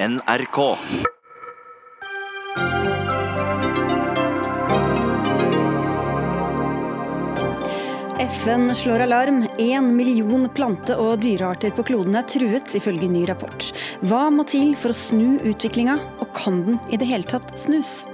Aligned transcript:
NRK. 0.00 0.76
FN 8.20 8.74
slår 8.74 9.00
alarm. 9.00 9.46
Én 9.58 9.96
million 9.96 10.48
plante- 10.54 10.94
og 10.94 11.18
dyrearter 11.18 11.74
på 11.74 11.82
kloden 11.82 12.14
er 12.14 12.22
truet, 12.22 12.76
ifølge 12.78 13.08
ny 13.10 13.24
rapport. 13.26 13.72
Hva 14.06 14.28
må 14.30 14.46
til 14.46 14.76
for 14.78 14.94
å 14.94 14.98
snu 15.00 15.40
utviklinga, 15.42 15.98
og 16.22 16.30
kan 16.38 16.62
den 16.68 16.78
i 16.94 17.00
det 17.02 17.10
hele 17.10 17.26
tatt 17.26 17.50
snus? 17.58 18.06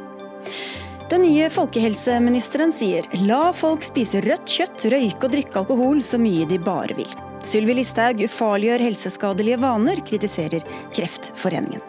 Den 1.12 1.26
nye 1.28 1.52
folkehelseministeren 1.52 2.72
sier 2.72 3.04
la 3.28 3.52
folk 3.52 3.84
spise 3.84 4.24
rødt 4.24 4.56
kjøtt, 4.56 4.88
røyke 4.88 5.28
og 5.28 5.36
drikke 5.36 5.60
alkohol 5.60 6.00
så 6.00 6.16
mye 6.16 6.48
de 6.48 6.62
bare 6.64 6.96
vil. 6.96 7.12
Sylvi 7.44 7.76
Listhaug 7.76 8.22
ufarliggjør 8.24 8.84
helseskadelige 8.88 9.60
vaner, 9.62 10.00
kritiserer 10.06 10.64
Kreftforeningen. 10.96 11.82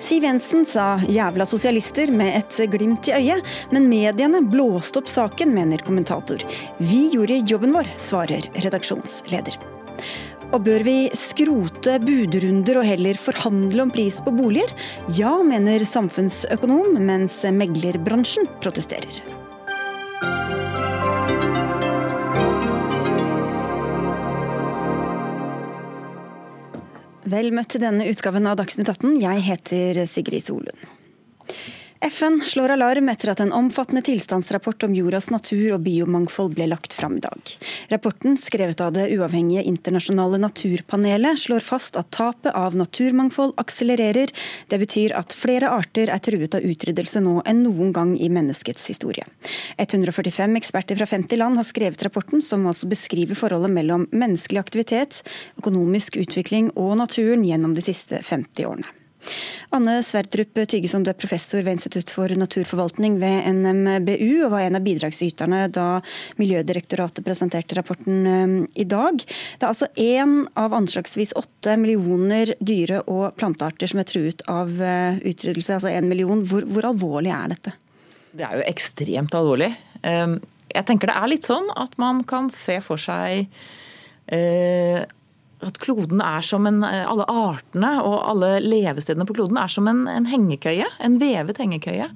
Siv 0.00 0.24
Jensen 0.24 0.64
sa 0.66 0.96
'jævla 0.96 1.44
sosialister' 1.44 2.10
med 2.10 2.36
et 2.38 2.70
glimt 2.72 3.08
i 3.08 3.12
øyet, 3.12 3.44
men 3.70 3.88
mediene 3.88 4.40
blåste 4.40 4.98
opp 4.98 5.08
saken, 5.08 5.52
mener 5.54 5.84
kommentator. 5.84 6.40
Vi 6.78 7.10
gjorde 7.12 7.42
jobben 7.46 7.72
vår, 7.76 7.88
svarer 7.98 8.48
redaksjonsleder. 8.64 9.58
Og 10.52 10.64
bør 10.64 10.82
vi 10.82 10.96
skrote 11.14 11.98
budrunder 12.02 12.80
og 12.80 12.88
heller 12.88 13.20
forhandle 13.20 13.84
om 13.84 13.92
pris 13.94 14.18
på 14.24 14.32
boliger? 14.34 14.72
Ja, 15.14 15.36
mener 15.46 15.84
samfunnsøkonom, 15.84 16.96
mens 16.98 17.42
meglerbransjen 17.44 18.48
protesterer. 18.64 19.20
Vel 27.30 27.52
møtt 27.54 27.70
til 27.70 27.82
denne 27.84 28.08
utgaven 28.10 28.48
av 28.50 28.56
Dagsnytt 28.58 28.88
18. 28.90 29.20
Jeg 29.22 29.42
heter 29.46 30.00
Sigrid 30.10 30.48
Solund. 30.48 30.86
FN 32.02 32.40
slår 32.46 32.68
alarm 32.68 33.08
etter 33.12 33.28
at 33.28 33.40
en 33.44 33.52
omfattende 33.52 34.00
tilstandsrapport 34.02 34.86
om 34.86 34.94
jordas 34.96 35.26
natur 35.30 35.74
og 35.74 35.82
biomangfold 35.84 36.54
ble 36.56 36.70
lagt 36.70 36.94
fram 36.96 37.18
i 37.18 37.20
dag. 37.20 37.50
Rapporten, 37.92 38.38
skrevet 38.40 38.80
av 38.80 38.94
det 38.94 39.10
uavhengige 39.12 39.66
internasjonale 39.68 40.38
naturpanelet, 40.40 41.42
slår 41.42 41.60
fast 41.60 41.98
at 42.00 42.08
tapet 42.16 42.56
av 42.56 42.78
naturmangfold 42.80 43.52
akselererer. 43.60 44.32
Det 44.72 44.78
betyr 44.80 45.12
at 45.18 45.36
flere 45.36 45.68
arter 45.68 46.08
er 46.08 46.22
truet 46.24 46.56
av 46.56 46.64
utryddelse 46.64 47.20
nå 47.20 47.42
enn 47.44 47.60
noen 47.66 47.92
gang 47.92 48.14
i 48.16 48.30
menneskets 48.32 48.86
historie. 48.88 49.26
145 49.76 50.56
eksperter 50.56 50.96
fra 50.96 51.08
50 51.10 51.42
land 51.42 51.60
har 51.60 51.68
skrevet 51.68 52.06
rapporten, 52.06 52.40
som 52.40 52.64
altså 52.70 52.88
beskriver 52.88 53.36
forholdet 53.36 53.76
mellom 53.76 54.08
menneskelig 54.08 54.62
aktivitet, 54.62 55.20
økonomisk 55.60 56.16
utvikling 56.24 56.72
og 56.80 56.96
naturen 57.02 57.44
gjennom 57.44 57.76
de 57.76 57.84
siste 57.84 58.22
50 58.24 58.72
årene. 58.72 58.96
Anne 59.70 60.00
Sverdrup 60.02 60.58
Tygeson, 60.68 61.04
du 61.04 61.10
er 61.12 61.18
professor 61.18 61.62
ved 61.62 61.76
Institutt 61.76 62.10
for 62.10 62.32
naturforvaltning 62.34 63.18
ved 63.20 63.46
NMBU, 63.54 64.46
og 64.46 64.54
var 64.54 64.64
en 64.64 64.78
av 64.78 64.84
bidragsyterne 64.86 65.66
da 65.74 66.00
Miljødirektoratet 66.40 67.24
presenterte 67.26 67.76
rapporten 67.78 68.26
um, 68.26 68.56
i 68.74 68.86
dag. 68.88 69.20
Det 69.22 69.62
er 69.62 69.68
altså 69.70 69.90
én 70.00 70.40
av 70.58 70.74
anslagsvis 70.76 71.36
åtte 71.38 71.76
millioner 71.80 72.54
dyre- 72.58 73.04
og 73.06 73.36
plantearter 73.38 73.90
som 73.90 74.02
er 74.02 74.10
truet 74.10 74.42
av 74.50 74.72
uh, 74.80 75.20
utryddelse, 75.20 75.78
altså 75.78 75.92
én 75.92 76.10
million. 76.10 76.42
Hvor, 76.50 76.66
hvor 76.66 76.90
alvorlig 76.90 77.34
er 77.36 77.54
dette? 77.54 77.76
Det 78.34 78.46
er 78.46 78.58
jo 78.58 78.66
ekstremt 78.70 79.36
alvorlig. 79.38 79.70
Um, 80.02 80.40
jeg 80.70 80.86
tenker 80.86 81.10
det 81.10 81.18
er 81.18 81.30
litt 81.30 81.46
sånn 81.46 81.70
at 81.78 81.96
man 82.00 82.24
kan 82.26 82.50
se 82.54 82.78
for 82.84 83.00
seg 83.00 83.50
at 85.66 85.80
kloden 85.82 86.22
er 86.24 86.44
som 86.44 86.66
en, 86.68 86.82
alle 86.84 87.26
artene 87.28 87.96
og 88.04 88.16
alle 88.30 88.54
levestedene 88.64 89.26
på 89.28 89.36
kloden 89.36 89.58
er 89.60 89.72
som 89.72 89.88
en, 89.90 90.06
en 90.08 90.28
hengekøye. 90.30 90.86
En 91.04 91.18
vevet 91.20 91.60
hengekøye. 91.60 92.08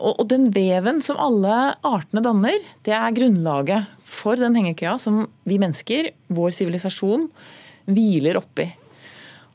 Og, 0.00 0.14
og, 0.14 0.26
den 0.30 0.48
veven 0.54 1.02
som 1.04 1.20
alle 1.20 1.56
artene 1.84 2.22
danner, 2.24 2.60
det 2.86 2.94
er 2.96 3.16
grunnlaget 3.16 3.88
for 4.08 4.40
den 4.40 4.56
hengekøya 4.56 4.96
som 5.02 5.26
vi 5.48 5.58
mennesker, 5.60 6.12
vår 6.32 6.54
sivilisasjon, 6.56 7.28
hviler 7.90 8.38
oppi. 8.40 8.70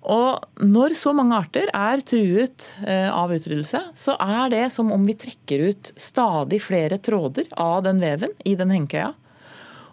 Og 0.05 0.61
når 0.61 0.93
så 0.99 1.15
mange 1.17 1.37
arter 1.39 1.71
er 1.73 2.03
truet 2.05 2.67
eh, 2.85 3.09
av 3.09 3.33
utryddelse, 3.33 3.81
så 3.97 4.13
er 4.21 4.51
det 4.53 4.65
som 4.73 4.91
om 4.93 5.05
vi 5.07 5.17
trekker 5.17 5.65
ut 5.71 5.89
stadig 5.97 6.61
flere 6.61 6.99
tråder 7.01 7.49
av 7.57 7.81
den 7.87 8.03
veven 8.03 8.35
i 8.45 8.53
den 8.59 8.73
hengekøya. 8.75 9.15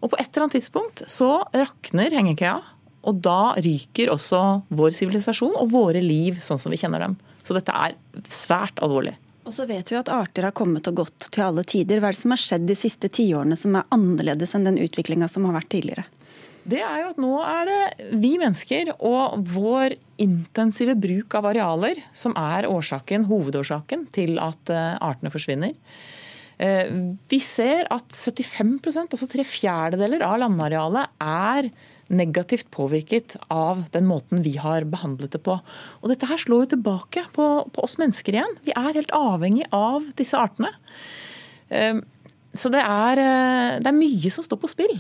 Og 0.03 0.12
på 0.12 0.19
et 0.19 0.28
eller 0.28 0.44
annet 0.44 0.59
tidspunkt 0.59 1.05
så 1.09 1.31
rakner 1.55 2.12
hengekøya, 2.12 2.59
og 3.02 3.18
da 3.24 3.54
ryker 3.58 4.12
også 4.12 4.40
vår 4.70 4.94
sivilisasjon 4.96 5.56
og 5.58 5.72
våre 5.72 6.02
liv 6.04 6.38
sånn 6.44 6.60
som 6.62 6.72
vi 6.72 6.78
kjenner 6.80 7.02
dem. 7.02 7.18
Så 7.42 7.56
dette 7.56 7.74
er 7.74 7.96
svært 8.30 8.78
alvorlig. 8.84 9.16
Og 9.42 9.50
så 9.50 9.66
vet 9.66 9.90
vi 9.90 9.98
at 9.98 10.10
arter 10.12 10.46
har 10.46 10.54
kommet 10.54 10.86
og 10.86 11.00
gått 11.02 11.26
til 11.34 11.42
alle 11.42 11.64
tider. 11.66 11.98
Hva 11.98 12.12
er 12.12 12.14
det 12.14 12.22
som 12.22 12.34
har 12.34 12.42
skjedd 12.42 12.68
de 12.68 12.78
siste 12.78 13.10
tiårene 13.10 13.58
som 13.58 13.74
er 13.78 13.88
annerledes 13.94 14.54
enn 14.54 14.68
den 14.68 14.78
utviklinga 14.84 15.26
som 15.30 15.48
har 15.48 15.58
vært 15.58 15.72
tidligere? 15.74 16.06
Det 16.62 16.78
er 16.78 17.00
jo 17.00 17.08
at 17.10 17.18
nå 17.18 17.32
er 17.42 17.66
det 17.66 18.10
vi 18.22 18.36
mennesker 18.38 18.92
og 18.94 19.40
vår 19.50 19.96
intensive 20.22 20.94
bruk 20.94 21.34
av 21.34 21.48
arealer 21.50 21.98
som 22.14 22.36
er 22.38 22.69
årsaken, 22.70 23.26
hovedårsaken 23.26 24.06
til 24.14 24.38
at 24.38 24.70
eh, 24.70 24.92
artene 25.02 25.32
forsvinner. 25.34 25.74
Eh, 26.62 26.92
vi 27.26 27.40
ser 27.42 27.90
at 27.90 28.14
75% 28.14 29.10
altså 29.10 29.26
tre 29.30 29.46
fjerdedeler 29.48 30.22
av 30.22 30.38
landarealet, 30.44 31.19
er 31.19 31.72
negativt 32.12 32.71
påvirket 32.75 33.37
av 33.53 33.84
den 33.95 34.06
måten 34.09 34.45
vi 34.45 34.55
har 34.61 34.87
behandlet 34.89 35.34
det 35.34 35.43
på. 35.47 35.59
Og 36.00 36.12
Dette 36.12 36.28
her 36.31 36.41
slår 36.41 36.67
jo 36.67 36.73
tilbake 36.75 37.25
på, 37.37 37.49
på 37.73 37.84
oss 37.84 37.99
mennesker 38.00 38.37
igjen. 38.37 38.59
Vi 38.67 38.75
er 38.77 38.99
helt 38.99 39.15
avhengig 39.17 39.67
av 39.75 40.06
disse 40.19 40.39
artene. 40.39 40.73
Ehm, 41.73 42.05
så 42.55 42.69
det 42.73 42.84
er, 42.84 43.23
eh, 43.23 43.81
det 43.81 43.89
er 43.89 43.97
mye 43.97 44.33
som 44.33 44.45
står 44.45 44.61
på 44.61 44.71
spill. 44.71 44.97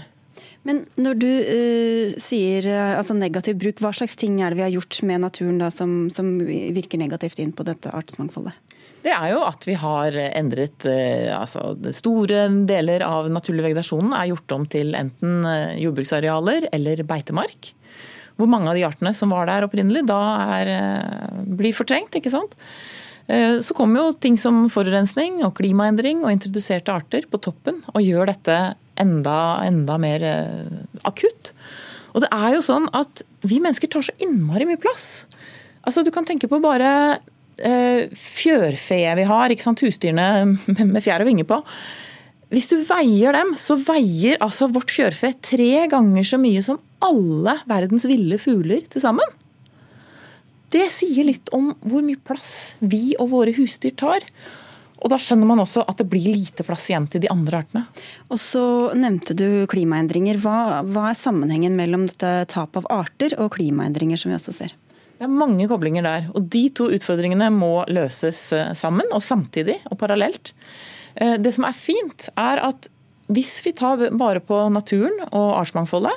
Men 0.62 0.84
når 0.94 1.16
du 1.18 1.26
uh, 1.26 2.18
sier 2.22 2.68
uh, 2.70 2.94
altså 2.94 3.16
negativ 3.18 3.56
bruk, 3.58 3.80
hva 3.82 3.90
slags 3.98 4.14
ting 4.18 4.36
er 4.38 4.52
det 4.52 4.60
vi 4.60 4.62
har 4.62 4.70
gjort 4.76 5.00
med 5.08 5.24
naturen 5.24 5.58
da, 5.58 5.72
som, 5.74 6.06
som 6.14 6.36
virker 6.38 7.00
negativt 7.02 7.42
inn 7.42 7.50
på 7.50 7.66
dette 7.66 7.90
artsmangfoldet? 7.90 8.54
Det 9.02 9.10
er 9.10 9.32
jo 9.32 9.42
at 9.42 9.64
vi 9.66 9.74
har 9.78 10.14
endret 10.30 10.86
eh, 10.86 11.28
altså 11.34 11.72
Store 11.94 12.46
deler 12.68 13.02
av 13.06 13.28
naturlig 13.34 13.66
vegetasjonen 13.66 14.14
er 14.14 14.30
gjort 14.30 14.54
om 14.54 14.66
til 14.70 14.94
enten 14.98 15.46
eh, 15.48 15.78
jordbruksarealer 15.82 16.68
eller 16.70 17.02
beitemark. 17.08 17.72
Hvor 18.38 18.50
mange 18.50 18.70
av 18.70 18.78
de 18.78 18.86
artene 18.86 19.12
som 19.14 19.34
var 19.34 19.50
der 19.50 19.66
opprinnelig, 19.66 20.04
da 20.08 20.20
er, 20.58 20.70
eh, 20.76 21.40
blir 21.58 21.74
fortrengt. 21.76 22.14
ikke 22.14 22.32
sant? 22.32 22.58
Så 23.32 23.72
kommer 23.78 24.00
jo 24.00 24.16
ting 24.18 24.34
som 24.36 24.64
forurensning 24.68 25.44
og 25.46 25.54
klimaendring 25.54 26.24
og 26.24 26.32
introduserte 26.34 26.90
arter 26.90 27.22
på 27.30 27.38
toppen 27.40 27.78
og 27.94 28.02
gjør 28.02 28.26
dette 28.32 28.56
enda, 28.98 29.62
enda 29.62 29.94
mer 30.02 30.24
akutt. 31.06 31.52
Og 32.12 32.24
det 32.24 32.32
er 32.34 32.56
jo 32.56 32.64
sånn 32.66 32.90
at 32.98 33.22
vi 33.46 33.60
mennesker 33.62 33.88
tar 33.94 34.04
så 34.04 34.16
innmari 34.26 34.66
mye 34.68 34.80
plass. 34.82 35.22
Altså 35.86 36.02
Du 36.02 36.10
kan 36.10 36.26
tenke 36.26 36.50
på 36.50 36.60
bare 36.62 37.22
Eh, 37.58 38.08
fjørfe 38.16 39.00
vi 39.18 39.26
har, 39.28 39.52
ikke 39.52 39.64
sant? 39.64 39.82
husdyrene 39.84 40.86
med 40.94 41.02
fjær 41.04 41.24
og 41.24 41.28
vinger 41.28 41.48
på. 41.48 41.60
Hvis 42.52 42.68
du 42.68 42.78
veier 42.84 43.32
dem, 43.32 43.54
så 43.56 43.78
veier 43.80 44.40
altså 44.44 44.68
vårt 44.72 44.92
fjørfe 44.92 45.32
tre 45.40 45.86
ganger 45.88 46.26
så 46.28 46.40
mye 46.40 46.60
som 46.64 46.80
alle 47.02 47.56
verdens 47.68 48.04
ville 48.08 48.36
fugler 48.40 48.84
til 48.92 49.04
sammen. 49.04 49.38
Det 50.72 50.86
sier 50.92 51.26
litt 51.28 51.52
om 51.52 51.72
hvor 51.84 52.04
mye 52.04 52.20
plass 52.20 52.74
vi 52.80 53.12
og 53.20 53.32
våre 53.32 53.54
husdyr 53.56 53.96
tar. 53.96 54.24
Og 55.02 55.10
Da 55.10 55.18
skjønner 55.18 55.48
man 55.48 55.60
også 55.64 55.82
at 55.88 55.98
det 55.98 56.06
blir 56.12 56.36
lite 56.36 56.64
plass 56.64 56.86
igjen 56.88 57.08
til 57.10 57.24
de 57.24 57.30
andre 57.32 57.64
artene. 57.64 57.82
Og 58.30 58.38
Så 58.38 58.62
nevnte 58.94 59.34
du 59.34 59.66
klimaendringer. 59.66 60.38
Hva, 60.40 60.84
hva 60.86 61.10
er 61.10 61.18
sammenhengen 61.18 61.74
mellom 61.76 62.06
dette 62.06 62.46
tapet 62.52 62.84
av 62.84 63.02
arter 63.02 63.34
og 63.40 63.50
klimaendringer 63.56 64.20
som 64.20 64.30
vi 64.30 64.38
også 64.38 64.54
ser? 64.60 64.76
Det 65.22 65.28
er 65.28 65.38
mange 65.38 65.68
koblinger 65.70 66.02
der. 66.02 66.24
Og 66.34 66.48
de 66.50 66.64
to 66.74 66.88
utfordringene 66.90 67.46
må 67.54 67.84
løses 67.86 68.40
eh, 68.56 68.72
sammen 68.74 69.06
og 69.14 69.22
samtidig 69.22 69.76
og 69.86 69.94
parallelt. 70.00 70.50
Eh, 71.14 71.36
det 71.38 71.52
som 71.54 71.62
er 71.68 71.76
fint, 71.78 72.26
er 72.34 72.58
at 72.66 72.88
hvis 73.30 73.52
vi 73.62 73.70
tar 73.78 74.02
vare 74.18 74.42
på 74.42 74.58
naturen 74.74 75.14
og 75.28 75.60
artsmangfoldet, 75.60 76.16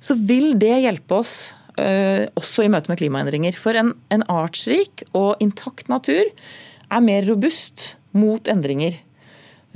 så 0.00 0.16
vil 0.16 0.54
det 0.56 0.72
hjelpe 0.86 1.18
oss 1.18 1.34
eh, 1.76 2.32
også 2.40 2.64
i 2.64 2.72
møte 2.72 2.88
med 2.88 3.02
klimaendringer. 3.02 3.60
For 3.60 3.76
en, 3.76 3.92
en 4.08 4.24
artsrik 4.32 5.04
og 5.12 5.36
intakt 5.44 5.92
natur 5.92 6.24
er 6.24 7.04
mer 7.04 7.28
robust 7.28 7.90
mot 8.16 8.48
endringer. 8.48 8.96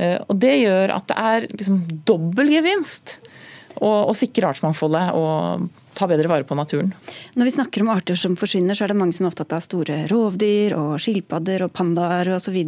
Og 0.01 0.33
Det 0.41 0.57
gjør 0.57 0.91
at 0.91 1.05
det 1.13 1.21
er 1.21 1.45
liksom 1.53 1.85
dobbel 2.09 2.49
gevinst 2.51 3.19
å, 3.77 4.09
å 4.09 4.15
sikre 4.17 4.49
artsmangfoldet 4.49 5.13
og 5.15 5.69
ta 5.97 6.09
bedre 6.11 6.31
vare 6.31 6.47
på 6.47 6.57
naturen. 6.59 6.93
Når 7.39 7.49
vi 7.49 7.55
snakker 7.57 7.85
om 7.85 7.93
arter 7.95 8.19
som 8.19 8.37
forsvinner, 8.39 8.77
så 8.77 8.87
er 8.87 8.93
det 8.93 9.01
mange 9.01 9.17
som 9.17 9.27
er 9.27 9.33
opptatt 9.33 9.55
av 9.57 9.65
store 9.65 10.05
rovdyr 10.11 10.77
og 10.79 10.95
skilpadder 11.03 11.67
og 11.67 11.75
pandaer 11.77 12.35
osv. 12.37 12.59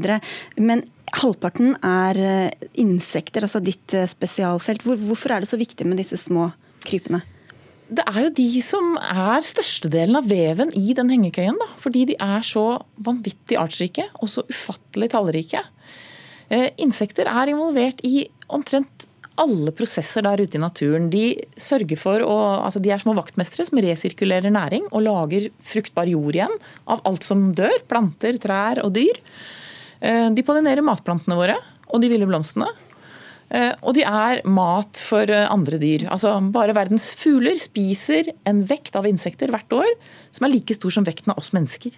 Men 0.59 0.85
halvparten 1.21 1.77
er 1.87 2.21
eh, 2.23 2.67
insekter, 2.83 3.47
altså 3.47 3.63
ditt 3.65 3.95
eh, 3.95 4.09
spesialfelt. 4.11 4.87
Hvorfor 4.87 5.37
er 5.37 5.45
det 5.45 5.51
så 5.53 5.61
viktig 5.61 5.87
med 5.89 6.03
disse 6.03 6.21
små 6.21 6.51
krypene? 6.87 7.23
det 7.87 8.03
er 8.11 8.25
jo 8.25 8.33
de 8.35 8.61
som 8.65 8.97
er 8.99 9.45
størstedelen 9.47 10.19
av 10.19 10.27
veven 10.27 10.73
i 10.75 10.95
den 10.97 11.11
hengekøyen. 11.13 11.59
Da, 11.61 11.69
fordi 11.79 12.07
de 12.11 12.17
er 12.19 12.43
så 12.47 12.81
vanvittig 13.07 13.59
artsrike 13.61 14.09
og 14.19 14.31
så 14.33 14.43
ufattelig 14.51 15.13
tallrike. 15.15 15.63
Eh, 16.51 16.73
insekter 16.83 17.31
er 17.31 17.53
involvert 17.53 18.03
i 18.07 18.27
omtrent 18.53 19.06
alle 19.41 19.73
prosesser 19.77 20.25
der 20.27 20.41
ute 20.43 20.59
i 20.59 20.63
naturen. 20.63 21.11
De 21.13 21.27
sørger 21.61 22.01
for 22.01 22.25
å, 22.25 22.37
altså 22.65 22.81
de 22.83 22.93
er 22.95 23.03
små 23.03 23.15
vaktmestere 23.19 23.67
som 23.69 23.81
resirkulerer 23.83 24.53
næring 24.55 24.89
og 24.91 25.05
lager 25.07 25.51
fruktbar 25.67 26.09
jord 26.11 26.39
igjen 26.39 26.57
av 26.91 27.05
alt 27.09 27.27
som 27.27 27.51
dør. 27.57 27.77
Planter, 27.91 28.41
trær 28.43 28.83
og 28.85 28.95
dyr. 28.97 29.21
Eh, 30.01 30.29
de 30.33 30.45
pollinerer 30.47 30.85
matplantene 30.85 31.39
våre 31.39 31.61
og 31.93 32.03
de 32.03 32.11
ville 32.11 32.29
blomstene. 32.29 32.69
Eh, 33.47 33.73
og 33.87 33.95
de 33.95 34.03
er 34.03 34.43
mat 34.49 34.99
for 35.07 35.31
eh, 35.31 35.47
andre 35.53 35.79
dyr. 35.83 36.09
Altså 36.11 36.35
Bare 36.55 36.75
verdens 36.77 37.13
fugler 37.19 37.61
spiser 37.63 38.33
en 38.49 38.65
vekt 38.67 38.99
av 38.99 39.07
insekter 39.07 39.53
hvert 39.53 39.77
år 39.77 39.93
som 40.35 40.49
er 40.49 40.57
like 40.57 40.75
stor 40.75 40.97
som 40.97 41.07
vekten 41.07 41.35
av 41.35 41.43
oss 41.43 41.53
mennesker. 41.55 41.95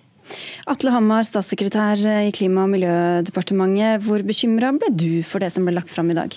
Atle 0.68 0.92
Hammar, 0.92 1.24
statssekretær 1.24 2.02
i 2.26 2.34
Klima- 2.36 2.66
og 2.66 2.74
miljødepartementet. 2.74 4.04
Hvor 4.04 4.26
bekymra 4.28 4.74
ble 4.76 4.92
du 4.92 5.10
for 5.24 5.40
det 5.40 5.54
som 5.54 5.64
ble 5.64 5.78
lagt 5.78 5.94
fram 5.94 6.12
i 6.12 6.18
dag? 6.18 6.36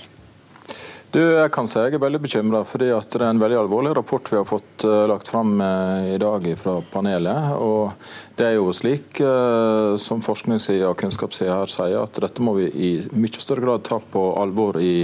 Du, 1.12 1.20
jeg 1.20 1.52
kan 1.52 1.68
si 1.68 1.76
jeg 1.76 1.98
er 1.98 2.00
veldig 2.00 2.22
bekymra, 2.24 2.62
fordi 2.64 2.88
det 2.88 3.18
er 3.20 3.26
en 3.28 3.40
veldig 3.42 3.58
alvorlig 3.66 3.90
rapport 3.98 4.30
vi 4.32 4.38
har 4.38 4.46
fått 4.48 4.86
uh, 4.88 5.04
lagt 5.12 5.28
fram 5.28 5.58
uh, 5.60 6.08
i 6.08 6.16
dag 6.22 6.46
fra 6.56 6.78
panelet. 6.88 7.50
og 7.60 7.92
Det 8.40 8.46
er 8.48 8.56
jo 8.56 8.70
slik, 8.72 9.20
uh, 9.20 9.98
som 10.00 10.24
forskningssida 10.24 10.88
og 10.88 10.96
kunnskapssida 11.02 11.58
her 11.58 11.74
sier, 11.74 11.98
at 12.00 12.22
dette 12.24 12.40
må 12.40 12.54
vi 12.62 12.70
i 12.72 12.92
mye 13.12 13.44
større 13.44 13.66
grad 13.66 13.84
ta 13.90 14.00
på 14.00 14.24
alvor 14.40 14.80
i 14.80 15.04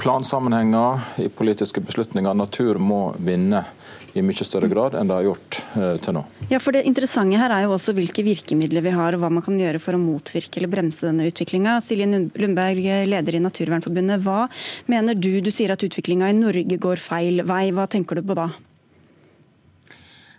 plansammenhenger, 0.00 1.06
i 1.22 1.28
politiske 1.30 1.84
beslutninger. 1.84 2.34
Natur 2.34 2.82
må 2.82 3.12
vinne 3.22 3.62
i 4.16 4.24
mye 4.24 4.46
større 4.46 4.70
grad 4.70 4.96
enn 4.98 5.10
det 5.10 5.16
har 5.18 5.26
gjort 5.28 5.58
eh, 5.76 5.96
til 6.02 6.16
nå. 6.16 6.24
Ja, 6.52 6.60
for 6.62 6.76
Det 6.76 6.84
interessante 6.88 7.40
her 7.40 7.52
er 7.54 7.66
jo 7.66 7.74
også 7.76 7.94
hvilke 7.96 8.24
virkemidler 8.26 8.84
vi 8.84 8.94
har 8.94 9.16
og 9.16 9.24
hva 9.24 9.32
man 9.32 9.44
kan 9.46 9.58
gjøre 9.60 9.80
for 9.82 9.96
å 9.96 10.02
motvirke 10.02 10.60
eller 10.60 10.72
bremse 10.72 11.06
denne 11.06 11.28
utviklinga. 11.30 11.78
Silje 11.84 12.08
Lundberg, 12.36 12.86
leder 13.08 13.38
i 13.38 13.42
Naturvernforbundet. 13.44 14.22
Hva 14.24 14.46
mener 14.90 15.18
du? 15.18 15.34
Du 15.44 15.52
sier 15.54 15.74
at 15.74 15.84
utviklinga 15.86 16.30
i 16.30 16.38
Norge 16.38 16.80
går 16.80 17.02
feil 17.02 17.44
vei. 17.46 17.68
Hva 17.76 17.88
tenker 17.90 18.20
du 18.20 18.26
på 18.26 18.38
da? 18.38 18.50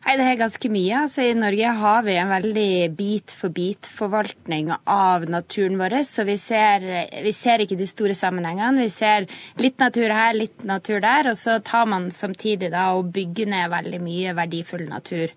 Nei, 0.07 0.15
Det 0.15 0.23
er 0.23 0.37
ganske 0.39 0.69
mye. 0.71 0.99
Altså, 1.03 1.23
I 1.27 1.33
Norge 1.35 1.71
har 1.81 2.03
vi 2.05 2.13
en 2.15 2.29
veldig 2.31 2.95
bit-for-bit-forvaltning 2.95 4.69
av 4.87 5.25
naturen 5.27 5.75
vår. 5.75 5.97
Så 6.07 6.23
vi 6.23 6.37
ser, 6.39 6.85
vi 7.25 7.33
ser, 7.35 7.59
ikke 7.59 7.75
de 7.75 7.87
store 7.91 8.15
sammenhengene. 8.15 8.85
Vi 8.85 8.93
ser 8.93 9.27
litt 9.59 9.75
natur 9.83 10.13
her, 10.15 10.31
litt 10.31 10.63
natur 10.63 11.01
der. 11.03 11.27
Og 11.33 11.35
så 11.35 11.57
tar 11.59 11.89
man 11.91 12.07
samtidig 12.15 12.69
da 12.71 12.93
og 12.95 13.09
bygger 13.17 13.51
ned 13.51 13.73
veldig 13.73 13.99
mye 14.05 14.35
verdifull 14.37 14.85
natur. 14.87 15.33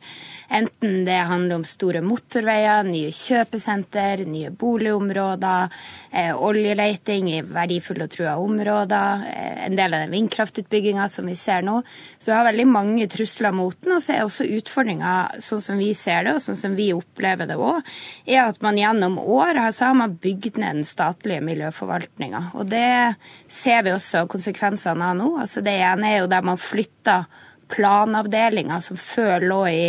Enten 0.51 1.03
det 1.07 1.19
handler 1.19 1.59
om 1.59 1.67
store 1.67 2.05
motorveier, 2.07 2.87
nye 2.87 3.11
kjøpesenter, 3.15 4.23
nye 4.31 4.55
boligområder, 4.55 5.75
eh, 6.13 6.31
oljeleiting 6.35 7.33
i 7.35 7.43
verdifulle 7.43 8.07
og 8.07 8.15
trua 8.15 8.39
områder, 8.39 9.27
eh, 9.35 9.67
en 9.67 9.75
del 9.75 9.95
av 9.95 10.07
den 10.07 10.15
vindkraftutbygginga 10.15 11.11
som 11.11 11.27
vi 11.27 11.35
ser 11.35 11.63
nå. 11.63 11.83
Så 12.19 12.31
vi 12.31 12.39
har 12.39 12.53
veldig 12.53 12.67
mange 12.67 13.11
trusler 13.11 13.53
mot 13.53 13.75
den. 13.81 13.99
Og 13.99 14.03
så 14.03 14.15
er 14.15 14.25
også 14.25 14.60
utfordringa, 14.61 15.15
sånn 15.43 15.65
som 15.65 15.81
vi 15.81 15.91
ser 15.97 16.25
det, 16.27 16.37
og 16.37 16.45
sånn 16.45 16.59
som 16.59 16.79
vi 16.79 16.91
opplever 16.95 17.51
det 17.51 17.59
òg, 17.59 17.83
er 18.29 18.45
at 18.45 18.63
man 18.65 18.79
gjennom 18.79 19.19
år 19.21 19.61
så 19.75 19.91
har 19.91 19.99
man 19.99 20.17
bygd 20.23 20.61
ned 20.61 20.81
den 20.81 20.89
statlige 20.89 21.45
miljøforvaltninga. 21.45 22.47
Og 22.61 22.71
det 22.71 23.17
ser 23.51 23.85
vi 23.87 23.95
også 23.97 24.27
konsekvensene 24.31 25.13
av 25.13 25.19
nå. 25.19 25.35
Altså 25.43 25.65
det 25.67 25.77
ene 25.83 26.11
er 26.11 26.23
jo 26.23 26.33
der 26.33 26.47
man 26.47 26.61
flytter 26.61 27.29
planavdelinga 27.71 28.81
som 28.83 28.99
før 28.99 29.47
lå 29.47 29.63
i 29.71 29.85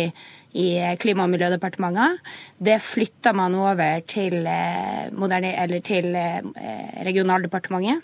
i 0.52 0.96
Klima- 1.00 1.24
og 1.24 1.30
miljødepartementet. 1.32 2.18
Det 2.60 2.76
flytta 2.84 3.32
man 3.32 3.54
over 3.54 4.02
til, 4.04 4.46
eh, 4.46 5.80
til 5.80 6.14
eh, 6.14 7.04
Regionaldepartementet. 7.04 8.02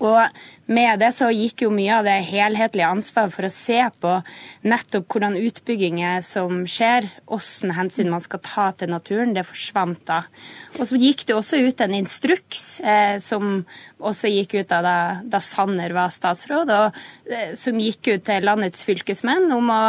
Og 0.00 0.28
med 0.66 1.00
det 1.02 1.10
så 1.16 1.28
gikk 1.34 1.64
jo 1.66 1.70
mye 1.74 1.98
av 1.98 2.06
det 2.06 2.16
helhetlige 2.28 2.88
ansvaret 2.88 3.34
for 3.34 3.46
å 3.46 3.52
se 3.52 3.80
på 4.00 4.12
nettopp 4.64 5.08
hvordan 5.12 5.36
utbygginger 5.40 6.24
som 6.24 6.64
skjer, 6.70 7.08
hvordan 7.28 7.74
hensyn 7.76 8.12
man 8.12 8.24
skal 8.24 8.42
ta 8.44 8.70
til 8.78 8.92
naturen, 8.92 9.34
det 9.36 9.46
forsvant 9.48 10.00
da. 10.08 10.22
Og 10.78 10.88
så 10.88 10.98
gikk 11.00 11.26
det 11.28 11.36
også 11.36 11.60
ut 11.64 11.82
en 11.84 11.96
instruks 11.98 12.64
eh, 12.80 13.18
som 13.22 13.62
også 14.04 14.30
gikk 14.32 14.56
ut 14.58 14.72
da, 14.72 14.94
da 15.22 15.40
Sanner 15.44 15.92
var 15.96 16.12
statsråd, 16.12 16.72
og 16.72 16.98
eh, 17.30 17.54
som 17.58 17.78
gikk 17.80 18.10
ut 18.14 18.24
til 18.26 18.46
landets 18.46 18.84
fylkesmenn 18.86 19.52
om 19.54 19.70
å, 19.72 19.80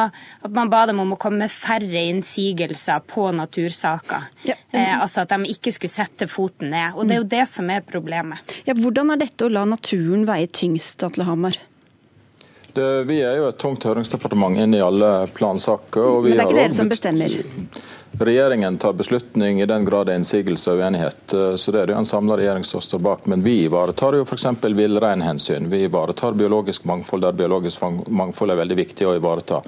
at 0.46 0.56
man 0.56 0.72
ba 0.72 0.86
dem 0.90 1.02
om 1.04 1.16
å 1.16 1.20
komme 1.20 1.46
med 1.46 1.54
færre 1.54 2.06
innsigelser 2.12 3.04
på 3.10 3.30
natursaker. 3.36 4.30
Ja, 4.48 4.58
eh, 4.76 4.94
altså 4.94 5.24
at 5.24 5.34
de 5.34 5.52
ikke 5.56 5.74
skulle 5.76 5.94
sette 5.94 6.30
foten 6.32 6.72
ned. 6.74 6.96
Og 6.96 7.08
det 7.08 7.18
er 7.18 7.24
jo 7.24 7.30
det 7.36 7.46
som 7.52 7.70
er 7.74 7.86
problemet. 7.86 8.56
Ja, 8.68 8.76
hvordan 8.78 9.14
er 9.14 9.22
dette 9.26 9.48
å 9.48 9.52
la 9.52 9.66
naturen 9.68 10.26
veie 10.30 10.50
tyngst, 10.66 11.04
Atle 11.04 11.24
Hamar? 11.24 11.58
Det, 12.74 13.04
vi 13.04 13.22
er 13.24 13.38
jo 13.38 13.48
et 13.48 13.60
tungt 13.62 13.86
høringsdepartement 13.88 14.58
inn 14.60 14.74
i 14.76 14.82
alle 14.84 15.28
plansaker. 15.32 16.08
Men 16.26 16.34
det 16.34 16.40
er 16.42 16.50
ikke 16.50 16.58
dere 16.58 16.76
som 16.76 16.90
bestemmer? 16.92 17.36
Regjeringen 18.20 18.80
tar 18.82 18.98
beslutning 19.00 19.62
i 19.62 19.68
den 19.70 19.86
grad 19.88 20.10
det 20.10 20.16
er 20.16 20.20
innsigelse 20.20 20.74
og 20.74 20.82
uenighet. 20.84 21.22
Eh, 21.32 21.54
så 21.62 21.72
det 21.72 21.82
er 21.82 21.88
det 21.88 21.96
jo 21.96 22.02
en 22.02 22.10
samla 22.10 22.36
regjering 22.42 22.68
som 22.68 22.84
står 22.84 23.04
bak. 23.06 23.30
Men 23.32 23.46
vi 23.46 23.62
ivaretar 23.64 24.18
jo 24.20 24.26
f.eks. 24.28 24.50
villreinhensyn. 24.66 25.70
Vi 25.72 25.86
ivaretar 25.88 26.36
biologisk 26.36 26.84
mangfold 26.90 27.24
der 27.24 27.40
biologisk 27.40 27.86
mangfold 28.12 28.52
er 28.52 28.60
veldig 28.64 28.80
viktig 28.82 29.08
å 29.08 29.16
ivareta. 29.22 29.62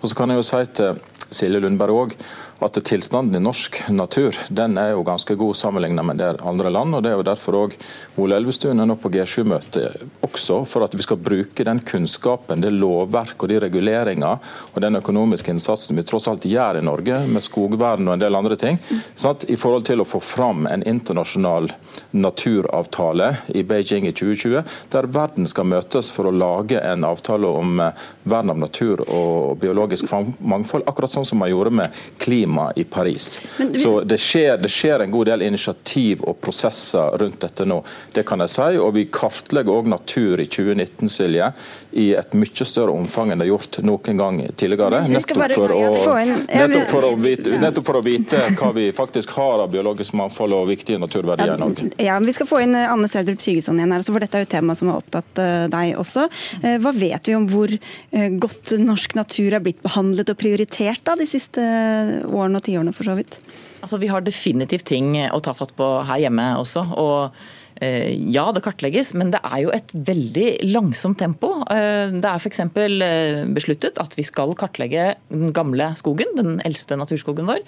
Og 0.00 0.10
så 0.10 0.18
kan 0.18 0.34
jeg 0.34 0.42
jo 0.42 0.48
si 0.50 0.64
til 0.80 0.98
Silje 1.28 1.60
Lundberg 1.62 2.02
òg 2.02 2.18
at 2.58 2.78
tilstanden 2.84 3.36
i 3.36 3.42
norsk 3.42 3.76
natur 3.94 4.36
den 4.48 4.78
er 4.80 4.90
jo 4.90 5.04
ganske 5.06 5.34
god 5.38 5.56
sammenlignet 5.56 6.04
med 6.04 6.18
det 6.18 6.30
andre 6.42 6.70
land. 6.70 6.94
og 6.94 7.02
Det 7.02 7.12
er 7.12 7.16
jo 7.20 7.26
derfor 7.26 7.58
òg 7.58 7.76
Ole 8.18 8.36
Elvestuen 8.36 8.80
er 8.80 8.88
nå 8.88 8.96
på 8.98 9.10
G7-møtet 9.14 10.02
også 10.26 10.64
for 10.66 10.82
at 10.82 10.96
vi 10.96 11.04
skal 11.06 11.20
bruke 11.22 11.64
den 11.64 11.80
kunnskapen, 11.86 12.60
det 12.60 12.72
lovverk 12.74 13.38
og 13.42 13.52
de 13.52 13.60
reguleringer 13.62 14.42
og 14.72 14.80
den 14.82 14.98
økonomiske 14.98 15.52
innsatsen 15.54 15.98
vi 15.98 16.06
tross 16.08 16.26
alt 16.30 16.48
gjør 16.48 16.80
i 16.80 16.84
Norge, 16.84 17.20
med 17.30 17.46
skogvern 17.46 18.08
og 18.08 18.16
en 18.16 18.24
del 18.24 18.38
andre 18.38 18.58
ting, 18.58 18.80
sant? 19.14 19.46
i 19.48 19.56
forhold 19.56 19.86
til 19.86 20.02
å 20.02 20.08
få 20.08 20.20
fram 20.24 20.66
en 20.66 20.82
internasjonal 20.82 21.70
naturavtale 22.10 23.30
i 23.54 23.62
Beijing 23.62 24.08
i 24.08 24.14
2020, 24.16 24.66
der 24.90 25.10
verden 25.14 25.46
skal 25.46 25.68
møtes 25.70 26.10
for 26.10 26.28
å 26.28 26.34
lage 26.34 26.82
en 26.82 27.06
avtale 27.06 27.48
om 27.48 27.78
eh, 27.84 28.06
vern 28.28 28.50
av 28.50 28.58
natur 28.58 29.04
og 29.06 29.58
biologisk 29.62 30.10
mangfold, 30.40 30.86
akkurat 30.88 31.12
sånn 31.12 31.26
som 31.28 31.38
man 31.42 31.52
gjorde 31.52 31.74
med 31.78 32.02
klima 32.18 32.47
klima 32.48 32.72
i 32.76 32.84
Paris. 32.84 33.40
Hvis... 33.56 33.82
Så 33.82 34.00
det 34.00 34.18
skjer, 34.18 34.56
det 34.58 34.68
skjer, 34.68 35.00
en 35.00 35.10
god 35.10 35.26
del 35.26 35.42
initiativ 35.42 36.22
og 36.22 36.40
prosesser 36.40 37.18
rundt 37.18 37.40
dette 37.40 37.64
nå. 37.64 37.82
Det 38.12 38.24
kan 38.26 38.40
jeg 38.40 38.50
si. 38.50 38.78
Og 38.78 38.94
vi 38.94 39.04
kartlegger 39.12 39.72
òg 39.72 39.88
natur 39.88 40.40
i 40.40 40.46
2019, 40.46 41.08
Silje, 41.12 41.50
i 41.92 42.12
et 42.16 42.32
mye 42.36 42.66
større 42.66 42.92
omfang 42.92 43.32
enn 43.32 43.40
det 43.40 43.48
er 43.48 43.52
gjort 43.52 43.80
noen 43.84 44.20
gang 44.20 44.40
tidligere. 44.56 45.02
Nettopp 45.08 45.52
for, 45.54 45.74
å, 45.74 46.16
nettopp, 46.48 46.88
for 46.90 47.08
vite, 47.20 47.58
nettopp 47.60 47.88
for 47.88 48.00
å 48.00 48.04
vite 48.04 48.42
hva 48.58 48.72
vi 48.76 48.88
faktisk 48.96 49.34
har 49.36 49.64
av 49.64 49.72
biologisk 49.72 50.16
mangfold 50.18 50.56
og 50.56 50.68
viktige 50.70 51.00
naturverdier 51.00 51.54
i 51.54 51.60
Norge. 51.60 51.90
Ja, 52.02 52.18
Vi 52.18 52.36
skal 52.36 52.48
få 52.48 52.62
inn 52.64 52.76
Anne 52.78 53.08
Sverdrup 53.10 53.42
Sygeson 53.44 53.78
igjen 53.80 53.92
her, 53.94 54.04
for 54.08 54.24
dette 54.24 54.38
er 54.38 54.44
jo 54.44 54.48
et 54.48 54.54
tema 54.56 54.76
som 54.78 54.92
har 54.92 55.02
opptatt 55.02 55.42
eh, 55.42 55.66
deg 55.72 55.98
også. 56.00 56.28
Eh, 56.62 56.78
hva 56.82 56.92
vet 56.96 57.28
vi 57.28 57.36
om 57.36 57.46
hvor 57.50 57.72
eh, 57.72 58.28
godt 58.40 58.74
norsk 58.80 59.16
natur 59.18 59.56
er 59.56 59.64
blitt 59.64 59.82
behandlet 59.84 60.32
og 60.32 60.38
prioritert 60.40 61.04
da, 61.04 61.16
de 61.18 61.28
siste 61.28 61.60
årene? 61.60 62.37
Årene 62.40 62.60
og 62.60 62.66
tiårene, 62.66 62.94
for 62.96 63.08
så 63.08 63.16
vidt? 63.18 63.38
Altså, 63.82 64.00
vi 64.02 64.10
har 64.10 64.24
definitivt 64.24 64.88
ting 64.88 65.14
å 65.28 65.40
ta 65.44 65.54
fatt 65.56 65.74
på 65.78 65.86
her 66.08 66.24
hjemme 66.24 66.50
også. 66.60 66.84
og 66.98 67.38
eh, 67.84 68.14
ja, 68.34 68.48
det 68.54 68.64
kartlegges, 68.66 69.14
men 69.18 69.32
det 69.34 69.42
er 69.44 69.62
jo 69.66 69.72
et 69.74 69.94
veldig 69.94 70.48
langsomt 70.72 71.20
tempo. 71.20 71.54
Eh, 71.70 72.14
det 72.14 72.26
er 72.26 72.42
f.eks. 72.42 72.64
Eh, 72.64 73.44
besluttet 73.54 74.00
at 74.02 74.18
vi 74.18 74.26
skal 74.26 74.56
kartlegge 74.58 75.14
den 75.30 75.54
gamle 75.56 75.92
skogen, 76.00 76.34
den 76.38 76.60
eldste 76.66 76.98
naturskogen 76.98 77.48
vår. 77.48 77.64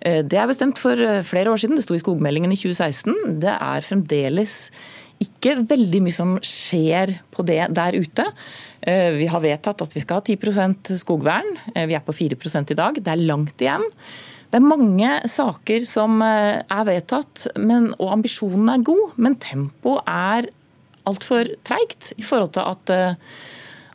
Det 0.00 0.38
er 0.40 0.46
bestemt 0.48 0.78
for 0.80 0.96
flere 1.28 1.50
år 1.52 1.60
siden, 1.60 1.76
det 1.76 1.82
sto 1.84 1.92
i 1.92 2.00
skogmeldingen 2.00 2.54
i 2.54 2.56
2016. 2.56 3.34
Det 3.42 3.52
er 3.52 3.84
fremdeles 3.84 4.54
ikke 5.20 5.58
veldig 5.68 6.00
mye 6.06 6.16
som 6.16 6.38
skjer 6.40 7.18
på 7.34 7.44
det 7.44 7.66
der 7.76 7.98
ute. 8.00 8.24
Eh, 8.80 9.12
vi 9.18 9.28
har 9.28 9.42
vedtatt 9.44 9.82
at 9.84 9.94
vi 9.94 10.00
skal 10.02 10.20
ha 10.20 10.24
10 10.24 10.96
skogvern. 11.00 11.56
Eh, 11.74 11.86
vi 11.90 11.96
er 11.96 12.04
på 12.04 12.14
4 12.16 12.36
i 12.70 12.78
dag. 12.78 12.96
Det 12.96 13.12
er 13.12 13.26
langt 13.28 13.60
igjen. 13.60 13.84
Det 14.50 14.58
er 14.58 14.66
mange 14.66 15.10
saker 15.28 15.84
som 15.86 16.20
eh, 16.22 16.62
er 16.64 16.84
vedtatt, 16.88 17.46
men, 17.56 17.92
og 17.98 18.12
ambisjonen 18.16 18.68
er 18.72 18.86
god, 18.86 19.14
men 19.16 19.36
tempoet 19.36 20.02
er 20.08 20.50
altfor 21.08 21.48
treigt 21.64 22.12
i 22.16 22.22
forhold 22.22 22.52
til 22.56 22.66
at 22.66 22.92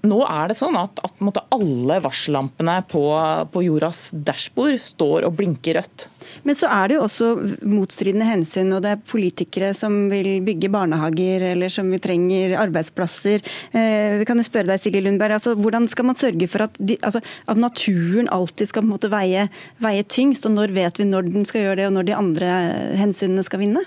nå 0.10 0.20
er 0.28 0.52
det 0.52 0.58
sånn 0.60 0.78
at, 0.80 1.00
at 1.04 1.40
alle 1.56 1.98
varsellampene 2.04 2.78
på, 2.92 3.04
på, 3.52 3.64
jordas 3.66 4.10
dashbord 4.14 4.78
står 4.82 5.28
og 5.28 5.36
blinker 5.40 5.80
rødt. 5.80 6.08
Men 6.48 6.58
så 6.58 6.70
er 6.74 6.90
det 6.90 6.98
jo 6.98 7.06
også 7.06 7.30
motstridende 7.68 8.28
hensyn, 8.28 8.74
og 8.76 8.84
det 8.86 8.94
er 8.94 9.04
politikere 9.10 9.72
som 9.78 10.08
vil 10.12 10.40
bygge 10.46 10.72
barnehager 10.74 11.48
eller 11.52 11.74
som 11.74 11.90
vi 11.94 12.02
trenger 12.04 12.58
arbeidsplasser. 12.64 13.44
Eh, 13.76 14.18
vi 14.22 14.28
kan 14.28 14.42
jo 14.42 14.48
spørre 14.48 14.72
deg, 14.72 14.82
Silje 14.82 15.04
Lundberg, 15.06 15.38
altså, 15.40 15.56
Hvordan 15.60 15.90
skal 15.92 16.10
man 16.10 16.20
sørge 16.20 16.50
for 16.52 16.68
at, 16.68 16.80
de, 16.80 16.98
altså, 17.02 17.22
at 17.22 17.62
naturen 17.62 18.32
alltid 18.34 18.72
skal 18.72 18.88
måte, 18.88 19.12
veie, 19.14 19.48
veie 19.84 20.06
tyngst, 20.06 20.48
og 20.50 20.58
når 20.58 20.76
vet 20.76 21.02
vi 21.02 21.10
når 21.10 21.30
den 21.30 21.46
skal 21.48 21.68
gjøre 21.68 21.82
det, 21.82 21.92
og 21.92 21.96
når 22.00 22.10
de 22.10 22.18
andre 22.18 22.56
hensynene 23.02 23.46
skal 23.46 23.64
vinne? 23.66 23.86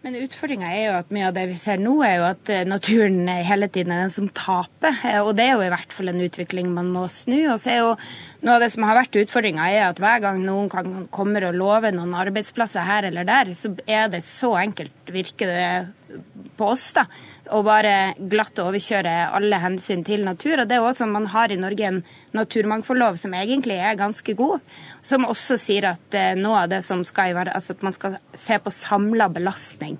Men 0.00 0.16
utfordringa 0.16 0.68
er 0.72 0.84
jo 0.86 0.92
at 0.96 1.10
mye 1.12 1.26
av 1.28 1.34
det 1.36 1.42
vi 1.50 1.56
ser 1.60 1.80
nå, 1.80 1.92
er 2.06 2.14
jo 2.16 2.22
at 2.30 2.50
eh, 2.52 2.62
naturen 2.64 3.28
hele 3.44 3.66
tiden 3.68 3.92
er 3.92 4.06
den 4.06 4.14
som 4.14 4.30
taper. 4.32 4.96
Eh, 5.04 5.18
og 5.20 5.34
det 5.36 5.44
er 5.44 5.58
jo 5.58 5.66
i 5.66 5.72
hvert 5.74 5.92
fall 5.92 6.08
en 6.08 6.22
utvikling 6.24 6.70
man 6.72 6.88
må 6.94 7.02
snu. 7.12 7.36
Og 7.52 7.58
så 7.60 7.74
er 7.74 7.82
jo 7.82 7.90
noe 8.40 8.54
av 8.54 8.64
det 8.64 8.70
som 8.72 8.86
har 8.88 8.96
vært 8.96 9.18
utfordringa, 9.20 9.66
er 9.68 9.90
at 9.90 10.00
hver 10.00 10.22
gang 10.24 10.40
noen 10.46 10.72
kommer 11.12 11.50
og 11.50 11.58
lover 11.60 11.92
noen 11.92 12.16
arbeidsplasser 12.16 12.88
her 12.88 13.10
eller 13.10 13.28
der, 13.28 13.52
så 13.52 13.74
er 13.84 14.08
det 14.08 14.22
så 14.24 14.54
enkelt, 14.62 15.12
virker 15.12 15.52
det 15.52 15.68
på 16.56 16.72
oss, 16.72 16.90
da, 16.96 17.04
å 17.54 17.60
bare 17.66 18.14
glatt 18.30 18.58
overkjøre 18.62 19.12
alle 19.36 19.60
hensyn 19.62 20.04
til 20.06 20.24
natur. 20.26 20.62
Og 20.62 20.70
det 20.70 20.78
er 20.78 20.86
også 20.86 21.08
man 21.10 21.28
har 21.32 21.52
i 21.52 21.58
Norge 21.60 21.86
en 21.88 22.02
naturmangfoldlov 22.36 23.18
som 23.20 23.34
egentlig 23.36 23.78
er 23.82 23.98
ganske 23.98 24.34
god, 24.38 24.60
som 25.02 25.26
også 25.28 25.58
sier 25.60 25.90
at 25.92 26.18
eh, 26.18 26.34
noe 26.38 26.64
av 26.64 26.72
det 26.72 26.82
som 26.86 27.04
skal 27.06 27.34
være, 27.38 27.54
altså 27.56 27.76
at 27.76 27.86
man 27.86 27.96
skal 27.96 28.18
se 28.34 28.60
på 28.62 28.74
samla 28.74 29.30
belastning. 29.34 29.98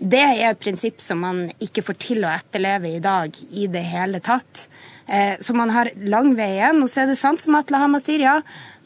Det 0.00 0.20
er 0.20 0.46
et 0.48 0.60
prinsipp 0.60 1.02
som 1.04 1.20
man 1.20 1.42
ikke 1.60 1.84
får 1.84 1.98
til 2.00 2.24
å 2.24 2.32
etterleve 2.32 2.94
i 2.94 3.02
dag 3.04 3.36
i 3.52 3.66
det 3.68 3.82
hele 3.84 4.22
tatt. 4.24 4.68
Eh, 5.10 5.36
så 5.40 5.52
man 5.56 5.72
har 5.74 5.90
lang 6.00 6.32
vei 6.38 6.54
igjen. 6.54 6.80
Og 6.80 6.88
så 6.88 7.02
er 7.02 7.10
det 7.10 7.18
sant 7.20 7.42
som 7.42 7.56
Atle 7.58 7.80
Hamar 7.82 8.00
sier, 8.04 8.22
ja. 8.22 8.36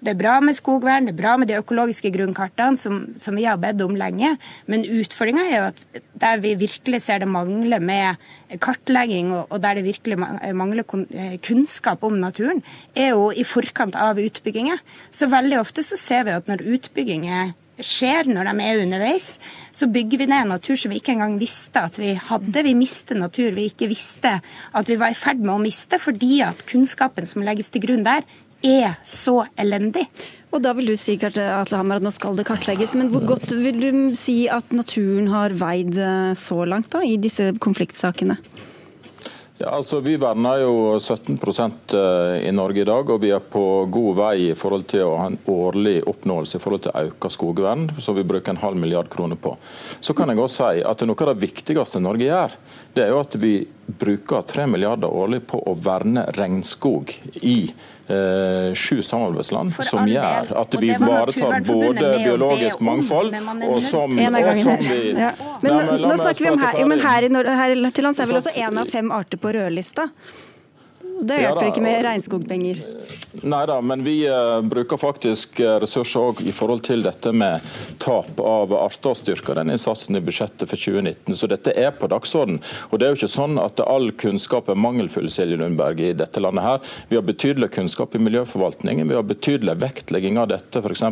Det 0.05 0.13
er 0.13 0.21
bra 0.21 0.35
med 0.45 0.57
skogvern, 0.57 1.07
det 1.09 1.15
er 1.15 1.21
bra 1.23 1.35
med 1.41 1.49
de 1.49 1.57
økologiske 1.57 2.11
grunnkartene 2.13 2.77
som, 2.77 2.99
som 3.17 3.37
vi 3.39 3.47
har 3.49 3.57
bedt 3.61 3.81
om 3.81 3.97
lenge. 3.97 4.35
Men 4.69 4.85
utfordringa 4.85 5.47
er 5.49 5.57
jo 5.57 5.71
at 5.71 6.05
der 6.21 6.43
vi 6.45 6.53
virkelig 6.61 7.01
ser 7.07 7.23
det 7.23 7.31
mangler 7.33 7.81
med 7.81 8.21
kartlegging, 8.61 9.33
og, 9.33 9.49
og 9.49 9.63
der 9.65 9.81
det 9.81 9.87
virkelig 9.89 10.21
mangler 10.21 10.85
eh, 11.09 11.39
kunnskap 11.41 12.05
om 12.05 12.21
naturen, 12.21 12.61
er 12.93 13.15
jo 13.15 13.31
i 13.33 13.49
forkant 13.49 13.97
av 13.97 14.21
utbygginger. 14.21 14.85
Så 15.09 15.31
veldig 15.33 15.63
ofte 15.63 15.87
så 15.87 15.97
ser 16.01 16.29
vi 16.29 16.37
at 16.37 16.53
når 16.53 16.67
utbygginger 16.77 17.55
skjer 17.83 18.29
når 18.31 18.51
de 18.51 18.63
er 18.63 18.81
underveis, 18.85 19.29
så 19.75 19.89
bygger 19.91 20.21
vi 20.21 20.29
ned 20.31 20.51
natur 20.51 20.79
som 20.79 20.93
vi 20.93 21.01
ikke 21.01 21.15
engang 21.17 21.39
visste 21.41 21.83
at 21.83 21.99
vi 21.99 22.13
hadde. 22.15 22.63
Vi 22.67 22.75
mister 22.79 23.19
natur 23.19 23.55
vi 23.57 23.67
ikke 23.71 23.89
visste 23.91 24.37
at 24.39 24.91
vi 24.91 24.99
var 25.01 25.15
i 25.15 25.19
ferd 25.19 25.43
med 25.43 25.57
å 25.57 25.63
miste, 25.63 25.99
fordi 25.99 26.39
at 26.47 26.65
kunnskapen 26.71 27.27
som 27.27 27.45
legges 27.47 27.73
til 27.75 27.83
grunn 27.87 28.07
der, 28.07 28.23
er 28.65 28.97
så 29.05 29.43
elendig. 29.61 30.09
Og 30.55 30.63
da 30.63 30.71
vil 30.77 30.93
du 30.93 30.95
si 30.99 31.17
Atle 31.19 31.79
Hammer, 31.81 31.99
at 31.99 32.07
nå 32.07 32.13
skal 32.15 32.37
det 32.39 32.47
kartlegges. 32.47 32.95
Men 32.95 33.11
hvor 33.11 33.25
godt 33.35 33.51
vil 33.51 33.81
du 33.83 34.15
si 34.19 34.45
at 34.47 34.71
naturen 34.75 35.29
har 35.33 35.57
veid 35.59 35.99
eh, 35.99 36.35
så 36.39 36.63
langt 36.69 36.93
da, 36.95 37.03
i 37.03 37.19
disse 37.19 37.51
konfliktsakene? 37.59 38.39
Ja, 39.59 39.69
altså 39.71 40.01
Vi 40.03 40.17
verner 40.19 40.65
jo 40.65 40.99
17 40.99 41.39
eh, 41.95 42.49
i 42.49 42.53
Norge 42.53 42.81
i 42.83 42.85
dag, 42.85 43.11
og 43.11 43.21
vi 43.23 43.31
er 43.31 43.39
på 43.39 43.87
god 43.87 44.17
vei 44.19 44.49
i 44.49 44.57
forhold 44.59 44.89
til 44.91 45.05
å 45.07 45.13
ha 45.21 45.29
en 45.31 45.39
årlig 45.47 46.01
oppnåelse 46.11 46.59
i 46.59 46.63
forhold 46.63 46.83
til 46.83 46.91
å 46.91 47.05
øke 47.07 47.31
skogvern, 47.31 47.87
som 48.03 48.19
vi 48.19 48.27
bruker 48.27 48.51
en 48.51 48.63
halv 48.63 48.77
milliard 48.83 49.07
kroner 49.11 49.39
på. 49.39 49.55
Så 50.03 50.15
kan 50.19 50.31
jeg 50.31 50.43
også 50.43 50.73
si 50.75 50.83
at 50.83 51.07
Noe 51.07 51.23
av 51.23 51.31
det 51.31 51.47
viktigste 51.47 52.03
Norge 52.03 52.27
gjør, 52.27 52.59
det 52.99 53.07
er 53.07 53.15
jo 53.15 53.23
at 53.23 53.39
vi 53.39 53.55
bruker 53.87 54.43
3 54.43 54.67
milliarder 54.75 55.15
årlig 55.23 55.45
på 55.47 55.63
å 55.63 55.77
verne 55.79 56.27
regnskog 56.35 57.15
i 57.47 57.59
eh, 57.71 57.94
sju 58.77 59.03
samarbeidsland, 59.03 59.73
For 59.77 59.87
som 59.89 60.09
gjør 60.09 60.51
at 60.61 60.77
vi 60.81 60.91
ivaretar 60.93 61.65
både 61.65 62.11
biologisk 62.21 62.83
mangfold 62.85 63.33
og 63.33 63.79
som, 63.81 64.19
og 64.19 64.59
som 64.61 64.83
vi 64.85 65.15
ja. 65.17 65.31
Men, 65.63 65.71
nei, 65.71 65.85
men, 65.89 66.03
nå 66.05 66.17
snakker 66.21 66.45
vi 66.45 66.51
om 66.51 66.61
her, 66.61 66.81
men 66.91 67.01
her, 67.01 67.29
i, 67.29 67.31
her 67.33 67.95
til 67.97 68.05
lands 68.05 68.21
er 68.21 68.29
vel 68.29 68.43
også 68.43 68.53
én 68.61 68.83
av 68.83 68.91
fem 68.93 69.09
arter 69.15 69.41
på 69.41 69.55
rødlista? 69.57 70.11
Det 71.21 71.37
hjelper 71.39 71.63
ja, 71.63 71.71
ikke 71.71 71.83
med 71.85 72.01
regnskogpenger? 72.05 72.81
Nei 73.47 73.61
da, 73.71 73.77
men 73.85 74.03
vi 74.07 74.17
uh, 74.27 74.61
bruker 74.67 74.99
faktisk 74.99 75.61
eh, 75.63 75.77
ressurser 75.83 76.23
òg 76.31 76.41
i 76.47 76.53
forhold 76.55 76.85
til 76.87 77.05
dette 77.05 77.31
med 77.35 77.63
tap 78.03 78.39
av 78.41 78.73
arter, 78.79 79.13
og 79.13 79.19
styrker 79.19 79.59
den 79.59 79.71
innsatsen 79.75 80.19
i 80.19 80.23
budsjettet 80.25 80.71
for 80.71 80.81
2019. 80.81 81.37
Så 81.39 81.49
dette 81.51 81.75
er 81.79 81.93
på 81.95 82.09
dagsorden. 82.11 82.61
Og 82.91 82.99
det 82.99 83.07
er 83.07 83.13
jo 83.13 83.19
ikke 83.21 83.31
sånn 83.31 83.59
at 83.63 83.83
all 83.85 84.11
kunnskap 84.19 84.71
er 84.73 84.79
mangelfull, 84.81 85.29
Silje 85.33 85.59
Lundberg, 85.61 86.01
i 86.03 86.15
dette 86.17 86.43
landet 86.43 86.67
her. 86.67 86.95
Vi 87.11 87.19
har 87.19 87.27
betydelig 87.27 87.71
kunnskap 87.77 88.17
i 88.17 88.23
miljøforvaltningen, 88.23 89.11
vi 89.11 89.19
har 89.19 89.27
betydelig 89.29 89.77
vektlegging 89.83 90.41
av 90.41 90.51
dette. 90.55 90.83
F.eks. 90.83 91.05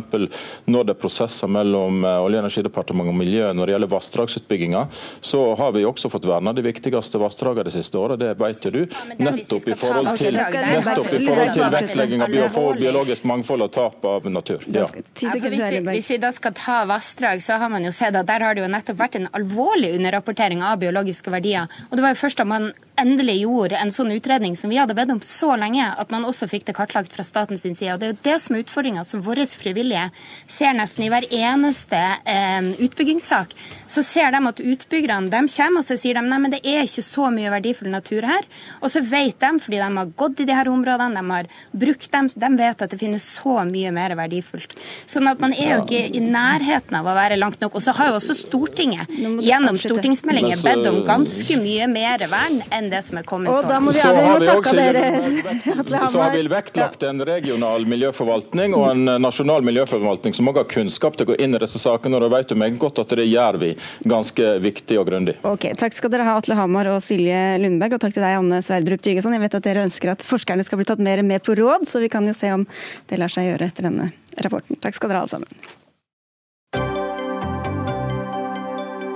når 0.67 0.89
det 0.89 0.95
er 0.95 0.99
prosesser 0.99 1.51
mellom 1.51 2.03
eh, 2.03 2.19
Olje- 2.23 2.41
og 2.41 2.47
energidepartementet 2.47 3.13
og 3.13 3.19
miljøet 3.19 3.55
når 3.55 3.69
det 3.69 3.77
gjelder 3.77 3.93
vassdragsutbygginga, 3.93 4.85
så 5.21 5.45
har 5.59 5.75
vi 5.77 5.85
også 5.87 6.11
fått 6.11 6.27
verna 6.27 6.55
de 6.55 6.65
viktigste 6.65 7.21
vassdragene 7.21 7.69
de 7.69 7.77
siste 7.77 7.99
året, 7.99 8.19
det 8.19 8.33
vet 8.41 8.67
jo 8.67 8.73
du. 8.73 8.81
Nettopp 9.21 9.69
i 9.69 9.77
forhold 9.77 9.92
forhold 9.93 10.21
til, 10.21 10.37
nettopp 10.37 11.09
i 11.13 11.21
forhold 11.25 11.53
til 11.57 11.75
vektlegging 11.77 12.25
av 12.25 12.33
biologisk 12.79 13.27
mangfold 13.29 13.67
og 13.67 13.73
tap 13.75 14.07
av 14.09 14.29
natur. 14.31 14.65
Ja. 14.67 14.87
Ja, 15.23 15.33
hvis, 15.37 15.63
vi, 15.69 15.81
hvis, 15.87 16.09
vi, 16.11 16.19
da 16.21 16.31
skal 16.35 16.55
ta 16.57 16.79
vassdrag, 16.89 17.43
så 17.45 17.59
har 17.61 17.71
man 17.73 17.85
jo 17.85 17.93
sett 17.95 18.15
at 18.19 18.29
der 18.29 18.45
har 18.45 18.57
det 18.57 18.65
jo 18.65 18.71
nettopp 18.71 18.99
vært 18.99 19.19
en 19.19 19.29
alvorlig 19.37 19.93
underrapportering 19.97 20.63
av 20.65 20.81
biologiske 20.83 21.33
verdier. 21.33 21.71
Og 21.89 21.97
det 21.97 22.05
var 22.05 22.15
jo 22.15 22.21
først 22.23 22.41
da 22.41 22.47
man 22.49 22.71
endelig 22.99 23.39
gjorde 23.41 23.79
en 23.79 23.91
sånn 23.93 24.11
utredning 24.13 24.55
som 24.59 24.71
vi 24.71 24.77
hadde 24.79 24.95
bedt 24.97 25.11
om 25.13 25.21
så 25.25 25.55
lenge, 25.59 25.85
at 25.99 26.11
man 26.13 26.25
også 26.27 26.47
fikk 26.51 26.67
det 26.67 26.75
kartlagt 26.77 27.13
fra 27.13 27.25
statens 27.25 27.65
side. 27.65 27.93
Og 27.93 27.99
Det 27.99 28.07
er 28.07 28.13
jo 28.13 28.19
det 28.27 28.37
som 28.41 28.55
er 28.55 28.63
utfordringa, 28.63 29.05
som 29.05 29.23
våre 29.25 29.45
frivillige 29.49 30.09
ser 30.47 30.75
nesten 30.77 31.05
i 31.05 31.09
hver 31.13 31.27
eneste 31.33 31.99
eh, 32.29 32.69
utbyggingssak. 32.85 33.55
Så 33.87 34.03
ser 34.05 34.31
de 34.33 34.41
at 34.49 34.61
utbyggerne 34.61 35.31
de 35.33 35.41
kommer 35.53 35.81
og 35.83 35.87
så 35.87 35.97
sier 35.99 36.17
de, 36.17 36.25
nei, 36.27 36.39
men 36.41 36.53
det 36.53 36.61
er 36.63 36.85
ikke 36.85 37.05
så 37.05 37.29
mye 37.33 37.51
verdifull 37.53 37.91
natur 37.93 38.27
her. 38.27 38.47
Og 38.81 38.91
så 38.93 39.03
vet 39.05 39.39
de, 39.41 39.51
fordi 39.63 39.81
de 39.81 39.89
har 39.97 40.13
gått 40.23 40.43
i 40.43 40.47
de 40.49 40.57
her 40.57 40.69
områdene, 40.71 41.21
de 41.21 41.37
har 41.37 41.49
brukt 41.71 42.09
dem, 42.13 42.29
de 42.29 42.51
vet 42.59 42.85
at 42.85 42.93
det 42.93 43.01
finnes 43.01 43.25
så 43.39 43.59
mye 43.67 43.93
mer 43.95 44.15
verdifullt. 44.19 44.77
Sånn 45.09 45.29
at 45.31 45.41
man 45.43 45.55
er 45.55 45.75
jo 45.75 45.81
ikke 45.83 46.05
i 46.13 46.21
nærheten 46.23 46.97
av 46.99 47.09
å 47.09 47.17
være 47.17 47.39
langt 47.39 47.61
nok. 47.63 47.77
Og 47.77 47.85
så 47.85 47.95
har 47.97 48.11
jo 48.11 48.19
også 48.19 48.35
Stortinget 48.43 49.09
gjennom 49.43 49.77
stortingsmeldinger 49.79 50.61
bedt 50.63 50.87
om 50.89 51.01
ganske 51.07 51.57
mye 51.59 51.87
mer 51.91 52.25
vern 52.31 52.61
enn 52.73 52.82
enn 52.83 52.91
det 52.91 53.01
som 53.05 53.17
er 53.19 53.27
kommet 53.27 53.55
så 53.55 53.61
langt. 53.63 53.93
Så 54.03 54.13
har 54.13 54.39
vi 54.39 54.49
også 54.51 56.11
så 56.11 56.21
har 56.21 56.31
vi 56.31 56.41
vektlagt 56.47 57.03
en 57.03 57.21
regional 57.25 57.85
miljøforvaltning 57.87 58.73
og 58.77 58.89
en 58.91 59.11
nasjonal 59.21 59.63
miljøforvaltning 59.65 60.35
som 60.35 60.49
også 60.49 60.63
har 60.63 60.69
kunnskap 60.71 61.17
til 61.17 61.27
å 61.27 61.31
gå 61.31 61.37
inn 61.43 61.55
i 61.55 61.61
disse 61.61 61.79
sakene. 61.81 62.17
og 62.17 62.25
da 62.25 62.31
vet 62.35 62.51
du 62.51 62.55
meg 62.59 62.77
godt 62.81 62.99
at 63.03 63.13
Det 63.13 63.25
gjør 63.27 63.59
vi 63.61 63.73
ganske 64.09 64.49
viktig 64.63 64.97
og 64.99 65.07
grundig. 65.07 65.37
Ok, 65.47 65.69
Takk 65.79 65.95
skal 65.95 66.11
dere 66.13 66.27
ha, 66.27 66.37
Atle 66.39 66.57
Hamar 66.57 66.89
og 66.93 67.03
Silje 67.05 67.59
Lundberg. 67.61 67.97
Og 67.97 68.03
takk 68.03 68.15
til 68.15 68.25
deg, 68.25 68.39
Anne 68.39 68.63
Sverdrup 68.65 69.03
Tygeson. 69.05 69.35
Jeg 69.35 69.45
vet 69.45 69.59
at 69.59 69.67
dere 69.69 69.85
ønsker 69.87 70.13
at 70.15 70.25
forskerne 70.27 70.65
skal 70.65 70.81
bli 70.81 70.89
tatt 70.89 71.03
mer 71.03 71.23
med 71.23 71.43
på 71.45 71.55
råd, 71.59 71.87
så 71.89 72.01
vi 72.03 72.11
kan 72.11 72.27
jo 72.27 72.35
se 72.37 72.51
om 72.55 72.67
det 73.09 73.21
lar 73.21 73.31
seg 73.31 73.51
gjøre 73.51 73.71
etter 73.71 73.89
denne 73.89 74.11
rapporten. 74.41 74.79
Takk 74.81 74.97
skal 74.97 75.13
dere 75.13 75.23
ha 75.23 75.27
alle 75.27 75.37
sammen. 75.37 75.81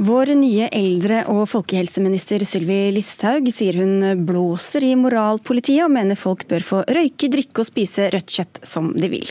Vår 0.00 0.30
nye 0.32 0.64
eldre- 0.72 1.26
og 1.28 1.42
folkehelseminister 1.50 2.40
Sylvi 2.48 2.86
Listhaug 2.96 3.50
sier 3.52 3.76
hun 3.82 4.22
blåser 4.24 4.86
i 4.88 4.94
moralpolitiet, 4.96 5.82
og 5.84 5.92
mener 5.92 6.16
folk 6.16 6.46
bør 6.48 6.64
få 6.64 6.78
røyke, 6.88 7.28
drikke 7.28 7.60
og 7.60 7.68
spise 7.68 8.06
rødt 8.14 8.32
kjøtt 8.32 8.62
som 8.64 8.94
de 8.96 9.10
vil. 9.12 9.28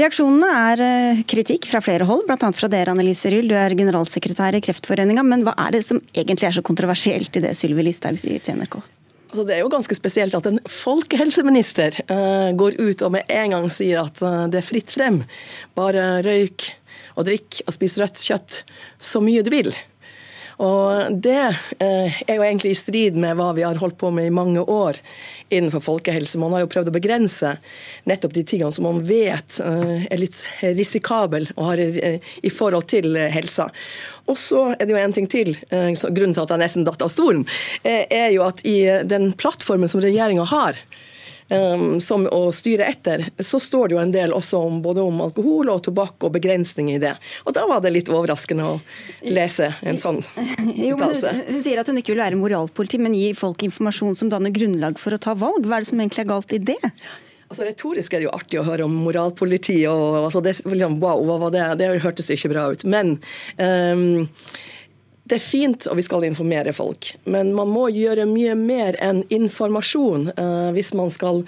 Reaksjonene 0.00 0.48
er 0.72 0.82
eh, 0.86 1.20
kritikk 1.28 1.68
fra 1.68 1.82
flere 1.84 2.06
hold, 2.08 2.24
bl.a. 2.24 2.38
fra 2.56 2.70
dere, 2.72 2.94
Annelise 2.94 3.28
Ryll, 3.34 3.50
du 3.52 3.56
er 3.60 3.76
generalsekretær 3.76 4.56
i 4.56 4.62
Kreftforeninga. 4.64 5.26
Men 5.28 5.44
hva 5.44 5.52
er 5.66 5.76
det 5.76 5.82
som 5.84 6.00
egentlig 6.14 6.48
er 6.48 6.56
så 6.56 6.64
kontroversielt 6.64 7.36
i 7.36 7.44
det 7.44 7.52
Sylvi 7.60 7.84
Listhaug 7.84 8.16
sier 8.16 8.40
til 8.40 8.56
NRK? 8.62 8.78
Altså, 9.28 9.44
det 9.44 9.58
er 9.58 9.60
jo 9.60 9.74
ganske 9.76 9.98
spesielt 9.98 10.38
at 10.40 10.48
en 10.48 10.56
folkehelseminister 10.72 12.00
uh, 12.08 12.56
går 12.56 12.80
ut 12.80 13.04
og 13.04 13.12
med 13.18 13.28
en 13.28 13.58
gang 13.58 13.68
sier 13.68 14.06
at 14.06 14.24
uh, 14.24 14.48
det 14.48 14.62
er 14.62 14.68
fritt 14.70 14.96
frem. 14.96 15.20
Bare 15.76 16.22
røyk 16.24 16.64
og 17.20 17.28
drikk 17.28 17.60
og 17.66 17.76
spis 17.76 18.00
rødt 18.00 18.24
kjøtt 18.24 18.62
så 18.96 19.20
mye 19.20 19.44
du 19.44 19.52
vil. 19.52 19.72
Og 20.58 21.14
Det 21.22 21.38
eh, 21.78 22.18
er 22.26 22.38
jo 22.38 22.42
egentlig 22.42 22.72
i 22.74 22.78
strid 22.78 23.18
med 23.20 23.36
hva 23.38 23.52
vi 23.54 23.62
har 23.62 23.78
holdt 23.78 23.98
på 24.00 24.10
med 24.14 24.26
i 24.26 24.34
mange 24.34 24.60
år 24.60 24.98
innenfor 25.54 25.84
folkehelse. 25.84 26.40
Man 26.42 26.54
har 26.54 26.64
jo 26.64 26.70
prøvd 26.72 26.90
å 26.90 26.94
begrense 26.96 27.54
nettopp 28.10 28.34
de 28.34 28.42
tingene 28.42 28.74
som 28.74 28.88
man 28.88 28.98
vet 29.06 29.60
eh, 29.62 30.08
er 30.10 30.18
litt 30.18 30.40
risikable 30.62 31.46
eh, 31.46 32.18
i 32.42 32.50
forhold 32.50 32.88
til 32.90 33.14
helsa. 33.30 33.68
Og 34.28 34.38
så 34.38 34.64
er 34.74 34.82
det 34.82 34.96
jo 34.96 35.00
en 35.00 35.14
ting 35.14 35.28
til, 35.30 35.54
grunnen 35.70 36.34
til 36.36 36.42
at 36.42 36.50
jeg 36.52 36.60
nesten 36.60 36.84
datt 36.84 37.00
av 37.00 37.08
stolen, 37.08 37.46
er 37.88 38.28
jo 38.34 38.42
at 38.44 38.60
i 38.68 38.82
den 39.08 39.30
plattformen 39.40 39.88
som 39.88 40.02
regjeringa 40.04 40.44
har, 40.50 40.76
som 42.04 42.26
å 42.28 42.40
styre 42.52 42.84
etter, 42.90 43.24
så 43.40 43.60
står 43.60 43.88
det 43.88 43.96
jo 43.96 44.00
en 44.02 44.12
del 44.12 44.34
også 44.36 44.58
om 44.68 44.82
både 44.84 45.00
om 45.00 45.22
alkohol 45.24 45.70
og 45.72 45.80
tobakk 45.86 46.26
og 46.28 46.34
begrensninger 46.34 46.98
i 46.98 47.02
det. 47.02 47.14
Og 47.48 47.56
da 47.56 47.64
var 47.70 47.80
det 47.84 47.94
litt 47.94 48.10
overraskende 48.12 48.66
å 48.68 48.74
lese 49.24 49.70
en 49.80 50.00
sånn 50.00 50.20
uttalelse. 50.90 51.32
Hun, 51.48 51.62
sier 51.64 51.80
at 51.80 51.88
hun 51.88 52.00
ikke 52.02 52.12
vil 52.12 52.24
være 52.24 52.40
moralpoliti, 52.40 53.00
men 53.00 53.16
gi 53.16 53.32
folk 53.38 53.64
informasjon 53.64 54.18
som 54.20 54.32
danner 54.32 54.52
grunnlag 54.52 55.00
for 55.00 55.16
å 55.16 55.22
ta 55.22 55.36
valg. 55.38 55.64
Hva 55.64 55.78
er 55.78 55.86
det 55.86 55.92
som 55.92 56.04
egentlig 56.04 56.26
er 56.26 56.30
galt 56.34 56.52
i 56.52 56.60
det? 56.72 56.80
Altså 57.48 57.64
Retorisk 57.64 58.12
er 58.12 58.20
det 58.20 58.28
jo 58.28 58.36
artig 58.36 58.58
å 58.60 58.66
høre 58.66 58.84
om 58.84 58.96
moralpoliti. 59.06 59.80
og 59.88 60.18
altså, 60.26 60.42
det, 60.44 60.58
wow, 60.68 61.22
hva 61.24 61.38
var 61.46 61.54
det? 61.54 61.68
det 61.80 61.94
hørtes 62.04 62.28
ikke 62.34 62.52
bra 62.52 62.68
ut. 62.74 62.84
Men 62.84 63.16
um, 63.56 64.28
det 65.28 65.36
er 65.36 65.44
fint, 65.44 65.88
og 65.88 65.98
vi 65.98 66.04
skal 66.06 66.24
informere 66.28 66.72
folk, 66.76 67.12
men 67.28 67.52
man 67.56 67.68
må 67.72 67.88
gjøre 67.92 68.28
mye 68.28 68.54
mer 68.56 68.96
enn 69.04 69.24
informasjon 69.34 70.30
uh, 70.38 70.70
hvis 70.76 70.94
man 70.96 71.12
skal 71.12 71.42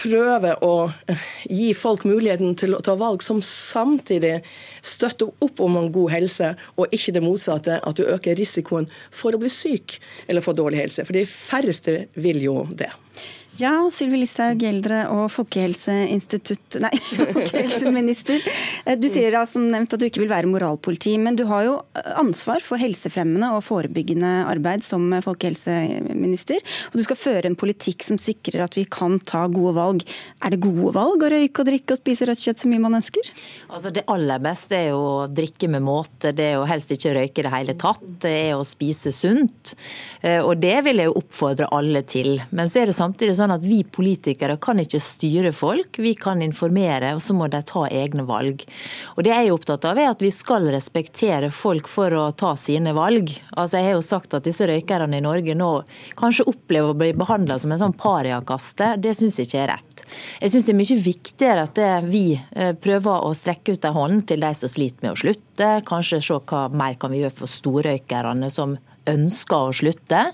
prøve 0.00 0.52
å 0.64 0.74
uh, 0.88 1.24
gi 1.48 1.70
folk 1.76 2.04
muligheten 2.08 2.52
til 2.60 2.76
å 2.76 2.82
ta 2.84 2.96
valg 3.00 3.24
som 3.24 3.40
samtidig 3.44 4.40
støtter 4.84 5.32
opp 5.44 5.64
om 5.64 5.78
en 5.80 5.90
god 5.94 6.12
helse, 6.12 6.52
og 6.76 6.92
ikke 6.96 7.16
det 7.16 7.24
motsatte, 7.24 7.80
at 7.80 8.00
du 8.00 8.04
øker 8.04 8.36
risikoen 8.36 8.88
for 9.08 9.36
å 9.36 9.40
bli 9.40 9.52
syk 9.52 9.96
eller 10.26 10.44
få 10.44 10.56
dårlig 10.58 10.84
helse. 10.84 11.06
For 11.08 11.16
de 11.16 11.24
færreste 11.28 12.02
vil 12.20 12.44
jo 12.44 12.64
det. 12.76 12.92
Ja, 13.60 13.74
Sylvi 13.92 14.22
Listhaug, 14.22 14.62
eldre- 14.64 15.02
og 15.12 15.26
folkehelseinstitutt... 15.34 16.78
Nei, 16.80 16.94
folkehelseminister. 17.34 18.40
Eh, 18.86 18.96
du 18.96 19.04
sier 19.12 19.34
da 19.34 19.42
som 19.48 19.66
nevnt 19.68 19.92
at 19.92 20.00
du 20.00 20.06
ikke 20.06 20.22
vil 20.22 20.30
være 20.30 20.48
moralpoliti, 20.48 21.12
men 21.20 21.36
du 21.36 21.42
har 21.50 21.66
jo 21.66 21.74
ansvar 22.16 22.64
for 22.64 22.80
helsefremmende 22.80 23.50
og 23.52 23.64
forebyggende 23.66 24.30
arbeid 24.48 24.84
som 24.86 25.04
folkehelseminister. 25.26 26.62
Og 26.88 26.96
du 27.00 27.04
skal 27.04 27.20
føre 27.20 27.50
en 27.50 27.58
politikk 27.58 28.06
som 28.06 28.20
sikrer 28.20 28.64
at 28.64 28.78
vi 28.78 28.86
kan 28.88 29.18
ta 29.28 29.42
gode 29.52 29.74
valg. 29.76 30.06
Er 30.40 30.54
det 30.54 30.62
gode 30.64 30.94
valg 30.96 31.26
å 31.26 31.30
røyke 31.34 31.60
og 31.60 31.68
drikke 31.68 31.98
og 31.98 32.00
spise 32.00 32.30
rødt 32.30 32.46
kjøtt 32.46 32.64
så 32.64 32.72
mye 32.72 32.84
man 32.86 32.96
ønsker? 33.02 33.28
Altså 33.68 33.92
Det 33.92 34.06
aller 34.08 34.40
beste 34.40 34.78
er 34.78 34.88
jo 34.94 35.04
å 35.04 35.28
drikke 35.28 35.68
med 35.74 35.84
måte, 35.84 36.32
det 36.32 36.48
er 36.54 36.62
å 36.62 36.64
helst 36.70 36.94
ikke 36.96 37.12
røyke 37.18 37.44
i 37.44 37.48
det 37.48 37.54
hele 37.58 37.76
tatt. 37.84 38.08
Det 38.24 38.34
er 38.48 38.56
å 38.56 38.64
spise 38.64 39.12
sunt. 39.12 39.74
Eh, 40.24 40.40
og 40.40 40.56
det 40.64 40.78
vil 40.88 41.04
jeg 41.04 41.12
jo 41.12 41.18
oppfordre 41.20 41.68
alle 41.76 42.06
til. 42.08 42.38
Men 42.56 42.70
så 42.70 42.80
er 42.80 42.88
det 42.88 42.96
samtidig 42.96 43.36
sånn 43.36 43.49
at 43.54 43.64
vi 43.66 43.80
politikere 43.84 44.56
kan 44.62 44.80
ikke 44.82 45.00
styre 45.02 45.52
folk, 45.56 45.98
vi 46.00 46.14
kan 46.18 46.42
informere, 46.44 47.14
og 47.16 47.22
så 47.24 47.36
må 47.36 47.48
de 47.50 47.62
ta 47.66 47.86
egne 47.88 48.24
valg. 48.28 48.64
Og 49.16 49.24
Det 49.24 49.32
jeg 49.32 49.48
er 49.48 49.54
opptatt 49.54 49.86
av, 49.88 49.98
er 49.98 50.10
at 50.12 50.22
vi 50.22 50.32
skal 50.34 50.68
respektere 50.72 51.50
folk 51.54 51.88
for 51.90 52.14
å 52.16 52.30
ta 52.32 52.54
sine 52.56 52.94
valg. 52.96 53.32
Altså 53.56 53.80
Jeg 53.80 53.90
har 53.90 53.98
jo 53.98 54.06
sagt 54.06 54.34
at 54.34 54.46
disse 54.46 54.66
røykerne 54.68 55.18
i 55.18 55.24
Norge 55.24 55.56
nå 55.56 55.70
kanskje 56.18 56.48
opplever 56.50 56.92
å 56.92 56.98
bli 56.98 57.12
behandla 57.16 57.58
som 57.58 57.72
en 57.72 57.82
sånn 57.82 57.96
pariakaste. 57.98 58.94
Det 59.02 59.14
syns 59.16 59.38
jeg 59.38 59.50
ikke 59.50 59.62
er 59.64 59.72
rett. 59.74 60.04
Jeg 60.40 60.52
syns 60.52 60.66
det 60.66 60.74
er 60.74 60.80
mye 60.80 61.00
viktigere 61.04 61.66
at 61.68 61.80
vi 62.10 62.24
eh, 62.34 62.72
prøver 62.74 63.26
å 63.26 63.34
strekke 63.36 63.76
ut 63.76 63.86
en 63.86 63.96
hånd 63.96 64.26
til 64.30 64.42
de 64.42 64.52
som 64.56 64.72
sliter 64.72 65.06
med 65.06 65.14
å 65.14 65.20
slutte. 65.20 65.72
Kanskje 65.86 66.22
se 66.24 66.40
hva 66.50 66.66
mer 66.72 66.96
kan 67.00 67.12
vi 67.12 67.22
gjøre 67.22 67.38
for 67.42 67.50
storrøykerne 67.50 68.50
som 68.52 68.78
ønsker 69.12 69.68
å 69.68 69.76
slutte. 69.76 70.24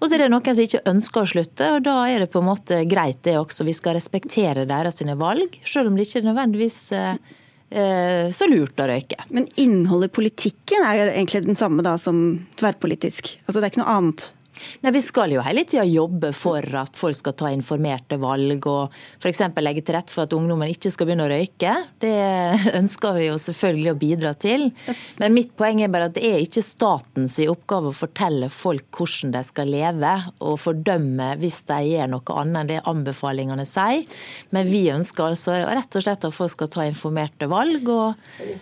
Og 0.00 0.08
så 0.08 0.16
er 0.16 0.24
det 0.24 0.32
noen 0.32 0.50
som 0.50 0.64
ikke 0.64 0.84
ønsker 0.90 1.22
å 1.22 1.30
slutte, 1.34 1.70
og 1.76 1.86
da 1.86 1.96
er 2.10 2.24
det 2.24 2.32
på 2.32 2.42
en 2.42 2.50
måte 2.50 2.82
greit 2.90 3.22
det 3.26 3.36
også. 3.40 3.66
Vi 3.68 3.76
skal 3.76 3.98
respektere 3.98 4.66
deres 4.68 5.02
valg, 5.18 5.58
selv 5.64 5.90
om 5.90 5.96
det 5.96 6.08
ikke 6.08 6.22
er 6.22 6.28
nødvendigvis 6.30 6.78
eh, 6.96 7.18
eh, 7.70 8.30
så 8.34 8.48
lurt 8.50 8.80
å 8.80 8.88
røyke. 8.90 9.20
Men 9.34 9.48
innholdet 9.60 10.12
i 10.12 10.16
politikken 10.20 10.86
er 10.86 11.06
egentlig 11.10 11.44
den 11.46 11.58
samme 11.58 11.84
da 11.86 11.96
som 12.00 12.46
tverrpolitisk? 12.60 13.36
Altså 13.46 13.60
Det 13.60 13.68
er 13.68 13.74
ikke 13.74 13.84
noe 13.84 13.98
annet? 13.98 14.30
Nei, 14.84 14.92
Vi 14.94 15.02
skal 15.04 15.34
jo 15.34 15.42
hele 15.44 15.64
tida 15.68 15.84
jobbe 15.88 16.32
for 16.36 16.64
at 16.80 16.96
folk 16.98 17.16
skal 17.18 17.36
ta 17.38 17.50
informerte 17.54 18.18
valg, 18.20 18.66
og 18.70 18.94
f.eks. 19.20 19.42
legge 19.60 19.84
til 19.84 19.96
rette 19.96 20.14
for 20.14 20.26
at 20.26 20.36
ungdommen 20.36 20.70
ikke 20.72 20.92
skal 20.94 21.08
begynne 21.08 21.26
å 21.26 21.32
røyke. 21.32 21.74
Det 22.02 22.14
ønsker 22.80 23.18
vi 23.18 23.28
jo 23.28 23.38
selvfølgelig 23.40 23.92
å 23.92 23.98
bidra 24.00 24.34
til. 24.38 24.68
Men 25.22 25.36
mitt 25.36 25.54
poeng 25.58 25.82
er 25.84 25.92
bare 25.92 26.10
at 26.10 26.16
det 26.18 26.26
er 26.28 26.42
ikke 26.42 26.64
statens 26.64 27.38
oppgave 27.44 27.90
å 27.90 27.96
fortelle 27.96 28.50
folk 28.52 28.86
hvordan 28.94 29.34
de 29.34 29.42
skal 29.46 29.70
leve, 29.72 30.12
og 30.44 30.58
fordømme 30.62 31.32
hvis 31.40 31.62
de 31.68 31.80
gjør 31.90 32.12
noe 32.14 32.38
annet 32.40 32.60
enn 32.60 32.70
det 32.70 32.80
anbefalingene 32.90 33.66
sier. 33.68 34.04
Men 34.54 34.68
vi 34.70 34.84
ønsker 34.92 35.30
altså 35.30 35.56
rett 35.66 35.98
og 35.98 36.04
slett 36.04 36.26
at 36.28 36.34
folk 36.34 36.52
skal 36.52 36.70
ta 36.72 36.86
informerte 36.86 37.48
valg, 37.50 37.88
og 37.90 38.14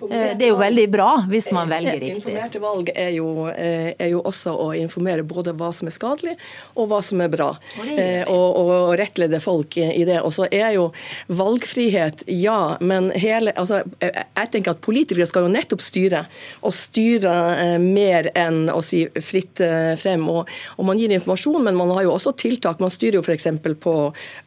eh, 0.09 0.33
det 0.39 0.47
er 0.47 0.53
jo 0.53 0.61
veldig 0.61 0.87
bra 0.93 1.11
hvis 1.29 1.51
man 1.55 1.71
velger 1.71 1.99
riktig. 1.99 2.23
Informerte 2.23 2.63
valg 2.63 2.93
er 2.95 3.13
jo, 3.17 3.29
eh, 3.53 3.93
er 3.99 4.13
jo 4.13 4.23
også 4.29 4.55
å 4.57 4.71
informere 4.79 5.27
både 5.27 5.55
hva 5.59 5.73
som 5.75 5.82
er 5.89 5.95
skadelig, 5.95 6.37
og 6.77 6.89
hva 6.91 7.01
som 7.05 7.21
er 7.25 7.31
bra. 7.33 7.51
Eh, 7.83 8.23
og, 8.31 8.59
og 8.59 8.95
rettlede 8.99 9.41
folk 9.43 9.77
i 9.81 10.05
det. 10.09 10.21
Og 10.23 10.33
så 10.35 10.47
er 10.51 10.75
jo 10.77 10.89
valgfrihet, 11.33 12.25
ja, 12.33 12.77
men 12.81 13.11
hele 13.19 13.53
altså, 13.59 13.83
Jeg 14.03 14.51
tenker 14.53 14.75
at 14.75 14.83
politikere 14.85 15.27
skal 15.29 15.47
jo 15.47 15.53
nettopp 15.53 15.83
styre, 15.85 16.25
og 16.67 16.75
styre 16.77 17.35
eh, 17.57 17.77
mer 17.83 18.31
enn 18.39 18.67
å 18.73 18.81
si 18.85 19.05
fritt 19.25 19.63
eh, 19.65 19.93
frem. 20.01 20.25
Og, 20.31 20.51
og, 20.77 20.85
man 20.89 21.01
gir 21.01 21.13
informasjon, 21.15 21.61
men 21.67 21.79
man 21.79 21.93
har 21.97 22.07
jo 22.07 22.15
også 22.17 22.35
tiltak. 22.39 22.83
Man 22.83 22.93
styrer 22.93 23.21
jo 23.21 23.25
f.eks. 23.25 23.49
på 23.83 23.97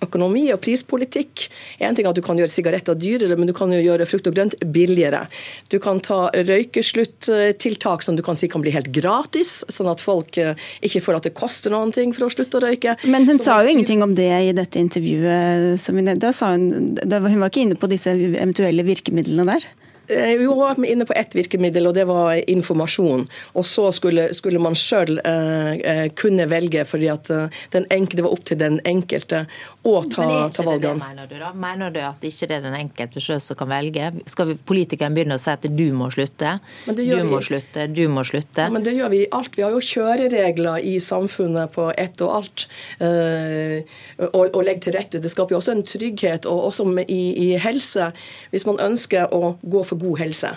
økonomi 0.05 0.47
og 0.53 0.61
prispolitikk. 0.63 1.47
En 1.79 1.97
ting 1.97 2.07
er 2.07 2.13
at 2.13 2.19
du 2.19 2.23
kan 2.25 2.39
gjøre 2.39 2.53
sigaretter 2.53 2.97
dyrere, 2.99 3.37
men 3.39 3.49
du 3.49 3.55
kan 3.57 3.73
jo 3.73 3.81
gjøre 3.83 4.07
frukt 4.09 4.29
og 4.29 4.37
grønt 4.37 4.57
billigere. 4.75 5.25
Du 5.71 5.79
kan 5.83 6.01
ta 6.03 6.27
røykesluttiltak 6.35 8.05
som 8.05 8.17
du 8.17 8.23
kan 8.25 8.37
si 8.37 8.49
kan 8.51 8.63
bli 8.63 8.73
helt 8.75 8.91
gratis, 8.95 9.57
sånn 9.71 9.89
at 9.91 10.03
folk 10.03 10.37
ikke 10.85 11.01
får 11.03 11.19
at 11.19 11.24
det 11.25 11.33
koster 11.37 11.73
noen 11.73 11.93
ting 11.95 12.13
for 12.15 12.27
å 12.27 12.33
slutte 12.33 12.59
å 12.59 12.65
røyke. 12.65 12.97
Men 13.09 13.27
hun 13.29 13.41
sa 13.41 13.59
jo 13.63 13.73
ingenting 13.73 14.03
om 14.05 14.15
det 14.17 14.29
i 14.29 14.53
dette 14.55 14.81
intervjuet. 14.81 15.81
hun, 15.81 16.95
hun 17.31 17.41
var 17.41 17.51
ikke 17.51 17.65
inne 17.65 17.79
på 17.79 17.89
disse 17.91 18.13
eventuelle 18.15 18.85
virkemidlene 18.87 19.47
der? 19.55 19.67
Eh, 20.07 20.37
vi 20.37 20.45
var 20.45 20.85
inne 20.85 21.05
på 21.05 21.13
ett 21.13 21.35
virkemiddel, 21.35 21.87
og 21.87 21.95
det 21.97 22.05
var 22.09 22.35
informasjon. 22.49 23.25
Og 23.53 23.65
så 23.65 23.89
skulle, 23.95 24.27
skulle 24.37 24.61
man 24.61 24.77
sjøl 24.77 25.19
eh, 25.19 25.73
eh, 25.75 26.05
kunne 26.17 26.47
velge, 26.51 26.85
fordi 26.85 27.09
at 27.11 27.29
eh, 27.33 27.63
den 27.75 27.87
enkelte, 27.89 28.21
det 28.21 28.27
var 28.27 28.35
opp 28.35 28.45
til 28.45 28.59
den 28.59 28.79
enkelte 28.85 29.45
å 29.85 29.95
ta, 30.09 30.27
ta 30.53 30.65
valgene. 30.65 30.99
Mener, 31.01 31.29
du 31.29 31.37
da? 31.41 31.51
mener 31.53 31.93
du 31.93 32.01
at 32.05 32.23
ikke 32.25 32.49
det 32.49 32.59
er 32.59 32.65
den 32.65 32.77
enkelte 32.77 33.23
sjøl 33.23 33.41
som 33.43 33.57
kan 33.59 33.69
velge? 33.69 34.11
Skal 34.29 34.55
politikeren 34.67 35.17
begynne 35.17 35.37
å 35.39 35.41
si 35.41 35.51
at 35.53 35.65
du 35.65 35.85
må 35.95 36.09
slutte? 36.13 36.57
Du 36.85 37.15
må 37.29 37.41
slutte, 37.45 37.87
du 37.93 38.05
må 38.11 38.25
slutte? 38.27 38.65
Ja, 38.65 38.73
men 38.73 38.85
det 38.85 38.95
gjør 38.97 39.13
vi 39.13 39.23
i 39.25 39.29
alt. 39.35 39.57
Vi 39.57 39.65
har 39.65 39.75
jo 39.75 39.83
kjøreregler 39.83 40.85
i 40.85 40.97
samfunnet 41.03 41.73
på 41.75 41.89
ett 41.97 42.21
og 42.25 42.33
alt. 42.39 42.67
Eh, 43.03 43.81
og, 44.27 44.43
og 44.51 44.61
legge 44.65 44.87
til 44.87 44.97
rette. 44.97 45.21
Det 45.21 45.31
skaper 45.31 45.55
jo 45.55 45.61
også 45.61 45.75
en 45.75 45.85
trygghet, 45.85 46.49
og 46.49 46.69
også 46.69 46.87
i, 47.05 47.21
i 47.45 47.49
helse. 47.61 48.11
Hvis 48.53 48.65
man 48.69 48.81
ønsker 48.81 49.33
å 49.33 49.55
gå 49.61 49.83
for 49.85 49.94
for 49.95 50.03
god 50.03 50.19
helse. 50.19 50.51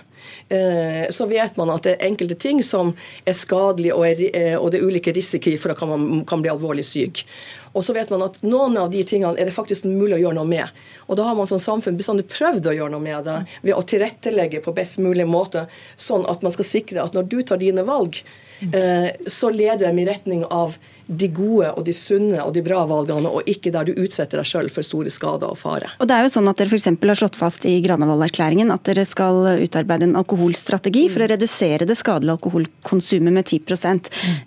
Eh, 0.49 1.11
så 1.11 1.27
vet 1.27 1.57
man 1.57 1.71
at 1.71 1.87
det 1.87 1.95
er 1.97 2.09
enkelte 2.09 2.37
ting 2.39 2.63
som 2.67 2.95
er 3.25 3.37
skadelige, 3.37 3.95
og, 3.95 4.23
eh, 4.35 4.57
og 4.59 4.73
det 4.73 4.81
er 4.81 4.89
ulike 4.89 5.15
risikoer 5.15 5.59
for 5.61 5.73
at 5.73 5.83
man 5.89 6.25
kan 6.29 6.43
bli 6.43 6.51
alvorlig 6.53 6.85
syk. 6.85 7.25
Og 7.77 7.85
så 7.85 7.95
vet 7.95 8.11
man 8.11 8.25
at 8.27 8.41
noen 8.43 8.77
av 8.81 8.91
de 8.91 9.03
tingene 9.07 9.39
er 9.39 9.49
det 9.49 9.55
faktisk 9.55 9.87
mulig 9.87 10.17
å 10.19 10.23
gjøre 10.25 10.39
noe 10.41 10.49
med. 10.49 10.83
Og 11.07 11.19
da 11.21 11.29
har 11.29 11.37
man 11.39 11.49
som 11.51 11.61
samfunn 11.63 11.99
bestandig 11.99 12.27
prøvd 12.33 12.67
å 12.67 12.77
gjøre 12.77 12.95
noe 12.95 13.05
med 13.05 13.29
det 13.29 13.39
ved 13.63 13.77
å 13.77 13.85
tilrettelegge 13.87 14.63
på 14.65 14.75
best 14.77 14.99
mulig 15.03 15.29
måte, 15.29 15.67
sånn 15.97 16.27
at 16.29 16.43
man 16.43 16.55
skal 16.55 16.69
sikre 16.69 17.05
at 17.05 17.17
når 17.17 17.29
du 17.29 17.41
tar 17.43 17.61
dine 17.63 17.85
valg, 17.87 18.21
eh, 18.73 19.11
så 19.27 19.53
leder 19.55 19.87
de 19.87 20.03
i 20.03 20.09
retning 20.09 20.45
av 20.49 20.79
de 21.09 21.29
gode 21.33 21.71
og 21.73 21.85
de 21.87 21.95
sunne 21.97 22.41
og 22.45 22.53
de 22.53 22.63
bra 22.65 22.83
valgene, 22.89 23.31
og 23.31 23.49
ikke 23.49 23.73
der 23.73 23.89
du 23.89 23.97
utsetter 23.97 24.41
deg 24.41 24.49
sjøl 24.49 24.69
for 24.73 24.85
store 24.85 25.13
skader 25.13 25.49
og 25.49 25.59
fare. 25.61 25.89
Og 25.99 26.09
det 26.09 26.17
er 26.17 26.27
jo 26.27 26.33
sånn 26.37 26.51
at 26.51 26.59
Dere 26.59 26.73
for 26.73 27.09
har 27.09 27.19
slått 27.19 27.39
fast 27.39 27.65
i 27.69 27.79
Granavolden-erklæringen 27.85 28.73
at 28.75 28.83
dere 28.89 29.05
skal 29.09 29.47
utarbeide 29.63 30.09
en 30.09 30.17
alkoholstrategi 30.19 31.05
for 31.13 31.25
å 31.25 31.29
redusere 31.31 31.87
det 31.89 31.97
skadelige 32.01 32.35
alkoholkonsumet 32.37 33.35
med 33.35 33.47
10 33.49 33.61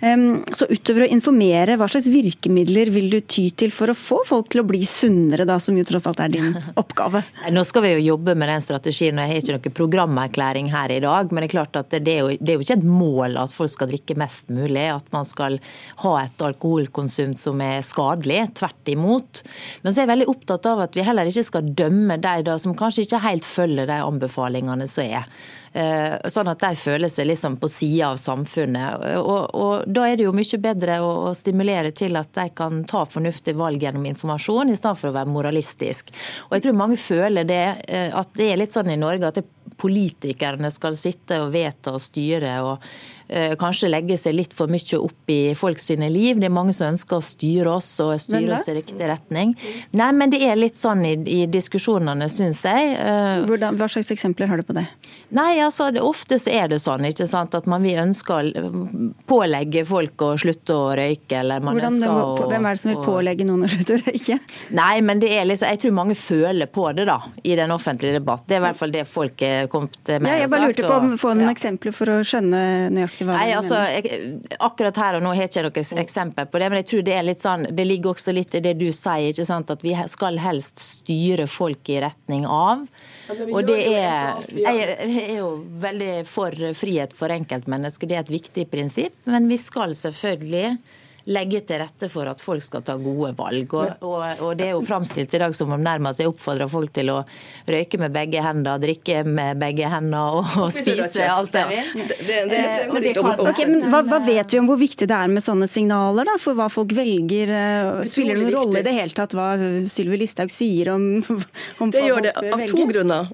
um, 0.04 0.26
Så 0.54 0.67
utover 0.69 1.06
å 1.06 1.10
informere, 1.15 1.78
hva 1.80 1.88
slags 1.89 2.10
virkemidler 2.12 2.91
vil 2.93 3.10
du 3.13 3.19
ty 3.21 3.47
til 3.56 3.74
for 3.74 3.91
å 3.91 3.97
få 3.97 4.21
folk 4.28 4.52
til 4.52 4.62
å 4.62 4.67
bli 4.67 4.84
sunnere, 4.86 5.47
da, 5.50 5.58
som 5.63 5.78
jo 5.80 5.86
tross 5.88 6.06
alt 6.10 6.21
er 6.21 6.36
din 6.36 6.52
oppgave? 6.82 7.24
Nå 7.56 7.63
skal 7.67 7.88
vi 7.88 7.95
jo 7.95 8.06
jobbe 8.12 8.36
med 8.38 8.52
den 8.52 8.65
strategien, 8.65 9.17
og 9.17 9.26
jeg 9.26 9.32
har 9.32 9.41
ikke 9.41 9.58
noen 9.58 9.78
programerklæring 9.82 10.71
her 10.74 10.93
i 10.93 11.02
dag. 11.04 11.32
Men 11.32 11.41
det 11.41 11.50
er 11.50 11.56
klart 11.56 11.80
at 11.80 11.95
det 11.95 12.17
er 12.17 12.21
jo, 12.26 12.38
det 12.38 12.54
er 12.54 12.60
jo 12.60 12.67
ikke 12.67 12.80
et 12.82 12.88
mål 12.88 13.39
at 13.41 13.56
folk 13.56 13.71
skal 13.74 13.89
drikke 13.91 14.19
mest 14.19 14.52
mulig, 14.54 14.88
at 14.91 15.08
man 15.15 15.28
skal 15.28 15.58
ha 16.04 16.15
et 16.21 16.36
alkoholkonsum 16.52 17.34
som 17.40 17.62
er 17.66 17.82
skadelig. 17.86 18.44
Tvert 18.60 18.94
imot. 18.94 19.44
Men 19.82 19.92
så 19.92 20.02
er 20.02 20.06
jeg 20.06 20.14
veldig 20.14 20.30
opptatt 20.36 20.70
av 20.72 20.86
at 20.86 20.98
vi 20.98 21.06
heller 21.08 21.30
ikke 21.32 21.48
skal 21.48 21.74
dømme 21.78 22.20
de 22.22 22.60
som 22.62 22.78
kanskje 22.78 23.08
ikke 23.08 23.24
helt 23.26 23.48
følger 23.48 23.90
de 23.90 24.00
anbefalingene 24.06 24.88
som 24.92 25.08
er. 25.08 25.28
Eh, 25.74 26.18
sånn 26.28 26.50
at 26.52 26.60
de 26.60 26.76
føler 26.76 27.08
seg 27.08 27.30
liksom 27.30 27.56
på 27.62 27.70
sida 27.72 28.10
av 28.12 28.18
samfunnet. 28.20 29.06
Og, 29.22 29.56
og, 29.56 29.86
Da 29.88 30.04
er 30.10 30.18
det 30.20 30.26
jo 30.26 30.34
mye 30.36 30.60
bedre 30.60 30.98
å, 31.00 31.12
å, 31.30 31.32
stimulere 31.38 31.94
til 31.96 32.20
at 32.20 32.34
de 32.36 32.50
kan 32.56 32.84
ta 32.90 33.06
fornuftige 33.08 33.56
valg 33.56 33.80
gjennom 33.80 34.10
informasjon, 34.10 34.74
i 34.74 34.76
stedet 34.76 35.00
for 35.00 35.12
å 35.12 35.16
være 35.16 35.32
moralistisk. 35.32 36.12
Og 36.50 36.58
jeg 36.58 36.66
tror 36.68 36.78
mange 36.82 37.00
føler 37.00 37.48
det, 37.48 37.64
eh, 37.88 38.12
at 38.12 38.36
det 38.36 38.52
er 38.52 38.60
litt 38.60 38.76
sånn 38.76 38.92
i 38.92 39.00
Norge 39.00 39.32
at 39.32 39.40
politikerne 39.80 40.70
skal 40.74 41.00
sitte 41.00 41.40
og 41.40 41.54
vedta 41.56 41.96
og 41.96 42.04
styre. 42.04 42.60
og 42.68 42.84
kanskje 43.60 43.88
legge 43.91 44.17
seg 44.20 44.36
litt 44.36 44.54
for 44.56 44.72
mye 44.72 44.98
opp 45.00 45.32
i 45.32 45.54
folk 45.58 45.80
sine 45.80 46.10
liv. 46.12 46.39
Det 46.41 46.50
er 46.50 46.54
mange 46.54 46.74
som 46.76 46.89
ønsker 46.91 47.20
å 47.20 47.24
styre 47.24 47.76
oss 47.78 47.89
og 48.04 48.13
styre 48.20 48.58
oss 48.58 48.67
i 48.72 48.76
riktig 48.76 49.08
retning. 49.08 49.54
Nei, 49.96 50.10
men 50.15 50.34
det 50.34 50.41
er 50.46 50.60
litt 50.60 50.80
sånn 50.80 51.04
i, 51.08 51.13
i 51.30 51.39
diskusjonene, 51.52 52.28
syns 52.32 52.63
jeg. 52.67 52.94
Eh, 53.00 53.46
Hvordan, 53.48 53.78
hva 53.80 53.88
slags 53.91 54.12
eksempler 54.13 54.52
har 54.52 54.62
du 54.62 54.67
på 54.67 54.76
det? 54.76 54.86
Nei, 55.36 55.54
altså 55.63 55.89
det, 55.96 56.04
Ofte 56.04 56.39
så 56.41 56.52
er 56.52 56.67
det 56.72 56.82
sånn 56.84 57.06
ikke 57.08 57.28
sant, 57.30 57.56
at 57.56 57.67
man 57.72 57.84
vil 57.86 58.00
ønske 58.02 58.36
å 58.36 58.72
pålegge 59.30 59.86
folk 59.88 60.26
å 60.26 60.34
slutte 60.41 60.76
å 60.76 60.89
røyke. 60.98 61.39
eller 61.39 61.63
man 61.63 61.78
Hvordan, 61.78 62.00
ønsker 62.00 62.44
å... 62.44 62.50
Hvem 62.52 62.67
er 62.67 62.76
det 62.76 62.84
som 62.84 62.91
vil 62.91 63.02
pålegge 63.06 63.48
noen 63.48 63.67
å 63.67 63.72
slutte 63.72 63.98
å 63.98 64.02
røyke? 64.02 64.39
Nei, 64.76 64.96
men 65.08 65.24
det 65.24 65.32
er 65.38 65.48
liksom, 65.48 65.72
jeg 65.72 65.84
tror 65.86 65.96
mange 66.02 66.17
føler 66.20 66.72
på 66.72 66.88
det 66.98 67.08
da, 67.10 67.20
i 67.44 67.56
den 67.60 67.72
offentlige 67.74 68.20
debatt. 68.20 68.46
Det 68.48 68.58
er 68.58 68.63
i 68.63 68.65
hvert 68.67 68.82
fall 68.82 68.96
det 68.96 69.06
folk 69.10 69.46
er 69.48 69.72
kommet 69.72 70.00
med. 70.12 70.28
Ja, 70.28 70.41
jeg 70.44 70.52
bare 70.52 70.72
lurte 70.72 70.88
på 70.89 71.00
om 71.00 71.15
få 71.22 71.36
noen 71.36 71.50
ja. 71.50 71.56
eksempler 71.56 71.96
for 71.96 72.12
å 72.12 72.20
skjønne 72.28 72.62
nøyaktig 72.96 73.20
hva 73.27 73.38
Nei, 73.39 73.51
altså, 73.55 73.79
jeg, 73.89 74.21
Akkurat 74.63 74.99
her 75.01 75.17
og 75.17 75.25
nå 75.25 75.34
har 75.34 75.45
jeg 75.45 75.51
ikke 75.53 75.63
noe 75.67 76.01
eksempel 76.03 76.49
på 76.51 76.62
det, 76.62 76.69
men 76.71 76.81
jeg 76.81 76.89
tror 76.91 77.05
det 77.07 77.15
er 77.17 77.27
litt 77.27 77.43
sånn, 77.43 77.67
det 77.77 77.86
ligger 77.88 78.13
også 78.13 78.36
litt 78.36 78.55
i 78.57 78.63
det 78.63 78.75
du 78.79 78.88
sier, 78.89 79.31
ikke 79.31 79.47
sant, 79.47 79.73
at 79.73 79.86
vi 79.86 79.95
skal 80.12 80.39
helst 80.41 80.84
styre 80.84 81.47
folk 81.51 81.91
i 81.91 81.99
retning 82.03 82.47
av. 82.47 82.86
Og 83.47 83.62
det 83.67 83.79
er, 83.95 84.41
Jeg 84.55 84.88
er 85.21 85.36
jo 85.39 85.51
veldig 85.81 86.15
for 86.29 86.55
frihet 86.77 87.13
for 87.17 87.34
enkeltmennesket, 87.34 88.10
det 88.10 88.17
er 88.17 88.25
et 88.25 88.34
viktig 88.34 88.67
prinsipp. 88.71 89.15
Men 89.29 89.47
vi 89.51 89.60
skal 89.62 89.95
selvfølgelig 89.97 90.75
legge 91.29 91.62
til 91.67 91.81
rette 91.81 92.10
for 92.12 92.29
at 92.31 92.41
folk 92.41 92.63
skal 92.63 92.84
ta 92.86 92.95
gode 92.99 93.34
valg. 93.38 93.73
Og, 93.77 94.05
og, 94.07 94.41
og 94.41 94.55
Det 94.57 94.69
er 94.69 94.73
jo 94.75 94.81
framstilt 94.86 95.34
i 95.38 95.41
dag 95.43 95.55
som 95.57 95.73
om 95.73 95.81
nærmest 95.81 96.21
jeg 96.21 96.31
oppfordrer 96.31 96.69
folk 96.71 96.93
til 96.95 97.12
å 97.13 97.19
røyke 97.69 97.99
med 98.01 98.15
begge 98.15 98.41
hender, 98.43 98.81
drikke 98.81 99.21
med 99.27 99.62
begge 99.62 99.91
hender 99.91 100.39
og, 100.39 100.55
og 100.65 100.73
spise 100.73 101.27
alt 101.29 101.53
det 101.53 101.65
vil. 101.69 101.91
Eh, 102.31 102.88
okay, 102.91 103.67
hva, 103.86 104.01
hva, 104.07 104.21
vet 104.25 104.55
vi 104.55 104.62
om 104.62 104.69
hvor 104.69 104.79
viktig 104.81 105.10
det 105.10 105.17
er 105.17 105.31
med 105.31 105.45
sånne 105.45 105.69
signaler 105.71 106.27
da, 106.27 106.38
for 106.41 106.57
hva 106.57 106.69
folk 106.73 106.95
velger? 106.97 107.53
Eh, 107.57 108.03
spiller 108.10 108.39
det 108.39 108.47
noen 108.47 108.57
rolle 108.57 108.81
i 108.81 108.88
det 108.88 108.95
hele 108.97 109.17
tatt 109.17 109.36
hva 109.38 109.53
Sylvi 109.91 110.21
Listhaug 110.21 110.51
sier 110.53 110.93
om, 110.95 111.07
om 111.81 111.93
det 111.93 112.05
gjør 112.07 112.27
det 112.29 112.36
av 112.41 112.67
to 112.69 112.89
grunner. 112.89 113.31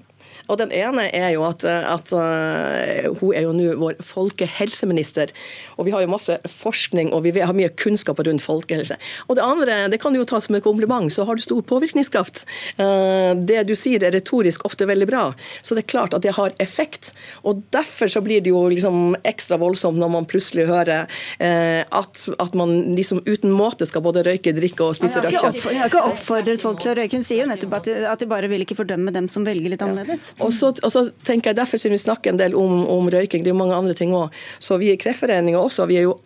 Og 0.48 0.58
Den 0.60 0.72
ene 0.74 1.08
er 1.14 1.32
jo 1.34 1.44
at, 1.46 1.64
at 1.64 2.12
uh, 2.12 3.08
hun 3.20 3.34
er 3.36 3.44
jo 3.44 3.54
nå 3.56 3.74
vår 3.80 3.98
folkehelseminister. 4.04 5.32
Og 5.76 5.88
vi 5.88 5.94
har 5.94 6.04
jo 6.04 6.10
masse 6.12 6.38
forskning 6.48 7.12
og 7.14 7.24
vi 7.26 7.34
har 7.36 7.54
mye 7.56 7.70
kunnskap 7.78 8.20
rundt 8.24 8.44
folkehelse. 8.44 8.96
Og 9.28 9.38
det 9.38 9.44
andre, 9.44 9.78
det 9.92 10.00
kan 10.02 10.16
jo 10.16 10.26
tas 10.28 10.48
som 10.48 10.56
et 10.58 10.64
kompliment, 10.64 11.12
så 11.12 11.26
har 11.28 11.36
du 11.36 11.44
stor 11.44 11.62
påvirkningskraft. 11.68 12.44
Uh, 12.80 13.36
det 13.38 13.66
du 13.68 13.74
sier 13.78 14.02
er 14.04 14.14
retorisk 14.16 14.64
ofte 14.68 14.88
veldig 14.88 15.08
bra, 15.10 15.24
så 15.62 15.76
det 15.76 15.84
er 15.84 15.92
klart 15.92 16.16
at 16.16 16.24
det 16.24 16.36
har 16.38 16.56
effekt. 16.62 17.12
Og 17.44 17.62
Derfor 17.74 18.08
så 18.10 18.22
blir 18.24 18.40
det 18.42 18.50
jo 18.50 18.62
liksom 18.70 19.16
ekstra 19.28 19.58
voldsomt 19.60 19.98
når 20.00 20.10
man 20.12 20.26
plutselig 20.28 20.64
hører 20.68 21.06
at, 21.38 22.20
at, 22.38 22.54
man 22.58 22.72
liksom 22.96 23.20
uten 23.26 23.52
måte 23.54 23.86
skal 23.86 24.02
både 24.04 24.22
røyke, 24.26 24.54
drikke 24.56 24.86
og 24.86 24.96
spise 24.96 25.20
rødt 25.22 25.36
kjøtt. 25.36 25.60
Hun 25.64 25.78
har 25.78 25.90
ikke 25.90 26.04
oppfordret 26.10 26.64
folk 26.64 26.82
til 26.82 26.92
å 26.92 26.96
røyke, 26.98 27.18
hun 27.20 27.26
sier 27.26 27.44
jo 27.44 27.50
nettopp 27.50 27.76
at 27.80 27.88
de, 27.88 27.96
at 28.12 28.22
de 28.22 28.28
bare 28.30 28.50
vil 28.50 28.64
ikke 28.64 28.78
fordømme 28.78 29.12
dem 29.14 29.28
som 29.32 29.46
velger 29.46 29.74
litt 29.74 29.84
annerledes. 29.84 30.30
Og 30.44 30.52
så, 30.54 30.72
og 30.72 30.92
så, 30.92 31.08
tenker 31.26 31.50
jeg 31.50 31.58
Derfor 31.58 31.80
siden 31.80 31.96
vi 31.96 32.04
snakker 32.04 32.32
en 32.32 32.40
del 32.40 32.54
om, 32.58 32.84
om 32.86 33.10
røyking, 33.10 33.42
det 33.44 33.50
er 33.50 33.56
jo 33.56 33.60
mange 33.60 33.76
andre 33.76 33.94
ting 33.96 34.14
òg. 34.16 34.34
Så 34.62 34.78
vi 34.80 34.92
i 34.92 34.98
Kreftforeninga 35.00 35.58
også, 35.60 35.88
vi 35.90 35.98
er 36.00 36.08
jo 36.08 36.18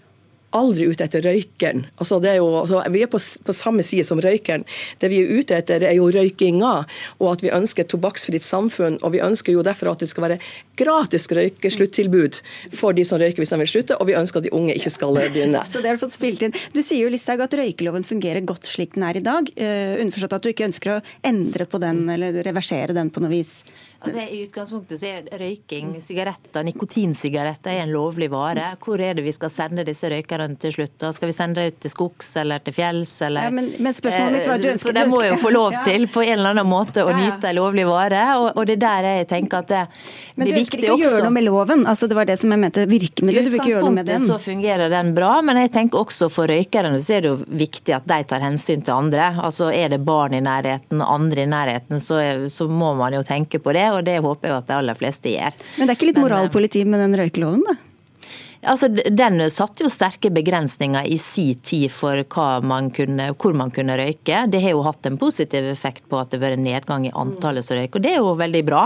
aldri 0.56 0.86
ute 0.90 1.06
etter 1.06 1.24
røykeren. 1.24 1.86
Altså, 2.00 2.18
er 2.24 2.38
jo, 2.38 2.48
altså, 2.60 2.82
vi 2.92 3.02
er 3.04 3.10
på, 3.10 3.20
på, 3.46 3.54
samme 3.56 3.84
side 3.86 4.04
som 4.08 4.20
røykeren. 4.22 4.64
Det 5.00 5.10
vi 5.12 5.22
er 5.22 5.32
ute 5.40 5.56
etter, 5.58 5.84
er 5.88 5.96
jo 5.96 6.10
røykinga, 6.12 6.72
og 7.20 7.28
at 7.30 7.44
vi 7.44 7.52
ønsker 7.54 7.84
et 7.84 7.92
tobakksfritt 7.92 8.44
samfunn. 8.46 8.98
Og 9.02 9.14
vi 9.16 9.22
ønsker 9.24 9.56
jo 9.56 9.64
derfor 9.66 9.92
at 9.92 10.02
det 10.02 10.10
skal 10.12 10.26
være 10.26 10.40
gratis 10.78 11.28
røykesluttilbud 11.32 12.40
for 12.76 12.96
de 12.96 13.06
som 13.08 13.20
røyker 13.20 13.42
hvis 13.42 13.54
de 13.54 13.60
vil 13.62 13.72
slutte, 13.74 13.98
og 13.98 14.10
vi 14.10 14.16
ønsker 14.18 14.42
at 14.42 14.48
de 14.48 14.54
unge 14.56 14.76
ikke 14.76 14.92
skal 14.92 15.16
begynne. 15.20 15.64
Så 15.72 15.80
det 15.80 15.92
har 15.92 16.00
Du 16.00 16.04
fått 16.06 16.16
spilt 16.16 16.44
inn. 16.44 16.56
Du 16.74 16.82
sier 16.82 17.04
jo 17.04 17.12
Listhaug 17.12 17.44
at 17.44 17.56
røykeloven 17.56 18.06
fungerer 18.06 18.44
godt 18.46 18.68
slik 18.68 18.96
den 18.96 19.06
er 19.08 19.18
i 19.18 19.24
dag. 19.24 19.48
Uh, 19.56 20.00
underforstått 20.02 20.36
at 20.38 20.44
du 20.44 20.52
ikke 20.52 20.68
ønsker 20.68 20.96
å 20.96 21.00
endre 21.26 21.68
på 21.68 21.80
den 21.82 22.04
eller 22.12 22.42
reversere 22.44 22.96
den 22.96 23.12
på 23.12 23.22
noe 23.24 23.32
vis. 23.32 23.60
Altså, 24.02 24.22
I 24.22 24.40
utgangspunktet 24.46 25.00
så 25.00 25.08
er 25.08 25.28
røyking, 25.40 25.94
sigaretter, 26.02 26.64
nikotinsigaretter 26.66 27.72
er 27.76 27.84
en 27.84 27.92
lovlig 27.94 28.28
vare. 28.32 28.72
Hvor 28.82 29.00
er 29.02 29.16
det 29.18 29.24
vi 29.26 29.34
skal 29.34 29.52
sende 29.52 29.84
disse 29.86 30.10
røykerne 30.10 30.56
til 30.60 30.74
slutt? 30.76 30.94
Da 31.00 31.12
skal 31.14 31.30
vi 31.30 31.36
sende 31.36 31.62
dem 31.62 31.72
ut 31.72 31.78
til 31.82 31.92
skogs 31.92 32.30
eller 32.40 32.62
til 32.64 32.76
fjells? 32.76 33.14
Eller? 33.26 33.48
Ja, 33.48 33.54
men, 33.54 33.70
men 33.82 33.96
spørsmålet 33.96 34.36
mitt 34.38 34.50
var 34.50 34.62
du 34.62 34.66
eh, 34.68 34.74
ønsker, 34.74 34.90
Så 34.90 34.96
de 34.98 35.04
må 35.10 35.22
jo 35.26 35.38
få 35.40 35.52
lov 35.54 35.78
til 35.88 36.08
på 36.12 36.24
en 36.24 36.34
eller 36.38 36.54
annen 36.56 36.68
måte 36.68 37.04
å 37.06 37.14
nyte 37.16 37.50
en 37.50 37.58
lovlig 37.58 37.86
vare. 37.88 38.24
Og, 38.40 38.48
og, 38.56 38.66
det 38.68 38.78
er 38.78 38.82
der 38.84 39.08
jeg 39.10 39.28
tenker 39.32 39.62
at 39.62 39.70
det, 39.72 39.82
men 40.36 40.48
det 40.48 40.54
er 40.54 40.58
viktig 40.58 40.58
også. 40.58 40.58
Men 40.58 40.58
du 40.58 40.60
ønsker 40.62 40.84
ikke 40.84 40.96
å 40.96 41.02
gjøre 41.04 41.22
noe 41.26 41.36
med 41.36 41.46
loven? 41.48 41.86
Altså, 41.92 42.10
det 42.10 42.18
var 42.18 42.28
det 42.28 42.38
som 42.42 42.54
jeg 42.54 42.62
mente 42.64 42.86
virkemidlet. 42.90 43.48
Du 43.48 43.54
vil 43.54 43.62
ikke 43.62 43.72
gjøre 43.74 43.86
noe 43.86 43.96
med 43.98 44.10
den? 44.10 44.26
I 44.26 44.26
utgangspunktet 44.26 44.42
så 44.42 44.50
fungerer 44.50 44.92
den 44.92 45.14
bra, 45.16 45.32
men 45.46 45.62
jeg 45.62 45.72
tenker 45.76 46.02
også 46.02 46.30
for 46.32 46.50
røykerne 46.50 46.98
så 47.02 47.16
er 47.16 47.24
det 47.24 47.32
jo 47.32 47.38
viktig 47.62 47.96
at 47.96 48.08
de 48.08 48.20
tar 48.28 48.44
hensyn 48.44 48.84
til 48.84 48.96
andre. 48.96 49.32
Altså 49.42 49.70
Er 49.72 49.92
det 49.92 50.02
barn 50.06 50.34
i 50.36 50.42
nærheten, 50.44 51.02
andre 51.02 51.46
i 51.46 51.50
nærheten, 51.50 52.00
så, 52.02 52.20
så 52.52 52.68
må 52.68 52.92
man 52.98 53.14
jo 53.16 53.22
tenke 53.26 53.60
på 53.62 53.74
det. 53.76 53.86
Og 53.98 54.04
det 54.08 54.18
håper 54.24 54.48
jeg 54.50 54.58
at 54.58 54.68
de 54.68 54.76
aller 54.80 54.98
fleste 54.98 55.32
gjør. 55.32 55.56
Men 55.78 55.88
det 55.88 55.94
er 55.94 55.98
ikke 56.00 56.10
litt 56.10 56.20
moralpoliti 56.22 56.84
med 56.88 57.04
den 57.04 57.18
røykeloven, 57.20 57.64
da? 57.68 57.78
Altså, 58.62 58.86
den 58.88 59.42
satte 59.50 59.82
jo 59.82 59.90
sterke 59.90 60.30
begrensninger 60.30 61.06
i 61.10 61.16
si 61.18 61.48
tid 61.58 61.90
for 61.90 62.22
man 62.62 62.92
kunne, 62.94 63.32
hvor 63.34 63.56
man 63.58 63.72
kunne 63.74 63.96
røyke. 63.98 64.44
Det 64.52 64.60
har 64.62 64.76
jo 64.76 64.84
hatt 64.86 65.06
en 65.08 65.16
positiv 65.18 65.66
effekt 65.66 66.04
på 66.06 66.20
at 66.20 66.30
det 66.30 66.38
har 66.38 66.52
vært 66.52 66.62
nedgang 66.62 67.06
i 67.08 67.10
antallet 67.10 67.66
som 67.66 67.74
røyker. 67.74 67.98
og 67.98 68.04
Det 68.04 68.12
er 68.12 68.20
jo 68.20 68.34
veldig 68.38 68.62
bra. 68.68 68.82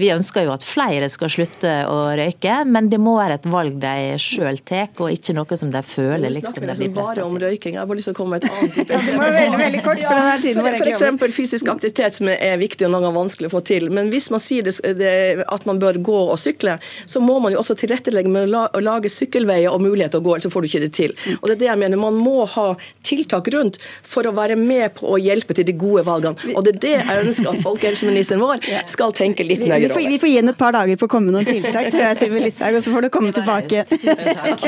Vi 0.00 0.08
ønsker 0.14 0.46
jo 0.46 0.54
at 0.54 0.64
flere 0.64 1.10
skal 1.12 1.32
slutte 1.34 1.74
å 1.92 1.98
røyke, 2.16 2.62
men 2.64 2.88
det 2.88 3.00
må 3.04 3.18
være 3.18 3.36
et 3.36 3.48
valg 3.52 3.76
de 3.82 4.16
sjøl 4.22 4.62
tar, 4.64 4.88
og 4.96 5.12
ikke 5.12 5.36
noe 5.36 5.60
som 5.60 5.74
de 5.74 5.84
føler 5.84 6.32
liksom 6.32 6.56
de 6.56 6.64
blir 6.64 6.72
pressa 6.72 6.86
til. 6.86 6.94
bare 6.96 7.28
om 7.28 7.36
røyking. 7.44 7.76
Jeg 7.76 7.82
har 7.82 7.90
bare 7.92 8.00
lyst 8.00 8.08
til 8.08 8.16
å 8.16 8.20
komme 8.22 8.38
med 8.38 8.48
et 8.48 8.56
annet 8.56 8.78
type 8.78 9.02
veldig, 9.28 9.60
veldig 9.60 9.84
kort, 9.84 10.02
for 10.06 10.22
denne 10.22 10.40
tiden 10.46 10.64
var 10.64 10.78
For 10.78 10.92
eksempel 10.94 11.36
fysisk 11.36 11.68
aktivitet 11.74 12.16
som 12.16 12.32
er 12.32 12.56
viktig 12.64 12.88
og 12.88 12.94
noen 12.94 13.10
ganger 13.10 13.20
vanskelig 13.20 13.52
å 13.52 13.56
få 13.58 13.64
til. 13.74 13.90
Men 13.92 14.08
hvis 14.14 14.30
man 14.32 14.40
sier 14.40 14.64
det, 14.64 14.78
det, 14.96 15.14
at 15.44 15.68
man 15.68 15.84
bør 15.84 16.00
gå 16.00 16.18
og 16.32 16.40
sykle, 16.40 16.78
så 17.04 17.20
må 17.20 17.36
man 17.44 17.52
jo 17.52 17.60
også 17.60 17.76
tilrettelegge 17.84 18.32
med 18.32 18.56
å 18.56 18.80
lage 18.80 19.12
sykkelveier 19.18 19.72
og 19.72 19.82
mulighet 19.84 20.14
til 20.14 20.22
å 20.22 20.26
gå, 20.26 20.36
ellers 20.36 20.52
får 20.52 20.64
du 20.64 20.68
ikke 20.70 20.82
det 20.84 20.90
til. 20.96 21.14
Og 21.38 21.48
det 21.48 21.56
er 21.56 21.62
det 21.62 21.70
jeg 21.70 21.82
mener, 21.82 22.00
Man 22.00 22.18
må 22.18 22.44
ha 22.48 22.66
tiltak 23.06 23.48
rundt 23.54 23.78
for 24.06 24.26
å 24.28 24.32
være 24.36 24.56
med 24.58 24.94
på 24.98 25.08
å 25.12 25.18
hjelpe 25.20 25.56
til 25.56 25.66
de 25.68 25.74
gode 25.78 26.04
valgene. 26.06 26.52
Og 26.54 26.64
det 26.66 26.76
er 26.76 26.80
det 26.84 26.94
jeg 26.96 27.24
ønsker 27.26 27.50
at 27.52 27.62
folkehelseministeren 27.64 28.42
vår 28.42 28.64
skal 28.94 29.14
tenke 29.16 29.46
litt 29.46 29.64
nøyere 29.64 29.92
over. 29.92 30.08
Vi 30.08 30.20
får 30.22 30.32
gi 30.32 30.36
henne 30.40 30.54
et 30.54 30.60
par 30.60 30.76
dager 30.76 31.00
på 31.00 31.08
å 31.08 31.12
komme 31.12 31.30
med 31.30 31.38
noen 31.38 31.48
tiltak, 31.48 31.90
tror 31.92 32.04
jeg, 32.04 32.20
Sylvi 32.22 32.44
Listhaug, 32.46 32.78
og 32.78 32.84
så 32.86 32.94
får 32.94 33.06
du 33.06 33.10
komme 33.14 33.34
tilbake. 33.36 33.84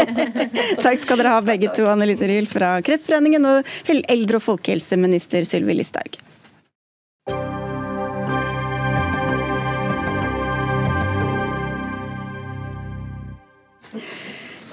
Takk 0.84 0.98
skal 1.00 1.20
dere 1.20 1.36
ha 1.36 1.44
begge 1.44 1.72
to, 1.76 1.86
Annelise 1.90 2.28
Ryel 2.30 2.48
fra 2.50 2.76
Kreftforeningen 2.84 3.46
og 3.50 3.76
eldre- 3.90 4.40
og 4.40 4.46
folkehelseminister 4.46 5.46
Sylvi 5.48 5.78
Listhaug. 5.80 6.20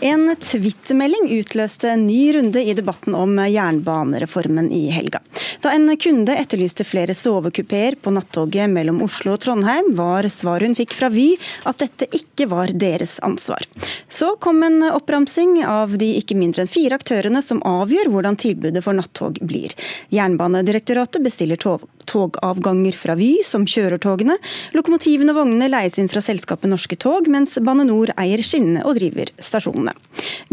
En 0.07 0.29
twittermelding 0.39 1.25
utløste 1.35 1.89
en 1.91 2.05
ny 2.07 2.29
runde 2.35 2.61
i 2.63 2.73
debatten 2.77 3.15
om 3.17 3.33
jernbanereformen 3.43 4.69
i 4.71 4.85
helga. 4.93 5.19
Da 5.59 5.73
en 5.75 5.89
kunde 5.99 6.35
etterlyste 6.37 6.85
flere 6.87 7.15
sovekupeer 7.17 7.97
på 7.99 8.13
nattoget 8.15 8.71
mellom 8.71 9.01
Oslo 9.03 9.33
og 9.35 9.41
Trondheim, 9.43 9.89
var 9.97 10.29
svaret 10.31 10.69
hun 10.69 10.77
fikk 10.79 10.95
fra 10.95 11.09
Vy 11.11 11.33
at 11.67 11.83
dette 11.83 12.07
ikke 12.15 12.47
var 12.53 12.71
deres 12.71 13.17
ansvar. 13.25 13.67
Så 14.07 14.35
kom 14.39 14.63
en 14.63 14.79
oppramsing 14.93 15.59
av 15.67 15.97
de 15.99 16.13
ikke 16.21 16.39
mindre 16.39 16.63
enn 16.63 16.71
fire 16.71 16.95
aktørene 17.01 17.43
som 17.43 17.59
avgjør 17.67 18.13
hvordan 18.13 18.39
tilbudet 18.39 18.85
for 18.85 18.95
nattog 18.95 19.41
blir. 19.43 19.75
Jernbanedirektoratet 20.13 21.25
bestiller 21.25 21.59
tog 21.59 21.83
togavganger 22.07 22.95
fra 22.97 23.15
Vy, 23.19 23.43
som 23.45 23.65
kjører 23.67 23.99
togene. 24.01 24.37
Lokomotivene 24.77 25.33
og 25.33 25.41
vognene 25.41 25.69
leies 25.71 25.99
inn 26.01 26.09
fra 26.11 26.23
selskapet 26.23 26.71
Norske 26.71 26.97
Tog, 26.99 27.29
mens 27.31 27.57
Bane 27.63 27.85
Nor 27.87 28.13
eier 28.17 28.43
skinnene 28.45 28.85
og 28.87 28.97
driver 28.99 29.31
stasjonene. 29.37 29.93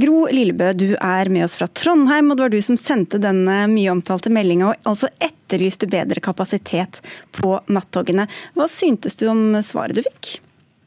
Gro 0.00 0.24
Lillebø, 0.34 0.72
du 0.76 0.88
er 0.98 1.30
med 1.32 1.46
oss 1.46 1.56
fra 1.60 1.70
Trondheim, 1.70 2.30
og 2.30 2.38
det 2.38 2.46
var 2.46 2.54
du 2.54 2.60
som 2.64 2.78
sendte 2.80 3.22
denne 3.22 3.64
mye 3.72 3.94
omtalte 3.94 4.32
meldinga 4.34 4.72
og 4.72 4.92
altså 4.92 5.10
etterlyste 5.22 5.88
bedre 5.90 6.22
kapasitet 6.24 7.00
på 7.36 7.56
nattogene. 7.72 8.28
Hva 8.58 8.68
syntes 8.70 9.18
du 9.20 9.28
om 9.30 9.46
svaret 9.64 9.98
du 9.98 10.04
fikk? 10.06 10.36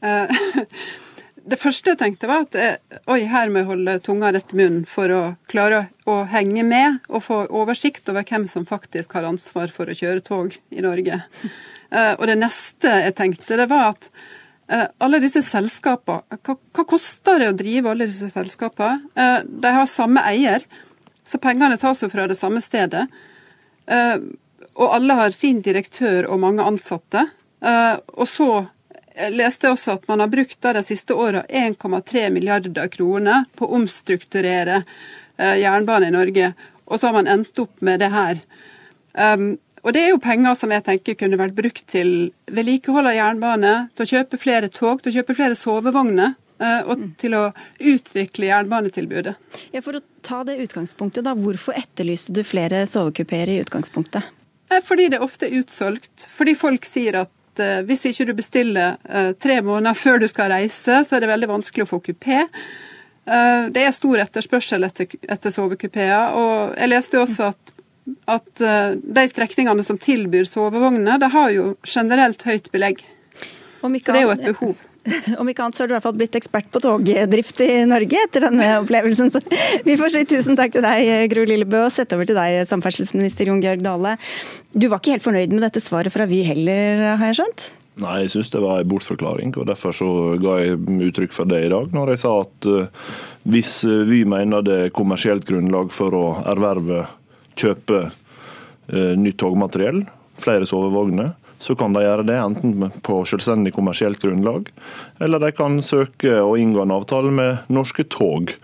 Uh, 0.04 0.30
det 1.48 1.58
første 1.60 1.92
jeg 1.92 1.98
tenkte 2.00 2.28
var 2.28 2.44
at 2.44 2.56
eh, 2.58 2.98
oi, 3.10 3.22
her 3.30 3.50
må 3.52 3.62
jeg 3.62 3.68
holde 3.70 3.94
tunga 4.04 4.30
rett 4.34 4.52
i 4.52 4.58
munnen 4.58 4.84
for 4.88 5.12
å 5.12 5.20
klare 5.50 5.86
å 6.08 6.20
henge 6.28 6.64
med 6.66 6.98
og 7.08 7.24
få 7.24 7.38
oversikt 7.56 8.08
over 8.12 8.26
hvem 8.28 8.46
som 8.50 8.66
faktisk 8.68 9.16
har 9.16 9.28
ansvar 9.28 9.72
for 9.72 9.88
å 9.88 9.96
kjøre 9.96 10.24
tog 10.24 10.56
i 10.70 10.84
Norge. 10.84 11.20
Uh, 11.92 12.12
og 12.18 12.26
det 12.30 12.38
neste 12.40 12.92
jeg 13.04 13.16
tenkte, 13.16 13.58
det 13.60 13.68
var 13.70 13.94
at 13.94 14.10
uh, 14.72 14.86
alle 15.04 15.22
disse 15.24 15.42
selskapene 15.46 16.40
hva, 16.42 16.56
hva, 16.56 16.86
koster 16.88 17.40
det 17.40 17.50
å 17.52 17.56
drive 17.56 17.92
alle 17.92 18.08
disse 18.10 18.30
selskapene? 18.32 19.44
De 19.48 19.74
har 19.78 19.88
samme 19.88 20.24
eier, 20.28 20.66
så 21.24 21.40
pengene 21.40 21.80
tas 21.80 22.02
jo 22.04 22.10
fra 22.12 22.28
det 22.28 22.38
samme 22.38 22.60
stedet. 22.64 23.06
og 23.88 24.88
alle 24.94 25.14
har 25.16 25.30
sin 25.32 25.60
direktør 25.64 26.28
og 26.28 26.40
mange 26.40 26.64
ansatte. 26.64 27.26
og 27.60 28.28
så 28.28 28.48
Jeg 29.18 29.34
leste 29.34 29.70
også 29.72 29.96
at 29.98 30.04
man 30.10 30.22
har 30.22 30.30
brukt 30.30 30.60
de 30.62 30.82
siste 30.86 31.14
åra 31.18 31.42
1,3 31.48 32.28
milliarder 32.30 32.90
kroner 32.92 33.48
på 33.58 33.66
å 33.66 33.80
omstrukturere 33.80 34.82
eh, 34.84 35.56
jernbane 35.58 36.10
i 36.10 36.14
Norge, 36.14 36.52
og 36.86 37.00
så 37.00 37.08
har 37.08 37.16
man 37.18 37.30
endt 37.30 37.58
opp 37.58 37.82
med 37.84 37.98
det 38.00 38.12
her. 38.14 38.38
Um, 39.18 39.56
og 39.82 39.94
det 39.94 40.04
er 40.04 40.12
jo 40.12 40.20
penger 40.22 40.54
som 40.58 40.70
jeg 40.74 40.84
tenker 40.86 41.16
kunne 41.18 41.38
vært 41.40 41.56
brukt 41.56 41.84
til 41.90 42.30
vedlikehold 42.52 43.10
av 43.10 43.16
jernbane, 43.16 43.72
til 43.94 44.06
å 44.06 44.12
kjøpe 44.12 44.40
flere 44.40 44.70
tog, 44.72 45.02
til 45.02 45.12
å 45.12 45.18
kjøpe 45.18 45.36
flere 45.38 45.58
sovevogner. 45.58 46.36
Eh, 46.58 46.80
og 46.90 47.04
til 47.20 47.36
å 47.38 47.44
utvikle 47.78 48.48
jernbanetilbudet. 48.48 49.34
Ja, 49.70 49.82
for 49.84 49.98
å 49.98 50.02
ta 50.26 50.40
det 50.46 50.56
utgangspunktet, 50.64 51.22
da, 51.22 51.36
Hvorfor 51.38 51.76
etterlyste 51.78 52.34
du 52.34 52.42
flere 52.46 52.82
sovekupeer 52.90 53.52
i 53.52 53.60
utgangspunktet? 53.62 54.26
Fordi 54.84 55.06
det 55.12 55.22
ofte 55.24 55.46
er 55.46 55.60
utsolgt. 55.62 56.26
Fordi 56.34 56.56
folk 56.58 56.84
sier 56.84 57.22
at 57.22 57.30
uh, 57.62 57.80
hvis 57.88 58.06
ikke 58.10 58.28
du 58.28 58.34
bestiller 58.38 58.98
uh, 59.08 59.32
tre 59.38 59.60
måneder 59.64 59.96
før 59.98 60.22
du 60.22 60.28
skal 60.30 60.52
reise, 60.52 61.02
så 61.04 61.16
er 61.16 61.24
det 61.24 61.32
veldig 61.32 61.50
vanskelig 61.50 61.86
å 61.86 61.90
få 61.90 62.00
kupé. 62.04 62.44
Uh, 63.28 63.68
det 63.74 63.84
er 63.84 63.96
stor 63.96 64.24
etterspørsel 64.24 64.88
etter, 64.88 65.18
etter 65.28 65.54
sovekupeer. 65.54 66.38
Og 66.38 66.74
jeg 66.78 66.92
leste 66.92 67.20
også 67.22 67.50
at, 67.52 67.74
at 68.38 68.66
de 68.98 69.26
strekningene 69.28 69.84
som 69.84 70.00
tilbyr 70.00 70.48
sovevogner, 70.48 71.20
det 71.20 71.32
har 71.34 71.54
jo 71.54 71.70
generelt 71.84 72.44
høyt 72.48 72.70
belegg. 72.74 73.04
Så 73.78 73.88
det 74.10 74.16
er 74.16 74.24
jo 74.24 74.34
et 74.34 74.46
behov. 74.48 74.87
Om 75.40 75.48
ikke 75.50 75.64
annet 75.64 75.78
så 75.78 75.84
har 75.84 75.88
du 75.88 75.94
i 75.94 75.96
hvert 75.96 76.06
fall 76.06 76.18
blitt 76.18 76.36
ekspert 76.38 76.68
på 76.72 76.82
togdrift 76.84 77.62
i 77.64 77.70
Norge 77.88 78.20
etter 78.26 78.46
denne 78.48 78.68
opplevelsen. 78.82 79.32
Så 79.34 79.42
vi 79.86 79.96
får 80.00 80.14
si 80.14 80.24
tusen 80.34 80.58
takk 80.58 80.74
til 80.76 80.84
deg, 80.84 81.28
Gro 81.32 81.46
Lillebø, 81.48 81.84
og 81.86 81.94
sette 81.94 82.18
over 82.18 82.28
til 82.28 82.38
deg, 82.38 82.60
samferdselsminister 82.70 83.50
Jon 83.50 83.62
Georg 83.64 83.84
Dale. 83.84 84.16
Du 84.74 84.88
var 84.88 85.02
ikke 85.02 85.16
helt 85.16 85.26
fornøyd 85.26 85.54
med 85.54 85.64
dette 85.66 85.82
svaret 85.84 86.14
fra 86.14 86.28
Vy 86.28 86.42
heller, 86.48 87.04
har 87.20 87.30
jeg 87.30 87.40
skjønt? 87.40 87.68
Nei, 87.98 88.20
jeg 88.22 88.30
syns 88.36 88.52
det 88.52 88.62
var 88.62 88.78
en 88.78 88.90
bortforklaring, 88.92 89.52
og 89.58 89.66
derfor 89.66 89.96
så 89.96 90.08
ga 90.38 90.60
jeg 90.62 90.78
uttrykk 91.08 91.34
for 91.34 91.50
det 91.50 91.64
i 91.66 91.72
dag. 91.72 91.88
Når 91.94 92.12
jeg 92.12 92.22
sa 92.22 92.34
at 92.44 92.68
uh, 92.70 93.08
hvis 93.50 93.72
Vy 94.06 94.22
mener 94.28 94.62
det 94.62 94.78
er 94.84 94.94
kommersielt 94.94 95.48
grunnlag 95.48 95.90
for 95.94 96.14
å 96.14 96.26
erverve, 96.46 97.08
kjøpe 97.58 98.04
uh, 98.06 99.14
nytt 99.18 99.40
togmateriell, 99.42 100.04
flere 100.38 100.68
sovevogner, 100.70 101.34
så 101.58 101.74
kan 101.78 101.94
de 101.94 102.04
gjøre 102.04 102.26
det 102.28 102.36
enten 102.38 102.90
på 103.04 103.18
selvstendig 103.28 103.74
kommersielt 103.74 104.22
grunnlag, 104.22 104.70
eller 105.22 105.42
de 105.42 105.50
kan 105.56 105.80
søke 105.82 106.38
å 106.42 106.54
inngå 106.58 106.84
en 106.84 106.94
avtale 106.94 107.32
med 107.34 107.68
Norske 107.72 108.06
Tog 108.08 108.54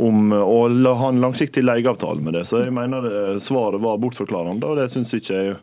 om 0.00 0.30
å 0.32 0.58
ha 0.94 1.08
en 1.10 1.20
langsiktig 1.22 1.64
leieavtale 1.66 2.22
med 2.22 2.36
det. 2.38 2.44
Så 2.46 2.62
jeg 2.62 2.74
mener 2.74 3.38
svaret 3.42 3.82
var 3.82 3.98
bortforklarende, 4.02 4.66
og 4.66 4.78
det 4.78 4.86
syns 4.92 5.10
ikke 5.16 5.34
jeg 5.34 5.56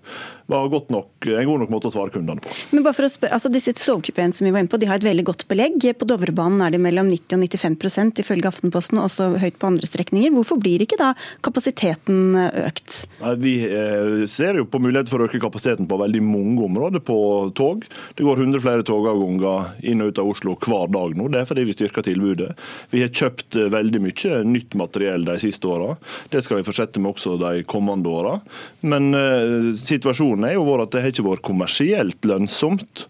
var 0.51 0.67
godt 0.71 0.91
nok, 0.93 1.27
en 1.27 1.47
god 1.47 1.63
nok 1.63 1.71
måte 1.71 1.89
å 1.89 1.93
svare 1.95 2.11
kundene 2.13 2.43
på. 2.43 2.51
Men 2.75 2.83
bare 2.85 2.95
for 2.95 3.07
å 3.07 3.11
spørre, 3.11 3.35
altså 3.35 3.51
Disse 3.51 3.73
sovekupeene 3.79 4.35
som 4.35 4.47
vi 4.47 4.51
var 4.53 4.63
inne 4.63 4.71
på, 4.71 4.79
de 4.79 4.89
har 4.89 4.99
et 4.99 5.07
veldig 5.07 5.25
godt 5.27 5.45
belegg. 5.49 5.83
På 5.99 6.07
Dovrebanen 6.07 6.61
er 6.63 6.75
de 6.75 6.81
mellom 6.83 7.09
90 7.11 7.39
og 7.39 7.47
95% 7.47 8.21
ifølge 8.23 8.51
Aftenposten, 8.51 8.99
og 8.99 9.09
også 9.09 9.29
høyt 9.41 9.59
på 9.59 9.71
andre 9.71 9.89
strekninger. 9.89 10.35
Hvorfor 10.35 10.59
blir 10.61 10.83
ikke 10.83 10.99
da 10.99 11.13
kapasiteten 11.43 12.37
økt? 12.67 13.01
Nei, 13.23 13.33
vi 13.43 13.55
eh, 13.67 14.23
ser 14.31 14.61
jo 14.61 14.67
på 14.69 14.81
mulighet 14.83 15.11
for 15.11 15.23
å 15.23 15.27
øke 15.27 15.41
kapasiteten 15.43 15.87
på 15.89 15.99
veldig 15.99 16.23
mange 16.23 16.67
områder 16.67 16.76
på 17.05 17.17
tog. 17.55 17.85
Det 18.15 18.23
går 18.23 18.43
100 18.43 18.61
flere 18.63 18.85
togavganger 18.87 19.71
inn 19.87 20.01
og 20.03 20.11
ut 20.11 20.21
av 20.21 20.31
Oslo 20.31 20.55
hver 20.55 20.91
dag 20.93 21.15
nå. 21.17 21.29
Det 21.33 21.41
er 21.41 21.49
fordi 21.49 21.65
vi 21.67 21.75
styrker 21.75 22.05
tilbudet. 22.05 22.53
Vi 22.93 23.03
har 23.03 23.13
kjøpt 23.13 23.57
eh, 23.57 23.71
veldig 23.73 24.03
mye 24.03 24.41
nytt 24.47 24.77
materiell 24.79 25.27
de 25.27 25.37
siste 25.41 25.67
åra. 25.67 25.95
Det 26.33 26.43
skal 26.45 26.61
vi 26.61 26.67
fortsette 26.67 27.01
med 27.03 27.15
også 27.15 27.37
de 27.41 27.63
kommende 27.67 28.11
åra. 28.11 28.37
Men 28.87 29.11
eh, 29.17 29.73
situasjonen 29.77 30.49
er 30.49 30.57
jo 30.57 30.67
vår 30.67 30.85
at 30.85 30.95
det 30.95 31.03
har 31.03 31.15
ikke 31.15 31.29
vært 31.29 31.47
kommersielt 31.47 32.27
lønnsomt 32.27 33.07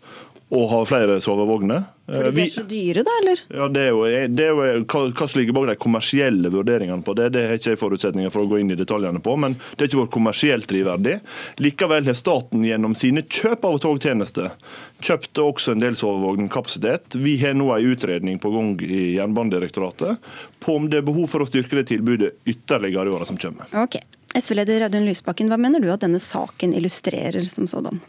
å 0.50 0.64
ha 0.72 0.80
flere 0.88 1.18
sovevogner. 1.20 1.84
Fordi 2.08 2.32
de 2.32 2.44
er 2.46 2.52
så 2.54 2.62
dyre, 2.64 3.02
da, 3.04 3.12
eller? 3.22 3.42
Ja, 3.52 3.66
Det 3.68 3.82
er 3.84 3.90
jo, 3.92 4.04
det 4.32 4.46
er 4.46 4.54
jo 4.54 4.86
hva 4.88 5.28
som 5.28 5.42
ligger 5.42 5.58
bak 5.58 5.68
de 5.68 5.76
kommersielle 5.76 6.52
vurderingene 6.54 7.04
på 7.04 7.16
det. 7.20 7.34
Det 7.36 7.44
har 7.50 7.60
ikke 7.60 7.74
jeg 7.74 7.82
forutsetninger 7.82 8.32
for 8.32 8.46
å 8.46 8.52
gå 8.54 8.62
inn 8.62 8.72
i 8.72 8.80
detaljene 8.80 9.20
på, 9.24 9.36
men 9.36 9.58
det 9.60 9.82
har 9.84 9.92
ikke 9.92 10.02
vært 10.06 10.16
kommersielt 10.16 10.70
drivverdig. 10.72 11.18
Likevel 11.60 12.08
har 12.08 12.16
staten 12.16 12.64
gjennom 12.64 12.96
sine 12.96 13.26
kjøp 13.28 13.68
av 13.68 13.80
togtjenester 13.84 14.56
kjøpt 15.04 15.44
også 15.44 15.76
en 15.76 15.84
del 15.84 16.00
sovevognkapasitet. 16.00 17.20
Vi 17.20 17.36
har 17.44 17.58
nå 17.60 17.68
en 17.76 17.92
utredning 17.92 18.40
på 18.40 18.56
gang 18.56 18.76
i 18.88 19.18
Jernbanedirektoratet 19.18 20.32
på 20.64 20.80
om 20.80 20.88
det 20.88 21.02
er 21.02 21.10
behov 21.12 21.28
for 21.28 21.44
å 21.44 21.50
styrke 21.50 21.82
det 21.82 21.90
tilbudet 21.92 22.38
ytterligere 22.48 23.12
i 23.12 23.18
åra 23.20 23.28
som 23.28 23.40
kommer. 23.42 23.68
Ok. 23.76 24.00
SV-leder 24.38 24.88
Audun 24.88 25.08
Lysbakken, 25.08 25.50
hva 25.52 25.60
mener 25.60 25.84
du 25.84 25.92
at 25.92 26.04
denne 26.04 26.22
saken 26.24 26.76
illustrerer 26.78 27.44
som 27.48 27.68
sådan? 27.68 28.00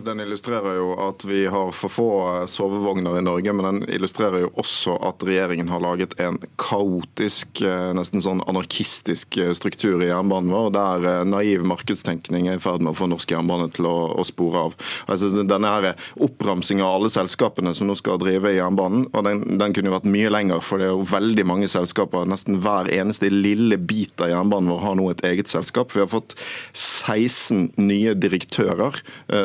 Den 0.00 0.20
illustrerer 0.20 0.76
jo 0.78 0.92
at 1.04 1.24
vi 1.24 1.42
har 1.46 1.72
for 1.76 1.92
få 1.92 2.08
eh, 2.30 2.46
sovevogner 2.48 3.18
i 3.18 3.22
Norge, 3.24 3.52
men 3.52 3.66
den 3.66 3.90
illustrerer 3.92 4.46
jo 4.46 4.50
også 4.62 4.94
at 5.04 5.24
regjeringen 5.26 5.68
har 5.68 5.82
laget 5.84 6.14
en 6.22 6.38
kaotisk, 6.60 7.60
eh, 7.66 7.90
nesten 7.96 8.24
sånn 8.24 8.40
anarkistisk 8.48 9.36
eh, 9.36 9.52
struktur 9.56 10.00
i 10.00 10.08
jernbanen 10.08 10.52
vår, 10.52 10.70
der 10.72 11.28
naiv 11.28 11.66
markedstenkning 11.68 12.48
er 12.48 12.56
i 12.56 12.62
ferd 12.62 12.80
med 12.80 12.94
å 12.94 12.98
få 13.02 13.10
norsk 13.12 13.34
jernbane 13.34 13.68
til 13.76 13.88
å, 13.90 13.96
å 14.16 14.24
spore 14.24 14.64
av. 14.68 14.78
Altså, 15.12 15.28
denne 15.44 15.74
her 15.74 16.06
oppramsinga 16.24 16.86
av 16.86 17.00
alle 17.00 17.12
selskapene 17.12 17.74
som 17.76 17.90
nå 17.90 17.98
skal 17.98 18.20
drive 18.22 18.54
i 18.54 18.56
jernbanen, 18.56 19.06
og 19.12 19.28
den, 19.28 19.44
den, 19.60 19.76
kunne 19.76 19.92
jo 19.92 19.96
vært 19.98 20.08
mye 20.08 20.32
lenger, 20.32 20.64
for 20.64 20.80
det 20.80 20.88
er 20.88 20.94
jo 20.94 21.04
veldig 21.12 21.46
mange 21.48 21.68
selskaper. 21.72 22.24
Nesten 22.32 22.62
hver 22.64 22.88
eneste 22.92 23.28
lille 23.32 23.76
bit 23.76 24.24
av 24.24 24.32
jernbanen 24.32 24.72
vår 24.72 24.82
har 24.86 24.98
nå 24.98 25.10
et 25.12 25.24
eget 25.28 25.52
selskap. 25.52 25.92
Vi 25.92 26.04
har 26.04 26.10
fått 26.12 26.36
16 26.72 27.74
nye 27.80 28.16
direktører 28.16 29.00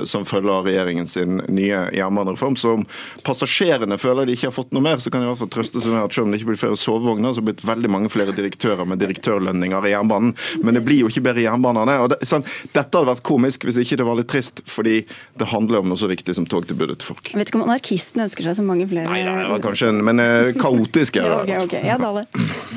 som 0.08 0.24
følger 0.28 0.37
følge 0.38 0.54
av 0.54 0.68
regjeringen 0.68 1.08
sin 1.10 1.42
nye 1.48 1.84
jernbanereform. 1.96 2.58
Så 2.60 2.76
om 2.78 2.86
passasjerene 3.28 3.98
føler 4.02 4.28
de 4.28 4.38
ikke 4.38 4.52
har 4.52 4.56
fått 4.56 4.74
noe 4.76 4.86
mer, 4.86 5.02
så 5.02 5.12
kan 5.12 5.24
de 5.24 5.28
i 5.28 5.32
hvert 5.32 5.42
fall 5.42 5.52
trøste 5.58 5.82
seg 5.84 5.96
med 5.96 6.06
at 6.06 6.16
selv 6.16 6.28
om 6.28 6.34
det 6.34 6.42
ikke 6.42 6.52
blir 6.52 6.62
flere 6.62 6.80
sovevogner, 6.80 7.34
så 7.34 7.42
har 7.42 7.46
det 7.46 7.52
blitt 7.52 7.66
veldig 7.68 7.94
mange 7.94 8.12
flere 8.14 8.36
direktører 8.38 8.88
med 8.90 9.02
direktørlønninger 9.04 9.90
i 9.90 9.94
jernbanen. 9.94 10.36
Men 10.64 10.80
det 10.80 10.84
blir 10.88 11.04
jo 11.04 11.12
ikke 11.12 11.26
bedre 11.30 11.46
jernbane 11.46 11.84
av 11.84 11.90
det. 11.90 11.98
Og 12.04 12.12
det, 12.14 12.20
sånn, 12.30 12.46
dette 12.74 12.88
hadde 12.88 13.12
vært 13.12 13.26
komisk 13.28 13.68
hvis 13.68 13.82
ikke 13.84 14.00
det 14.02 14.08
var 14.08 14.20
litt 14.20 14.32
trist, 14.32 14.64
fordi 14.70 15.00
det 15.38 15.50
handler 15.52 15.82
om 15.84 15.92
noe 15.92 16.00
så 16.00 16.10
viktig 16.12 16.36
som 16.38 16.48
togtilbudet 16.50 17.00
til 17.02 17.14
folk. 17.14 17.32
Jeg 17.32 17.42
vet 17.42 17.52
ikke 17.52 17.62
om 17.62 17.68
anarkistene 17.68 18.28
ønsker 18.28 18.48
seg 18.48 18.60
så 18.60 18.66
mange 18.66 18.88
flere 18.90 19.08
Nei, 19.08 19.22
det 19.24 19.50
var 19.52 19.62
kanskje 19.64 19.92
en, 19.92 20.02
men 20.06 20.22
uh, 20.22 20.52
kaotisk 20.60 21.20
er 21.22 21.30
det. 21.30 21.38
okay, 21.46 21.64
okay. 21.66 21.86
Ja, 21.88 21.98
Dale. 22.02 22.26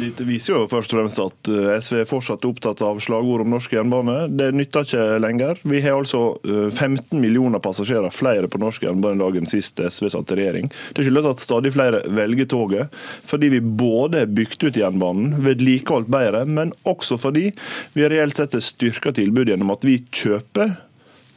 Det 0.00 0.26
viser 0.28 0.54
jo 0.54 0.66
først 0.70 0.92
og 0.94 1.00
fremst 1.00 1.20
at 1.22 1.50
eh, 1.50 1.72
SV 1.82 2.02
er 2.02 2.08
fortsatt 2.08 2.44
opptatt 2.46 2.80
av 2.84 3.00
slagord 3.02 3.44
om 3.44 3.50
norsk 3.54 3.72
jernbane. 3.74 4.28
Det 4.38 4.50
nytter 4.56 4.86
ikke 4.86 5.06
lenger. 5.22 5.60
Vi 5.62 5.82
har 5.84 5.98
altså 5.98 6.38
15 6.44 7.00
eh, 7.00 7.20
millioner 7.20 7.49
millioner 7.50 7.62
passasjerer 7.62 8.10
flere 8.10 8.48
på 8.48 8.58
norsk 8.58 8.82
jernbane 8.82 9.18
i 9.18 9.22
dag 9.22 9.36
enn 9.36 9.50
sist 9.50 9.80
SV 9.80 10.10
satt 10.10 10.32
i 10.32 10.38
regjering. 10.40 10.70
Det 10.94 11.04
skyldes 11.04 11.26
at 11.26 11.42
stadig 11.42 11.72
flere 11.74 12.02
velger 12.06 12.46
toget, 12.46 12.92
fordi 13.24 13.50
vi 13.56 13.60
både 13.60 14.24
har 14.24 14.30
bygd 14.30 14.68
ut 14.68 14.76
jernbanen, 14.76 15.40
vedlikeholdt 15.44 16.10
bedre, 16.10 16.44
men 16.46 16.72
også 16.84 17.18
fordi 17.18 17.50
vi 17.94 18.06
reelt 18.08 18.36
sett 18.36 18.54
har 18.54 18.62
styrka 18.64 19.12
tilbudet 19.12 19.54
gjennom 19.54 19.74
at 19.74 19.84
vi 19.84 20.00
kjøper 20.10 20.76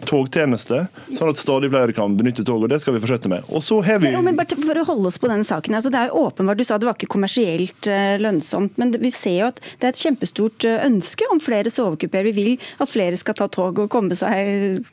togtjeneste, 0.04 0.82
sånn 1.16 1.30
at 1.32 1.40
stadig 1.40 1.70
flere 1.72 1.94
kan 1.96 2.16
benytte 2.20 2.44
tog. 2.44 2.66
og 2.66 2.72
Det 2.72 2.82
skal 2.84 2.98
vi 2.98 3.00
fortsette 3.00 3.30
med. 3.32 3.46
Og 3.48 3.64
så 3.64 3.78
har 3.86 4.02
vi... 4.04 4.10
Ja, 4.12 4.20
men 4.26 4.36
bare 4.36 4.58
for 4.58 4.80
å 4.82 4.84
holde 4.90 5.08
oss 5.08 5.20
på 5.22 5.30
denne 5.32 5.48
saken, 5.48 5.78
altså 5.78 5.92
Det 5.94 6.02
er 6.02 6.10
jo 6.12 6.26
åpenbart, 6.28 6.60
Du 6.60 6.68
sa 6.68 6.76
det 6.76 6.90
var 6.90 6.98
ikke 6.98 7.14
kommersielt 7.14 7.88
uh, 7.88 8.18
lønnsomt, 8.20 8.76
men 8.82 8.92
vi 9.00 9.14
ser 9.16 9.38
jo 9.38 9.52
at 9.54 9.62
det 9.64 9.88
er 9.88 9.94
et 9.94 10.02
kjempestort 10.04 10.68
uh, 10.68 10.82
ønske 10.90 11.30
om 11.32 11.40
flere 11.44 11.72
sovekupeer. 11.72 12.28
Vi 12.28 12.36
vil 12.36 12.74
at 12.84 12.92
flere 12.92 13.20
skal 13.22 13.38
ta 13.40 13.48
tog 13.48 13.80
og 13.86 13.92
komme 13.94 14.20
seg 14.20 14.92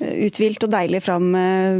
uthvilt 0.00 0.66
og 0.66 0.72
deilig 0.72 1.02
fram 1.04 1.30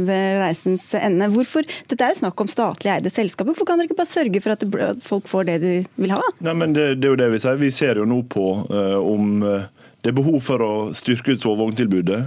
ved 0.07 0.39
reisens 0.41 0.87
ende. 0.97 1.29
Hvorfor? 1.33 1.67
Dette 1.89 2.05
er 2.05 2.15
jo 2.15 2.21
snakk 2.23 2.41
om 2.41 2.49
statlig 2.51 2.93
eide 2.95 3.11
selskaper. 3.13 3.51
Hvorfor 3.51 3.69
kan 3.69 3.79
dere 3.79 3.89
ikke 3.89 3.99
bare 3.99 4.09
sørge 4.09 4.41
for 4.43 4.55
at, 4.55 4.65
folk 5.05 5.29
får 5.29 5.49
det 5.51 5.57
de 5.63 5.73
vil 6.01 6.15
ha? 6.15 6.21
Nei, 6.45 6.55
men 6.57 6.73
det, 6.77 6.87
det, 7.01 7.09
er 7.09 7.13
jo 7.13 7.21
det 7.21 7.29
Vi 7.35 7.43
sier. 7.43 7.61
Vi 7.61 7.71
ser 7.73 8.01
jo 8.01 8.07
nå 8.09 8.23
på 8.31 8.47
om 8.97 9.41
det 9.43 10.11
er 10.11 10.17
behov 10.17 10.41
for 10.45 10.63
å 10.63 10.73
styrke 10.97 11.35
ut 11.35 11.43
sovevogntilbudet. 11.43 12.19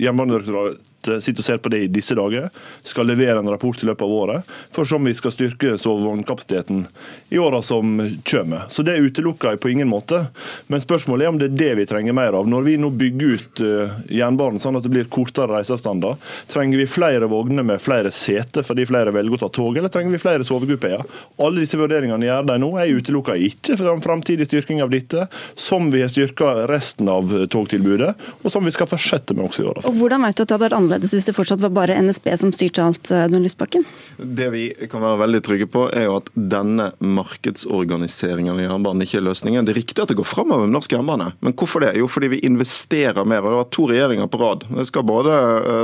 Jernbanedirektoratet 0.00 0.93
sitter 1.04 1.42
og 1.42 1.46
ser 1.46 1.60
på 1.62 1.72
det 1.72 1.82
i 1.84 1.90
disse 1.92 2.16
dager. 2.18 2.50
Skal 2.86 3.08
levere 3.08 3.38
en 3.40 3.50
rapport 3.50 3.82
i 3.82 3.88
løpet 3.88 4.04
av 4.06 4.14
året 4.14 4.54
for 4.74 4.88
som 4.88 5.04
vi 5.04 5.14
skal 5.14 5.34
styrke 5.34 5.76
sovevognkapasiteten 5.80 6.86
i 7.34 7.38
åra 7.38 7.62
som 7.62 7.96
kommer. 8.24 8.66
Så 8.68 8.82
Det 8.82 8.96
utelukker 8.98 9.54
jeg 9.54 9.60
på 9.60 9.70
ingen 9.72 9.88
måte. 9.88 10.26
Men 10.66 10.80
spørsmålet 10.80 11.24
er 11.24 11.32
om 11.32 11.38
det 11.40 11.50
er 11.52 11.56
det 11.58 11.70
vi 11.80 11.86
trenger 11.88 12.16
mer 12.16 12.36
av. 12.36 12.48
Når 12.48 12.66
vi 12.66 12.76
nå 12.80 12.90
bygger 12.94 13.34
ut 13.34 13.62
eh, 13.64 13.94
jernbanen 14.18 14.60
sånn 14.62 14.78
at 14.78 14.86
det 14.86 14.92
blir 14.92 15.08
kortere 15.12 15.50
reiseavstander, 15.54 16.18
trenger 16.50 16.80
vi 16.80 16.88
flere 16.90 17.28
vogner 17.30 17.66
med 17.66 17.82
flere 17.82 18.12
seter 18.14 18.66
fordi 18.66 18.86
flere 18.88 19.12
velger 19.14 19.38
å 19.38 19.42
ta 19.44 19.50
tog, 19.54 19.76
eller 19.78 19.92
trenger 19.92 20.14
vi 20.14 20.22
flere 20.22 20.46
sovekupeer? 20.46 21.04
Alle 21.42 21.64
disse 21.64 21.78
vurderingene 21.80 22.28
gjør 22.28 22.48
de 22.50 22.58
nå. 22.62 22.70
Jeg 22.82 23.00
utelukker 23.00 23.46
ikke 23.48 23.78
for 23.80 23.92
en 23.94 24.04
framtidig 24.04 24.48
styrking 24.48 24.82
av 24.84 24.92
dette, 24.92 25.26
som 25.58 25.90
vi 25.92 26.04
har 26.04 26.12
styrka 26.12 26.66
resten 26.70 27.10
av 27.10 27.32
togtilbudet, 27.50 28.14
og 28.42 28.52
som 28.52 28.64
vi 28.64 28.74
skal 28.74 28.88
fortsette 28.90 29.36
med 29.36 29.48
også 29.48 29.64
i 29.64 29.68
åra. 29.70 29.84
Og 29.88 29.98
hvordan 29.98 30.26
vet 30.26 30.36
du 30.36 30.44
at 30.44 30.48
det 30.48 30.56
hadde 30.56 30.66
vært 30.68 30.78
hvis 31.02 31.28
det 31.28 31.36
fortsatt 31.36 31.62
var 31.64 31.74
bare 31.74 31.98
NSB 32.00 32.30
som 32.40 32.52
styrte 32.54 32.84
alt, 32.84 33.10
Audun 33.12 33.44
Lysbakken? 33.44 33.84
Det 34.16 34.48
vi 34.54 34.64
kan 34.90 35.04
være 35.04 35.20
veldig 35.24 35.42
trygge 35.44 35.68
på, 35.70 35.86
er 35.92 36.08
jo 36.08 36.18
at 36.20 36.30
denne 36.34 36.90
markedsorganiseringen 37.02 38.54
av 38.54 38.62
jernbanen 38.62 39.04
ikke 39.04 39.20
er 39.20 39.28
løsningen. 39.28 39.66
Det 39.66 39.74
er 39.74 39.80
riktig 39.82 40.04
at 40.04 40.12
det 40.12 40.18
går 40.18 40.28
framover 40.28 40.64
med 40.68 40.76
norsk 40.78 40.96
jernbane, 40.96 41.32
men 41.44 41.56
hvorfor 41.58 41.84
det? 41.84 41.94
Jo, 42.00 42.08
fordi 42.10 42.32
vi 42.36 42.42
investerer 42.46 43.26
mer. 43.28 43.44
og 43.44 43.52
Det 43.52 43.60
var 43.60 43.70
to 43.74 43.88
regjeringer 43.90 44.30
på 44.30 44.40
rad. 44.40 44.66
Det 44.70 44.88
skal 44.88 45.06
både 45.08 45.36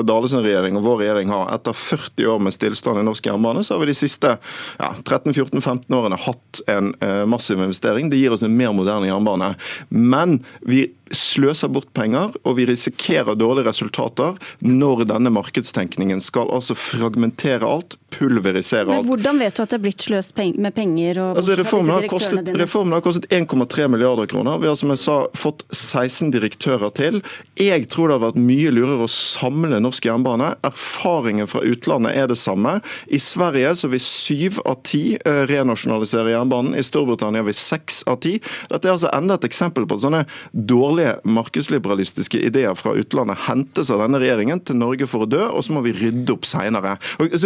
Dales 0.06 0.30
Dalesen 0.30 0.44
regjering 0.44 0.76
og 0.78 0.84
vår 0.84 1.00
regjering 1.02 1.32
ha. 1.32 1.40
Etter 1.54 1.74
40 1.76 2.28
år 2.34 2.42
med 2.44 2.54
stillstand 2.54 3.00
i 3.00 3.04
norsk 3.06 3.26
jernbane, 3.26 3.64
så 3.64 3.74
har 3.74 3.82
vi 3.82 3.90
de 3.90 3.96
siste 3.98 4.36
ja, 4.36 4.90
13-14-15 5.02 5.96
årene 5.96 6.18
hatt 6.20 6.62
en 6.70 6.92
eh, 7.00 7.24
massiv 7.26 7.58
investering. 7.58 8.10
Det 8.10 8.20
gir 8.20 8.34
oss 8.34 8.44
en 8.46 8.56
mer 8.56 8.74
moderne 8.76 9.10
jernbane. 9.10 9.54
Men 9.88 10.40
vi 10.60 10.86
sløser 11.10 11.70
bort 11.72 11.90
penger, 11.96 12.34
og 12.46 12.56
vi 12.58 12.66
risikerer 12.68 13.38
dårlige 13.38 13.68
resultater 13.70 14.36
når 14.64 15.06
denne 15.10 15.32
markedstenkningen 15.34 16.20
skal 16.22 16.50
altså 16.54 16.76
fragmentere 16.78 17.66
alt, 17.66 17.96
pulverisere 18.14 18.86
alt. 18.86 19.04
Men 19.04 19.08
Hvordan 19.08 19.40
vet 19.42 19.56
du 19.56 19.62
at 19.64 19.72
det 19.72 19.78
er 19.78 19.84
blitt 19.84 20.04
sløst 20.04 20.36
med 20.38 20.74
penger? 20.74 21.20
Altså, 21.30 21.56
reformen, 21.58 21.92
har 21.94 22.06
kostet, 22.10 22.52
reformen 22.58 22.96
har 22.96 23.04
kostet 23.04 23.28
1,3 23.34 23.88
milliarder 23.92 24.30
kroner. 24.30 24.58
Vi 24.62 24.70
har 24.70 24.78
som 24.78 24.92
jeg 24.92 25.02
sa 25.02 25.16
fått 25.38 25.64
16 25.70 26.32
direktører 26.34 26.94
til. 26.96 27.20
Jeg 27.58 27.88
tror 27.92 28.10
det 28.10 28.18
har 28.18 28.24
vært 28.28 28.40
mye 28.40 28.72
lurere 28.74 29.06
å 29.06 29.10
samle 29.10 29.80
norsk 29.82 30.06
jernbane. 30.10 30.52
Erfaringen 30.66 31.50
fra 31.50 31.62
utlandet 31.66 32.16
er 32.18 32.30
det 32.30 32.38
samme. 32.40 32.78
I 33.10 33.20
Sverige 33.22 33.74
så 33.78 33.90
vil 33.92 34.02
syv 34.04 34.60
av 34.64 34.80
ti 34.86 35.04
eh, 35.18 35.42
renasjonalisere 35.50 36.34
jernbanen. 36.34 36.76
I 36.78 36.86
Storbritannia 36.86 37.44
vil 37.46 37.56
seks 37.56 38.02
av 38.10 38.20
ti. 38.24 38.38
Dette 38.70 38.88
er 38.88 38.96
altså 38.96 39.12
enda 39.14 39.38
et 39.38 39.48
eksempel 39.48 39.86
på 39.88 40.00
sånne 40.02 40.24
dårlige 40.52 40.99
dårlige 41.00 41.20
markedsliberalistiske 41.24 42.38
ideer 42.38 42.74
fra 42.74 42.94
utlandet 42.94 43.46
hentes 43.48 43.90
av 43.90 44.02
denne 44.02 44.20
regjeringen 44.20 44.60
til 44.64 44.76
Norge 44.76 45.08
for 45.08 45.24
å 45.24 45.28
dø, 45.28 45.42
og 45.48 45.64
så 45.64 45.74
må 45.74 45.82
vi 45.84 45.94
rydde 45.96 46.32
opp 46.34 46.46
seinere. 46.48 46.98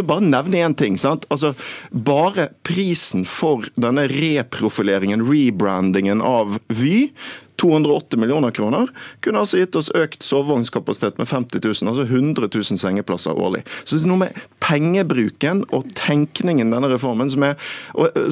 Bare 0.04 0.24
nevne 0.24 0.64
én 0.64 0.74
ting. 0.76 0.96
sant? 0.98 1.26
Altså, 1.30 1.54
Bare 1.90 2.50
prisen 2.62 3.24
for 3.24 3.64
denne 3.76 4.08
reprofileringen, 4.08 5.22
rebrandingen 5.22 6.20
av 6.22 6.58
Vy 6.68 7.12
280 7.60 8.20
millioner 8.20 8.50
kroner 8.50 8.88
kunne 9.20 9.42
altså 9.44 9.60
gitt 9.60 9.76
oss 9.78 9.90
økt 9.94 10.24
sovevognskapasitet 10.26 11.18
med 11.20 11.28
50 11.30 11.62
000, 11.64 11.90
altså 11.90 12.02
100 12.02 12.48
000 12.54 12.80
sengeplasser 12.80 13.38
årlig. 13.38 13.62
Så 13.84 13.96
det 13.96 14.04
er 14.04 14.10
noe 14.10 14.22
med 14.24 14.40
pengebruken 14.64 15.62
og 15.76 15.90
tenkningen 15.98 16.72
denne 16.72 16.90
reformen 16.90 17.30
som, 17.30 17.46
er, 17.46 17.54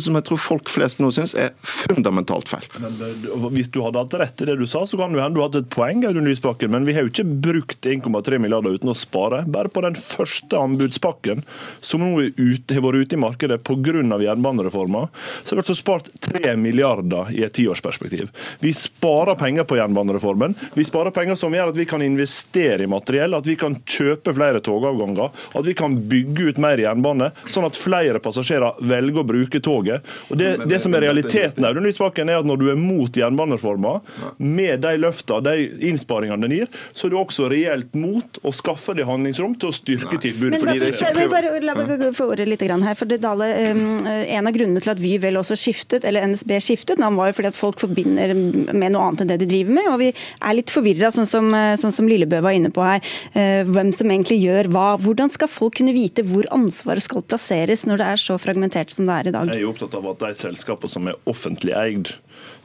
som 0.02 0.18
jeg 0.18 0.26
tror 0.28 0.40
folk 0.42 0.72
flest 0.72 1.02
nå 1.02 1.12
syns 1.14 1.37
er 1.38 1.52
fundamentalt 1.66 2.50
feil. 2.50 2.66
Men 2.82 2.98
eh, 3.06 3.46
Hvis 3.54 3.70
du 3.72 3.82
hadde 3.85 4.02
hatt 4.02 4.18
rett 4.20 4.44
i 4.44 4.48
det 4.50 4.58
du 4.61 4.66
sa, 4.66 4.85
så 4.88 4.98
kan 4.98 5.14
du 5.14 5.20
hende 5.20 5.38
du 5.38 5.44
hadde 5.44 5.62
et 5.62 5.70
poeng, 5.72 6.02
Audun 6.08 6.26
Lysbakken, 6.28 6.72
men 6.74 6.88
vi 6.88 6.96
har 6.96 7.06
jo 7.06 7.12
ikke 7.12 7.28
brukt 7.46 7.87
1,3 7.88 8.42
milliarder 8.42 8.74
uten 8.74 8.92
å 8.92 8.96
spare. 8.98 9.44
Bare 9.46 9.70
på 9.72 9.85
den 9.87 9.96
første 9.98 10.58
anbudspakken 10.58 11.44
som 11.80 12.02
nå 12.02 12.26
ut, 12.26 12.72
har 12.72 12.85
vært 12.85 13.06
ute 13.06 13.18
i 13.18 13.22
markedet 13.22 13.62
pga. 13.62 14.02
jernbanereforma, 14.02 15.06
så 15.42 15.52
har 15.52 15.61
vi 15.61 15.62
altså 15.62 15.78
spart 15.78 16.11
3 16.24 16.56
milliarder 16.61 17.30
i 17.35 17.42
et 17.46 17.54
tiårsperspektiv. 17.56 18.30
Vi 18.62 18.72
sparer 18.76 19.12
sparer 19.12 19.35
penger 19.35 19.64
på 19.64 19.77
jernbanereformen. 19.77 20.55
Vi 20.75 20.85
sparer 20.85 21.11
penger 21.11 21.35
som 21.35 21.55
gjør 21.55 21.72
at 21.72 21.77
vi 21.77 21.85
kan 21.87 22.03
investere 22.03 22.83
i 22.83 22.88
materiell, 22.88 23.35
at 23.37 23.46
vi 23.46 23.57
kan 23.61 23.75
kjøpe 23.85 24.33
flere 24.35 24.61
togavganger, 24.64 25.29
at 25.59 25.66
vi 25.66 25.75
kan 25.77 25.98
bygge 26.09 26.53
ut 26.53 26.61
mer 26.62 26.81
jernbane, 26.81 27.29
sånn 27.46 27.66
at 27.68 27.77
flere 27.77 28.22
passasjerer 28.25 28.81
velger 28.88 29.20
å 29.20 29.27
bruke 29.29 29.61
toget. 29.61 30.07
Og 30.31 30.40
Det, 30.40 30.55
det 30.68 30.81
som 30.83 30.94
er 30.96 31.05
realiteten 31.05 31.66
Audun 31.68 31.85
Lysbakken, 31.87 32.31
er 32.31 32.40
at 32.40 32.48
når 32.48 32.62
du 32.62 32.70
er 32.72 32.81
mot 32.81 33.16
jernbanereforma, 33.20 33.98
med 34.38 34.81
de 34.87 34.94
løftene, 35.03 35.42
de 35.44 35.88
innsparingene 35.90 36.48
den 36.48 36.57
gir, 36.57 36.72
så 36.96 37.07
er 37.07 37.12
du 37.12 37.18
også 37.20 37.51
reelt 37.53 37.92
mot 37.98 38.40
å 38.42 38.55
skaffe 38.55 38.96
deg 38.96 39.09
handlingsrom 39.11 39.59
til 39.61 39.70
å 39.70 39.77
styrke 39.77 40.20
tilbudet. 40.22 40.62
Men, 40.62 40.81
men, 40.81 41.31
bare, 41.33 41.53
La 41.62 41.77
meg 41.77 42.09
få 42.16 42.31
ordet 42.33 42.48
litt 42.48 42.64
her. 42.64 42.96
for 42.98 43.11
det, 43.11 43.20
Dale, 43.22 43.48
um, 43.77 44.07
En 44.07 44.48
av 44.48 44.55
grunnene 44.55 44.81
til 44.83 44.94
at 44.94 45.01
Vy 45.03 45.14
vel 45.20 45.37
også 45.40 45.57
skiftet, 45.59 46.07
eller 46.09 46.25
NSB 46.33 46.57
skiftet 46.64 47.01
navn, 47.03 47.18
var 47.20 47.31
jo 47.31 47.38
fordi 47.38 47.53
at 47.53 47.59
folk 47.59 47.81
forbinder 47.83 48.35
med 48.35 48.94
noe 48.94 49.02
noe 49.03 49.11
annet 49.11 49.25
enn 49.25 49.33
det 49.33 49.41
de 49.43 49.51
driver 49.51 49.77
med. 49.79 49.88
Og 49.93 49.99
vi 50.03 50.11
er 50.12 50.57
litt 50.57 50.73
forvirra, 50.73 51.11
sånn, 51.15 51.29
som, 51.29 51.51
eh, 51.55 51.75
sånn 51.81 51.95
som 51.95 52.09
Lillebø 52.09 52.41
var 52.43 52.57
inne 52.57 52.71
på 52.71 52.85
her. 52.87 53.03
Eh, 53.35 53.65
hvem 53.67 53.93
som 53.95 54.09
egentlig 54.09 54.41
gjør 54.43 54.71
hva. 54.73 54.87
Hvordan 55.03 55.33
skal 55.33 55.49
folk 55.49 55.77
kunne 55.81 55.95
vite 55.95 56.25
hvor 56.27 56.47
ansvaret 56.55 57.03
skal 57.03 57.23
plasseres 57.23 57.85
når 57.88 57.99
det 57.99 58.07
er 58.07 58.23
så 58.23 58.38
fragmentert 58.38 58.93
som 58.95 59.07
det 59.07 59.19
er 59.19 59.29
i 59.29 59.35
dag? 59.35 59.53
Jeg 59.53 59.62
er 59.62 59.71
opptatt 59.71 59.95
av 59.99 60.09
at 60.12 60.19
de 60.23 60.33
selskapene 60.38 60.91
som 60.91 61.09
er 61.09 61.19
offentlig 61.27 61.75
eid, 61.77 62.15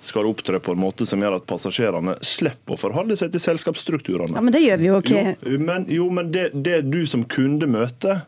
skal 0.02 0.28
opptre 0.30 0.60
på 0.62 0.74
en 0.74 0.80
måte 0.80 1.06
som 1.10 1.22
gjør 1.22 1.40
at 1.40 1.46
passasjerene 1.50 2.16
slipper 2.26 2.76
å 2.76 2.80
forholde 2.80 3.18
seg 3.18 3.32
til 3.34 3.42
selskapsstrukturene. 3.42 4.38
Ja, 4.38 4.42
Men 4.42 4.54
det 4.54 4.62
gjør 4.62 4.82
vi 4.82 4.88
jo 4.88 5.00
ikke. 5.02 5.24
Jo, 5.42 5.60
men, 5.60 5.86
jo, 5.92 6.10
men 6.14 6.32
det, 6.32 6.52
det 6.54 6.84
du 6.92 7.02
som 7.10 7.26
kunde 7.26 7.68
møter, 7.70 8.24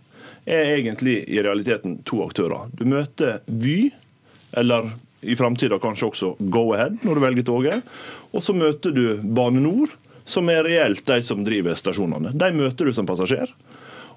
er 0.50 0.72
egentlig 0.80 1.22
i 1.30 1.42
realiteten 1.46 2.00
to 2.10 2.24
aktører. 2.26 2.72
Du 2.74 2.86
møter 2.90 3.44
Vy, 3.46 3.92
eller 4.58 4.90
i 5.22 5.36
framtida 5.36 5.80
kanskje 5.82 6.10
også 6.10 6.34
Go-Ahead 6.40 7.02
når 7.04 7.16
du 7.18 7.24
velger 7.24 7.48
toget. 7.48 7.90
Og 8.34 8.44
så 8.46 8.56
møter 8.56 8.94
du 8.96 9.04
Bane 9.24 9.62
NOR, 9.64 9.92
som 10.30 10.50
er 10.52 10.64
reelt 10.68 11.06
de 11.08 11.20
som 11.26 11.44
driver 11.46 11.78
stasjonene. 11.78 12.34
De 12.38 12.52
møter 12.56 12.90
du 12.90 12.96
som 12.96 13.08
passasjer. 13.10 13.50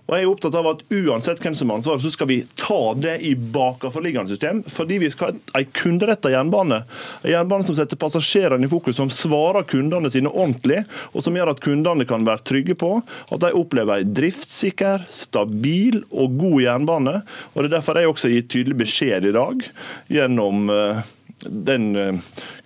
Og 0.08 0.16
jeg 0.16 0.24
er 0.24 0.30
opptatt 0.32 0.56
av 0.58 0.66
at 0.66 0.80
Uansett 0.92 1.40
hvem 1.42 1.54
som 1.56 1.70
har 1.70 1.78
ansvaret, 1.78 2.02
så 2.02 2.10
skal 2.12 2.28
vi 2.28 2.40
ta 2.58 2.80
det 2.98 3.14
i 3.24 3.32
bakenforliggende 3.36 4.34
system. 4.34 4.62
Fordi 4.68 4.98
vi 5.04 5.10
skal 5.12 5.38
ha 5.54 5.62
en 5.62 5.70
kunderetta 5.78 6.32
jernbane. 6.32 6.82
En 7.22 7.30
jernbane 7.30 7.66
som 7.66 7.78
setter 7.78 8.00
passasjerene 8.00 8.66
i 8.66 8.72
fokus, 8.72 8.98
som 8.98 9.12
svarer 9.12 9.66
kundene 9.70 10.10
sine 10.12 10.32
ordentlig, 10.32 10.82
og 11.14 11.24
som 11.24 11.38
gjør 11.38 11.54
at 11.54 11.62
kundene 11.64 12.06
kan 12.08 12.26
være 12.26 12.44
trygge 12.50 12.76
på 12.82 12.96
at 13.02 13.44
de 13.44 13.54
opplever 13.56 14.02
en 14.02 14.12
driftssikker, 14.18 15.06
stabil 15.12 16.02
og 16.10 16.36
god 16.42 16.60
jernbane. 16.66 17.16
Og 17.54 17.62
Det 17.62 17.70
er 17.70 17.76
derfor 17.78 18.00
jeg 18.00 18.12
også 18.12 18.32
gitt 18.32 18.50
tydelig 18.52 18.82
beskjed 18.82 19.30
i 19.30 19.36
dag 19.38 19.66
gjennom 20.12 20.68
eh, 20.72 21.02
den 21.46 21.92
eh, 21.96 22.18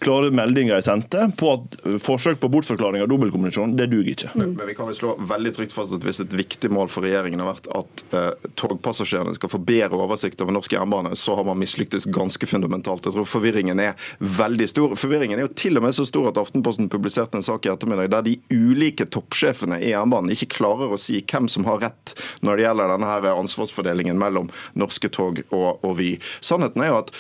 klare 0.07 0.31
meldinga 0.35 0.79
jeg 0.79 0.87
sendte 0.87 1.27
på 1.39 1.53
at 1.57 1.77
forsøk 2.03 2.39
på 2.43 2.51
bortforklaring 2.53 3.03
av 3.03 3.11
dobbeltkommunikasjon, 3.11 3.75
det 3.79 3.89
duger 3.93 4.13
ikke. 4.13 4.33
Men, 4.39 4.55
Men 4.59 4.71
vi 4.71 4.77
kan 4.79 4.89
vel 4.89 4.99
slå 4.99 5.15
veldig 5.19 5.53
trygt 5.57 5.75
fast 5.75 5.95
at 5.97 6.07
hvis 6.07 6.23
et 6.23 6.37
viktig 6.37 6.71
mål 6.73 6.91
for 6.93 7.07
regjeringen 7.07 7.43
har 7.43 7.51
vært 7.53 7.71
at 7.77 8.05
eh, 8.17 8.49
togpassasjerene 8.61 9.35
skal 9.37 9.53
få 9.53 9.61
bedre 9.67 9.99
oversikt 10.07 10.43
over 10.45 10.55
norsk 10.57 10.77
jernbane, 10.77 11.15
så 11.19 11.37
har 11.39 11.47
man 11.49 11.61
mislyktes 11.61 12.09
ganske 12.15 12.49
fundamentalt. 12.49 13.09
Jeg 13.09 13.17
tror 13.17 13.29
forvirringen 13.29 13.83
er 13.83 13.95
veldig 14.21 14.71
stor. 14.71 14.97
Forvirringen 14.99 15.41
er 15.41 15.49
jo 15.49 15.55
til 15.59 15.81
og 15.81 15.87
med 15.87 15.97
så 15.97 16.07
stor 16.09 16.31
at 16.31 16.41
Aftenposten 16.41 16.91
publiserte 16.93 17.41
en 17.41 17.47
sak 17.47 17.67
i 17.67 17.73
ettermiddag 17.73 18.13
der 18.15 18.27
de 18.27 18.37
ulike 18.53 19.09
toppsjefene 19.11 19.81
i 19.83 19.93
jernbanen 19.93 20.33
ikke 20.35 20.53
klarer 20.59 20.95
å 20.95 21.01
si 21.01 21.19
hvem 21.27 21.51
som 21.53 21.67
har 21.69 21.83
rett 21.89 22.15
når 22.47 22.59
det 22.59 22.67
gjelder 22.69 22.93
denne 22.95 23.11
her 23.11 23.31
ansvarsfordelingen 23.33 24.21
mellom 24.21 24.53
norske 24.79 25.11
tog 25.13 25.43
og, 25.51 25.71
og 25.83 25.97
Vy. 25.97 26.17
Sannheten 26.45 26.85
er 26.85 26.93
jo 26.93 27.01
at 27.01 27.15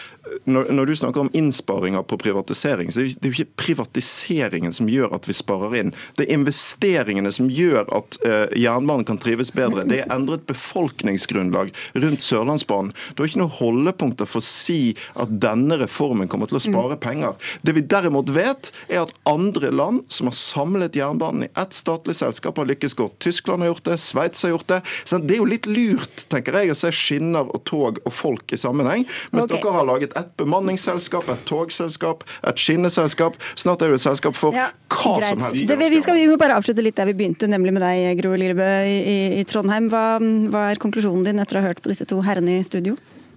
når, 0.44 0.70
når, 0.74 0.86
du 0.86 0.96
snakker 0.96 1.20
om 1.20 1.30
innsparinger 1.32 2.02
på 2.02 2.18
privatisering, 2.18 2.75
så 2.92 3.06
Det 3.06 3.24
er 3.24 3.32
jo 3.32 3.42
ikke 3.42 3.62
privatiseringen 3.62 4.74
som 4.74 4.88
gjør 4.90 5.14
at 5.16 5.28
vi 5.28 5.36
sparer 5.36 5.76
inn. 5.80 5.92
Det 6.16 6.26
er 6.26 6.36
investeringene 6.36 7.32
som 7.34 7.48
gjør 7.52 7.86
at 7.94 8.18
uh, 8.26 8.46
jernbanen 8.56 9.06
kan 9.08 9.20
trives 9.22 9.52
bedre. 9.54 9.86
Det 9.88 10.02
er 10.02 10.12
endret 10.14 10.46
befolkningsgrunnlag 10.48 11.72
rundt 11.94 12.24
Sørlandsbanen. 12.24 12.92
Du 13.14 13.22
har 13.22 13.30
ikke 13.30 13.42
noe 13.42 13.56
holdepunkter 13.58 14.28
for 14.28 14.42
å 14.42 14.46
si 14.46 14.96
at 15.16 15.32
denne 15.42 15.78
reformen 15.80 16.30
kommer 16.30 16.50
til 16.50 16.60
å 16.60 16.64
spare 16.64 16.98
penger. 17.00 17.36
Det 17.66 17.76
vi 17.76 17.84
derimot 17.86 18.30
vet, 18.34 18.72
er 18.88 19.04
at 19.04 19.14
andre 19.28 19.72
land 19.74 20.04
som 20.12 20.30
har 20.30 20.36
samlet 20.38 20.96
jernbanen 20.98 21.46
i 21.46 21.52
ett 21.58 21.76
statlig 21.76 22.16
selskap, 22.18 22.58
har 22.60 22.68
lykkes 22.70 22.96
godt. 22.98 23.18
Tyskland 23.24 23.64
har 23.64 23.72
gjort 23.74 23.88
det, 23.90 23.98
Sveits 24.02 24.42
har 24.44 24.54
gjort 24.54 24.68
det. 24.70 24.80
Så 25.04 25.20
det 25.22 25.36
er 25.36 25.42
jo 25.42 25.48
litt 25.48 25.68
lurt, 25.70 26.26
tenker 26.32 26.56
jeg, 26.60 26.72
å 26.72 26.78
se 26.78 26.92
skinner 26.94 27.48
og 27.52 27.64
tog 27.68 28.00
og 28.04 28.12
folk 28.14 28.54
i 28.54 28.60
sammenheng. 28.60 29.06
Mens 29.32 29.46
okay. 29.46 29.58
dere 29.58 29.74
har 29.76 29.88
laget 29.88 30.16
et 30.18 30.32
bemanningsselskap, 30.40 31.28
et 31.32 31.44
togselskap, 31.48 32.24
et 32.46 32.55
skinneselskap. 32.60 33.36
Snart 33.58 33.84
er 33.84 33.92
det 33.92 34.00
et 34.00 34.04
selskap 34.06 34.38
for 34.38 34.56
ja, 34.56 34.68
hva 34.92 35.16
greit. 35.20 35.32
som 35.32 35.44
helst. 35.46 35.66
Det, 35.68 35.78
vi, 35.80 36.00
skal, 36.04 36.18
vi 36.20 36.28
må 36.30 36.38
bare 36.40 36.58
avslutte 36.58 36.84
litt 36.84 36.96
der 36.98 37.10
vi 37.10 37.16
begynte, 37.18 37.48
nemlig 37.50 37.74
med 37.76 37.84
deg, 37.84 38.08
Gro 38.20 38.34
Lillebø 38.34 38.70
i, 38.88 39.16
i 39.40 39.44
Trondheim. 39.48 39.90
Hva, 39.92 40.06
hva, 40.52 40.68
er 40.72 40.82
konklusjonen 40.82 41.26
din 41.26 41.42
etter 41.42 41.60
å 41.60 41.64
ha 41.64 41.70
hørt 41.72 41.82
på 41.84 41.92
disse 41.92 42.08
to 42.08 42.20
herrene 42.26 42.58
i 42.60 42.66
studio? 42.66 42.96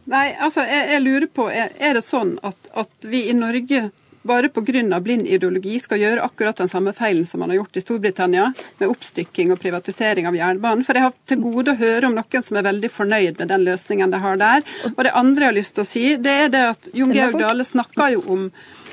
Nei, 0.10 0.32
altså, 0.42 0.64
jeg, 0.66 0.88
jeg 0.96 1.06
lurer 1.06 1.30
på, 1.30 1.50
er, 1.54 1.74
er 1.78 2.00
det 2.00 2.06
sånn 2.06 2.38
at, 2.46 2.72
at 2.80 3.10
vi 3.10 3.28
i 3.30 3.36
Norge 3.38 3.90
bare 4.22 4.50
pga. 4.50 5.00
blind 5.00 5.28
ideologi 5.28 5.80
skal 5.80 6.00
gjøre 6.00 6.24
akkurat 6.24 6.58
den 6.58 6.68
samme 6.68 6.94
feilen 6.94 7.26
som 7.26 7.40
man 7.40 7.50
har 7.50 7.62
gjort 7.62 7.78
i 7.78 7.82
Storbritannia, 7.82 8.54
med 8.78 8.90
oppstykking 8.90 9.52
og 9.52 9.60
privatisering 9.60 10.28
av 10.28 10.36
jernbanen. 10.36 10.86
For 10.86 10.96
jeg 10.98 11.08
har 11.08 11.14
til 11.26 11.42
gode 11.44 11.74
å 11.74 11.80
høre 11.80 12.08
om 12.08 12.16
noen 12.18 12.46
som 12.46 12.58
er 12.60 12.68
veldig 12.68 12.92
fornøyd 12.92 13.40
med 13.40 13.52
den 13.52 13.66
løsningen 13.68 14.12
de 14.12 14.22
har 14.24 14.40
der. 14.40 14.64
Og 14.96 15.04
det 15.04 15.16
andre 15.16 15.46
jeg 15.46 15.54
har 15.54 15.60
lyst 15.60 15.76
til 15.76 15.86
å 15.86 15.90
si, 15.90 16.06
det 16.18 16.36
er 16.46 16.54
det 16.54 16.66
at 16.76 16.90
Jon 16.94 17.14
Georg 17.16 17.40
Dale 17.40 17.66
snakka 17.66 18.12
jo 18.16 18.24
om 18.28 18.50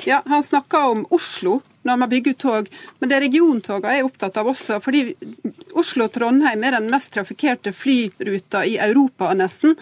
ja, 0.06 0.22
han 0.26 0.42
snakka 0.44 0.86
om 0.92 1.06
Oslo 1.10 1.60
når 1.86 2.00
man 2.02 2.10
bygger 2.10 2.34
ut 2.34 2.38
tog, 2.42 2.68
men 2.98 3.10
det 3.10 3.16
er 3.16 3.24
regiontogene 3.28 3.94
jeg 3.94 4.02
er 4.02 4.08
opptatt 4.08 4.40
av 4.40 4.48
også. 4.50 4.80
fordi 4.82 5.14
Oslo-Trondheim 5.78 6.64
er 6.66 6.74
den 6.80 6.90
mest 6.90 7.12
trafikkerte 7.14 7.70
flyruta 7.70 8.64
i 8.66 8.74
Europa 8.88 9.30
nesten. 9.38 9.76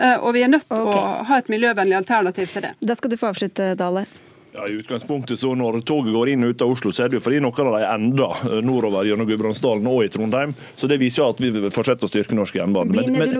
Eh, 0.00 0.16
og 0.16 0.32
vi 0.38 0.46
er 0.46 0.48
nødt 0.48 0.64
til 0.64 0.80
okay. 0.80 1.04
å 1.20 1.28
ha 1.28 1.38
et 1.42 1.52
miljøvennlig 1.52 2.00
alternativ 2.00 2.54
til 2.54 2.64
det. 2.64 2.74
Da 2.80 2.96
skal 2.96 3.12
du 3.12 3.20
få 3.20 3.28
avslutte, 3.34 3.74
Dale. 3.76 4.06
Ja, 4.52 4.68
I 4.68 4.72
utgangspunktet 4.72 5.40
så 5.40 5.54
Når 5.54 5.80
toget 5.86 6.14
går 6.14 6.32
inn 6.32 6.44
og 6.44 6.54
ut 6.54 6.62
av 6.64 6.72
Oslo, 6.74 6.90
så 6.92 7.04
er 7.04 7.10
det 7.10 7.20
jo 7.20 7.22
fordi 7.22 7.38
noen 7.42 7.68
av 7.70 7.76
de 7.76 7.86
ender 7.86 8.46
eh, 8.48 8.56
nordover 8.66 9.06
gjennom 9.06 9.28
Gudbrandsdalen 9.28 9.86
og 9.86 10.02
i 10.04 10.08
Trondheim. 10.10 10.54
Så 10.74 10.88
Det 10.90 10.98
viser 10.98 11.28
at 11.28 11.42
vi 11.42 11.52
fortsetter 11.70 12.08
å 12.08 12.10
styrke 12.10 12.34
norsk 12.34 12.58
jernbane. 12.58 12.90
Men, 12.96 13.12
men, 13.14 13.34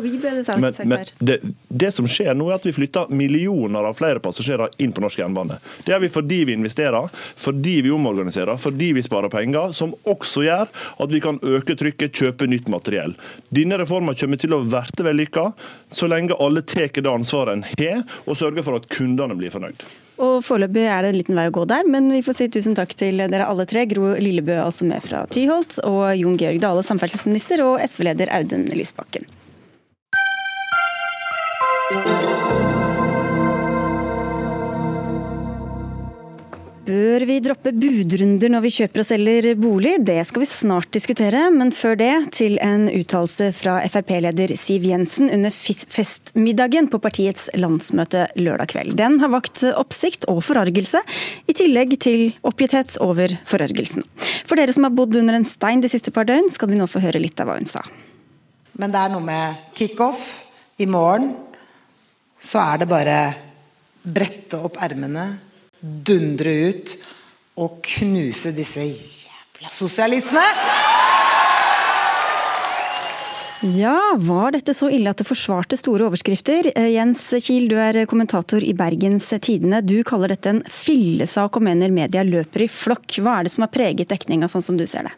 men, 0.62 0.74
men 0.92 1.06
det, 1.18 1.40
det, 1.66 1.90
som 1.96 2.06
skjer 2.10 2.36
nå, 2.38 2.46
er 2.50 2.60
at 2.60 2.68
vi 2.68 2.74
flytter 2.76 3.10
millioner 3.10 3.88
av 3.88 3.96
flere 3.98 4.22
passasjerer 4.22 4.76
inn 4.82 4.94
på 4.94 5.02
norsk 5.02 5.22
jernbane. 5.22 5.58
Det 5.86 5.96
er 5.96 6.02
vi 6.04 6.12
fordi 6.12 6.42
vi 6.46 6.54
investerer, 6.58 7.10
fordi 7.40 7.80
vi 7.86 7.94
omorganiserer, 7.94 8.60
fordi 8.60 8.92
vi 9.00 9.04
sparer 9.06 9.32
penger, 9.32 9.74
som 9.76 9.96
også 10.08 10.44
gjør 10.46 10.70
at 10.70 11.10
vi 11.10 11.22
kan 11.24 11.40
øke 11.42 11.74
trykket, 11.80 12.14
kjøpe 12.22 12.46
nytt 12.50 12.70
materiell. 12.70 13.16
Denne 13.50 13.80
reformen 13.82 14.14
kommer 14.14 14.38
til 14.40 14.54
å 14.54 14.62
bli 14.62 15.06
vellykka 15.10 15.50
så 15.90 16.06
lenge 16.10 16.38
alle 16.38 16.62
tar 16.62 16.92
det 16.94 17.10
ansvaret 17.10 17.58
en 17.58 17.66
har, 17.66 18.06
og 18.26 18.38
sørger 18.38 18.64
for 18.66 18.78
at 18.78 18.88
kundene 18.92 19.34
blir 19.38 19.52
fornøyd. 19.52 19.82
Og 20.20 20.42
Foreløpig 20.44 20.84
er 20.84 21.00
det 21.02 21.12
en 21.14 21.16
liten 21.16 21.38
vei 21.38 21.46
å 21.48 21.54
gå 21.54 21.64
der, 21.70 21.86
men 21.88 22.10
vi 22.12 22.20
får 22.24 22.36
si 22.36 22.48
tusen 22.52 22.76
takk 22.76 22.92
til 22.98 23.22
dere 23.22 23.48
alle 23.48 23.64
tre. 23.68 23.86
Gro 23.88 24.12
Lillebø, 24.20 24.58
altså 24.60 24.88
med 24.88 25.00
fra 25.04 25.24
Tyholt, 25.32 25.80
og 25.88 26.12
Jon 26.20 26.36
Georg 26.40 26.60
Dale, 26.60 26.84
samferdselsminister, 26.84 27.64
og 27.64 27.80
SV-leder 27.86 28.32
Audun 28.36 28.68
Lysbakken. 28.76 29.24
Bør 36.90 37.22
vi 37.22 37.36
droppe 37.38 37.70
budrunder 37.70 38.50
når 38.50 38.64
vi 38.64 38.70
kjøper 38.74 39.02
og 39.02 39.06
selger 39.06 39.46
bolig? 39.60 39.92
Det 40.02 40.16
skal 40.26 40.42
vi 40.42 40.46
snart 40.48 40.88
diskutere, 40.90 41.44
men 41.54 41.68
før 41.76 41.94
det 42.00 42.14
til 42.34 42.56
en 42.64 42.88
uttalelse 42.90 43.50
fra 43.54 43.76
Frp-leder 43.86 44.50
Siv 44.58 44.88
Jensen 44.88 45.28
under 45.30 45.54
festmiddagen 45.54 46.88
på 46.90 46.98
partiets 46.98 47.44
landsmøte 47.54 48.24
lørdag 48.40 48.72
kveld. 48.72 48.96
Den 48.98 49.20
har 49.22 49.30
vakt 49.30 49.62
oppsikt 49.70 50.26
og 50.32 50.40
forargelse, 50.42 50.98
i 51.46 51.54
tillegg 51.54 51.94
til 52.02 52.24
oppgitthet 52.48 52.96
over 53.04 53.36
forargelsen. 53.46 54.02
For 54.48 54.58
dere 54.58 54.74
som 54.74 54.88
har 54.88 54.96
bodd 54.96 55.20
under 55.20 55.38
en 55.38 55.46
stein 55.46 55.84
de 55.84 55.90
siste 55.92 56.10
par 56.16 56.26
døgn, 56.26 56.50
skal 56.50 56.72
vi 56.72 56.80
nå 56.80 56.88
få 56.90 57.04
høre 57.04 57.20
litt 57.22 57.38
av 57.38 57.52
hva 57.52 57.60
hun 57.60 57.70
sa. 57.70 57.84
Men 58.82 58.90
det 58.90 59.04
er 59.04 59.12
noe 59.14 59.28
med 59.28 59.70
kickoff. 59.78 60.24
I 60.82 60.88
morgen 60.90 61.36
så 62.40 62.64
er 62.64 62.82
det 62.82 62.90
bare 62.90 63.20
brette 64.02 64.58
opp 64.58 64.80
ermene 64.82 65.28
dundre 65.80 66.52
ut 66.70 66.94
og 67.60 67.80
knuse 67.84 68.52
disse 68.56 68.84
jævla 68.84 69.72
sosialistene. 69.74 70.44
Ja, 73.60 73.98
var 74.16 74.54
dette 74.54 74.72
så 74.72 74.88
ille 74.88 75.12
at 75.12 75.20
det 75.20 75.26
forsvarte 75.28 75.76
store 75.76 76.06
overskrifter? 76.08 76.70
Eh, 76.72 76.94
Jens 76.94 77.26
Kiel, 77.44 77.66
du 77.68 77.76
er 77.76 78.06
kommentator 78.08 78.64
i 78.64 78.72
Bergens 78.72 79.28
Tidende. 79.36 79.82
Du 79.84 79.98
kaller 80.06 80.32
dette 80.32 80.48
en 80.54 80.62
fillesak 80.64 81.58
og 81.58 81.66
mener 81.66 81.92
media 81.92 82.24
løper 82.24 82.64
i 82.64 82.70
flokk. 82.72 83.18
Hva 83.20 83.36
er 83.36 83.46
det 83.46 83.52
som 83.52 83.66
har 83.66 83.72
preget 83.74 84.08
dekninga, 84.08 84.48
sånn 84.48 84.64
som 84.64 84.80
du 84.80 84.86
ser 84.88 85.10
det? 85.10 85.12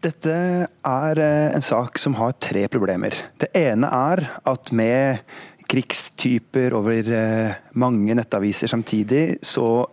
Dette 0.00 0.34
er 0.64 1.20
eh, 1.20 1.50
en 1.52 1.64
sak 1.64 2.00
som 2.00 2.16
har 2.16 2.38
tre 2.40 2.64
problemer. 2.72 3.12
Det 3.36 3.50
ene 3.52 3.90
er 3.92 4.24
at 4.48 4.72
med 4.72 5.20
krigstyper 5.70 6.74
over 6.76 7.14
eh, 7.14 7.56
mange 7.78 8.16
nettaviser 8.18 8.70
samtidig, 8.70 9.40
så 9.46 9.86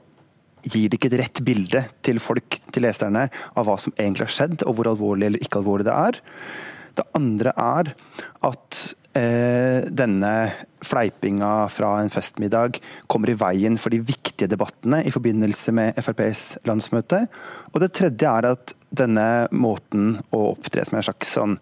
gir 0.67 0.89
det 0.89 0.97
ikke 0.97 1.11
et 1.11 1.19
rett 1.21 1.41
bilde 1.45 1.83
til 2.03 2.19
folk, 2.23 2.59
til 2.73 2.87
leserne, 2.87 3.27
av 3.29 3.67
hva 3.67 3.77
som 3.79 3.93
egentlig 3.95 4.27
har 4.27 4.35
skjedd, 4.37 4.63
og 4.65 4.77
hvor 4.77 4.91
alvorlig 4.91 5.29
eller 5.29 5.43
ikke 5.43 5.61
alvorlig 5.61 5.87
det 5.87 5.95
er. 5.95 6.21
Det 6.97 7.05
andre 7.17 7.53
er 7.61 7.91
at 8.49 8.79
eh, 9.17 9.85
denne 9.93 10.33
fleipinga 10.87 11.51
fra 11.73 11.93
en 12.01 12.11
festmiddag 12.13 12.81
kommer 13.11 13.31
i 13.31 13.37
veien 13.37 13.77
for 13.81 13.93
de 13.93 14.01
viktige 14.01 14.49
debattene 14.49 15.03
i 15.05 15.13
forbindelse 15.13 15.73
med 15.77 16.01
FrPs 16.01 16.43
landsmøte. 16.67 17.23
Og 17.73 17.81
det 17.83 17.93
tredje 17.97 18.33
er 18.33 18.51
at 18.55 18.75
denne 18.89 19.47
måten 19.53 20.15
å 20.33 20.43
opptre 20.55 20.85
som 20.87 20.97
en 20.97 21.05
slags 21.05 21.33
sånn 21.37 21.57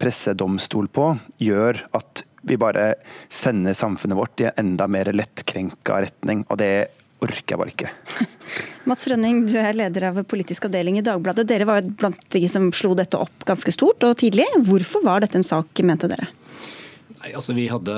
pressedomstol 0.00 0.90
på, 0.90 1.12
gjør 1.38 1.84
at 1.94 2.24
vi 2.46 2.58
bare 2.60 2.94
sender 3.32 3.76
samfunnet 3.76 4.18
vårt 4.18 4.42
i 4.42 4.48
en 4.50 4.60
enda 4.64 4.88
mer 4.90 5.10
lettkrenka 5.14 6.00
retning. 6.04 6.44
Og 6.48 6.60
det 6.60 6.72
orker 7.24 7.54
jeg 7.54 7.60
bare 7.60 7.72
ikke. 7.72 7.90
Mats 8.88 9.06
Frønning, 9.06 9.44
du 9.48 9.56
er 9.60 9.76
leder 9.76 10.10
av 10.10 10.22
politisk 10.28 10.68
avdeling 10.68 11.00
i 11.00 11.04
Dagbladet. 11.06 11.46
Dere 11.48 11.68
var 11.68 11.86
blant 11.86 12.24
de 12.34 12.44
som 12.52 12.70
slo 12.76 12.92
dette 12.98 13.20
opp 13.20 13.46
ganske 13.48 13.72
stort 13.74 14.04
og 14.06 14.18
tidlig. 14.20 14.46
Hvorfor 14.68 15.04
var 15.06 15.24
dette 15.24 15.40
en 15.40 15.46
sak, 15.46 15.84
mente 15.86 16.10
dere? 16.10 16.28
Nei, 17.24 17.30
altså 17.32 17.54
Vi 17.56 17.62
hadde 17.72 17.92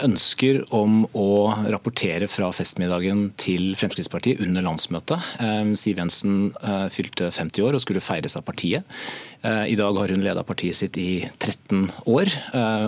ønsker 0.00 0.62
om 0.72 1.02
å 1.12 1.52
rapportere 1.68 2.24
fra 2.24 2.46
festmiddagen 2.56 3.26
til 3.36 3.74
Fremskrittspartiet 3.76 4.40
under 4.46 4.64
landsmøtet. 4.64 5.26
Eh, 5.44 5.74
Siv 5.76 6.00
Jensen 6.00 6.38
eh, 6.64 6.86
fylte 6.88 7.28
50 7.28 7.66
år 7.66 7.76
og 7.76 7.82
skulle 7.84 8.00
feires 8.00 8.38
av 8.40 8.46
partiet. 8.48 8.88
Eh, 9.44 9.66
I 9.74 9.76
dag 9.76 10.00
har 10.00 10.08
hun 10.08 10.24
leda 10.24 10.46
partiet 10.48 10.78
sitt 10.80 10.96
i 10.96 11.26
13 11.36 11.84
år, 12.08 12.32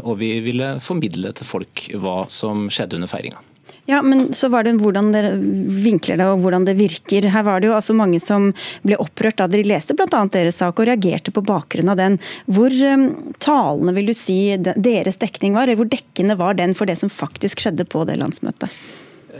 og 0.09 0.17
vi 0.23 0.31
ville 0.47 0.79
formidle 0.81 1.35
til 1.37 1.51
folk 1.51 1.85
hva 2.01 2.23
som 2.33 2.71
skjedde 2.73 2.97
under 2.97 3.13
feiringa. 3.13 3.45
Ja, 3.89 4.03
men 4.05 4.35
så 4.35 4.51
var 4.53 4.67
det 4.67 4.75
hvordan 4.83 5.07
dere 5.15 5.31
vinkler 5.41 6.19
det 6.21 6.27
og 6.29 6.43
hvordan 6.43 6.67
det 6.69 6.75
virker. 6.77 7.25
Her 7.33 7.45
var 7.47 7.63
det 7.63 7.71
jo 7.71 7.77
altså 7.79 7.95
mange 7.97 8.19
som 8.21 8.51
ble 8.85 8.99
opprørt 9.01 9.39
da 9.41 9.47
de 9.49 9.63
leste 9.65 9.97
bl.a. 9.97 10.21
deres 10.35 10.61
sak 10.61 10.77
og 10.77 10.91
reagerte 10.91 11.33
på 11.33 11.41
bakgrunn 11.49 11.89
av 11.89 11.97
den. 11.97 12.19
Hvor 12.53 12.69
um, 12.69 13.07
talende 13.41 13.95
vil 13.97 14.11
du 14.11 14.13
si 14.13 14.37
deres 14.61 15.17
dekning 15.25 15.57
var, 15.57 15.65
eller 15.65 15.81
hvor 15.81 15.89
dekkende 15.89 16.37
var 16.37 16.61
den 16.61 16.77
for 16.77 16.91
det 16.91 16.99
som 17.01 17.09
faktisk 17.09 17.65
skjedde 17.65 17.89
på 17.89 18.05
det 18.05 18.19
landsmøtet? 18.21 18.69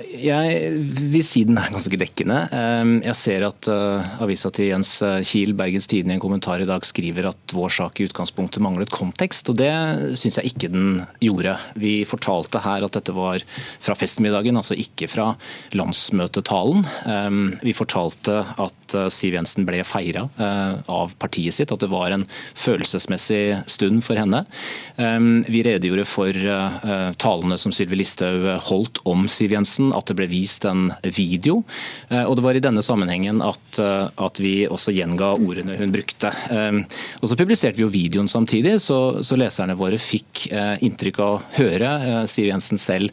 Jeg 0.09 0.71
vil 1.13 1.25
si 1.27 1.43
den 1.45 1.59
er 1.61 1.69
ganske 1.73 1.99
dekkende. 2.01 2.39
Ehm, 2.55 2.93
jeg 3.05 3.17
ser 3.19 3.45
at 3.45 3.69
eh, 3.69 4.13
avisa 4.25 4.49
til 4.55 4.71
Jens 4.71 4.95
eh, 5.05 5.19
Kiel, 5.27 5.53
Bergens 5.59 5.89
Tidende, 5.91 6.15
i 6.15 6.17
en 6.17 6.23
kommentar 6.23 6.63
i 6.65 6.69
dag 6.69 6.85
skriver 6.87 7.29
at 7.29 7.55
vår 7.55 7.75
sak 7.77 8.01
i 8.01 8.07
utgangspunktet 8.09 8.63
manglet 8.65 8.93
kontekst, 8.95 9.51
og 9.53 9.59
det 9.61 9.69
syns 10.19 10.39
jeg 10.41 10.53
ikke 10.53 10.71
den 10.73 11.03
gjorde. 11.21 11.59
Vi 11.77 11.93
fortalte 12.09 12.63
her 12.65 12.87
at 12.87 12.97
dette 12.97 13.13
var 13.17 13.45
fra 13.85 13.97
festmiddagen, 13.99 14.57
altså 14.57 14.79
ikke 14.81 15.11
fra 15.13 15.27
landsmøtetalen. 15.77 16.87
Ehm, 17.13 17.43
vi 17.61 17.77
fortalte 17.77 18.41
at 18.57 18.97
eh, 18.97 19.11
Siv 19.13 19.37
Jensen 19.37 19.69
ble 19.69 19.83
feira 19.85 20.25
av 20.39 21.13
partiet 21.21 21.55
sitt, 21.55 21.73
at 21.75 21.83
det 21.83 21.91
var 21.93 22.15
en 22.15 22.25
følelsesmessig 22.57 23.61
stund 23.69 24.01
for 24.07 24.17
henne. 24.21 24.45
Ehm, 24.97 25.45
vi 25.49 25.63
redegjorde 25.67 26.09
for 26.09 26.49
talene 27.21 27.59
som 27.61 27.75
Sylvi 27.75 27.99
Listhaug 28.01 28.47
holdt 28.71 29.03
om 29.09 29.27
Siv 29.31 29.53
Jensen 29.53 29.93
at 29.99 30.11
det 30.11 30.17
ble 30.19 30.29
vist 30.31 30.65
en 30.69 30.89
video. 31.03 31.63
Eh, 32.09 32.25
og 32.25 32.37
det 32.39 32.45
var 32.45 32.59
i 32.59 32.63
denne 32.63 32.85
sammenhengen 32.85 33.43
at, 33.45 33.81
eh, 33.83 34.09
at 34.29 34.41
vi 34.43 34.55
også 34.69 34.95
gjenga 34.95 35.35
ordene 35.37 35.79
hun 35.79 35.93
brukte. 35.95 36.33
Eh, 36.51 36.81
og 37.21 37.29
Så 37.29 37.39
publiserte 37.39 37.79
vi 37.79 37.85
jo 37.85 37.93
videoen 37.93 38.31
samtidig, 38.31 38.79
så, 38.83 39.21
så 39.25 39.39
leserne 39.39 39.77
våre 39.79 39.99
fikk 39.99 40.47
inntrykk 40.49 41.19
av 41.23 41.35
å 41.35 41.41
høre 41.59 41.91
Siv 42.31 42.47
Jensen 42.49 42.79
selv 42.81 43.13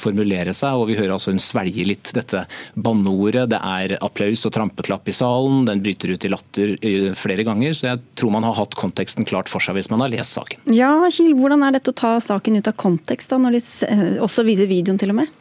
formulere 0.00 0.52
seg, 0.56 0.76
og 0.76 0.88
vi 0.90 0.96
hører 0.98 1.14
altså 1.14 1.32
hun 1.32 1.40
svelger 1.42 1.86
litt 1.88 2.10
dette 2.16 2.42
banneordet. 2.74 3.46
Det 3.52 3.60
er 3.62 3.94
applaus 4.04 4.44
og 4.48 4.54
trampeklapp 4.54 5.08
i 5.08 5.14
salen, 5.16 5.64
den 5.68 5.82
bryter 5.84 6.12
ut 6.12 6.26
i 6.26 6.32
latter 6.32 6.74
flere 7.18 7.46
ganger. 7.46 7.76
Så 7.78 7.88
jeg 7.88 8.02
tror 8.18 8.34
man 8.34 8.46
har 8.46 8.58
hatt 8.58 8.76
konteksten 8.78 9.28
klart 9.28 9.50
for 9.50 9.64
seg 9.64 9.78
hvis 9.78 9.90
man 9.92 10.02
har 10.04 10.12
lest 10.12 10.36
saken. 10.36 10.66
Ja, 10.74 10.92
Kiel, 11.14 11.34
hvordan 11.38 11.64
er 11.66 11.78
dette 11.78 11.94
å 11.94 11.98
ta 11.98 12.16
saken 12.22 12.58
ut 12.58 12.70
av 12.70 12.78
kontekst, 12.80 13.32
da, 13.32 13.40
når 13.42 13.58
de 13.58 14.18
også 14.24 14.46
viser 14.48 14.70
videoen 14.70 15.00
til 15.00 15.14
og 15.14 15.22
med? 15.22 15.37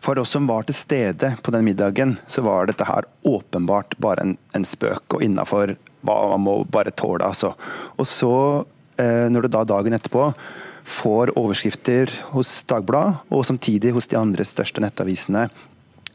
For 0.00 0.18
oss 0.20 0.32
som 0.36 0.48
var 0.48 0.66
til 0.68 0.76
stede 0.76 1.34
på 1.42 1.52
den 1.52 1.64
middagen, 1.66 2.16
så 2.30 2.44
var 2.44 2.68
dette 2.68 2.86
her 2.88 3.08
åpenbart 3.26 3.96
bare 4.00 4.24
en, 4.24 4.34
en 4.56 4.66
spøk 4.66 5.16
og 5.16 5.24
innafor 5.24 5.74
hva 6.06 6.16
man 6.32 6.44
må 6.44 6.56
bare 6.64 6.92
tåle. 6.96 7.26
Altså. 7.26 7.52
Og 7.96 8.08
så, 8.08 8.34
eh, 9.00 9.28
når 9.32 9.46
du 9.46 9.52
da 9.52 9.64
dagen 9.68 9.96
etterpå 9.96 10.30
får 10.90 11.34
overskrifter 11.38 12.12
hos 12.32 12.52
Dagbladet, 12.68 13.20
og 13.30 13.44
samtidig 13.46 13.92
hos 13.96 14.08
de 14.10 14.18
andre 14.18 14.46
største 14.48 14.82
nettavisene 14.82 15.48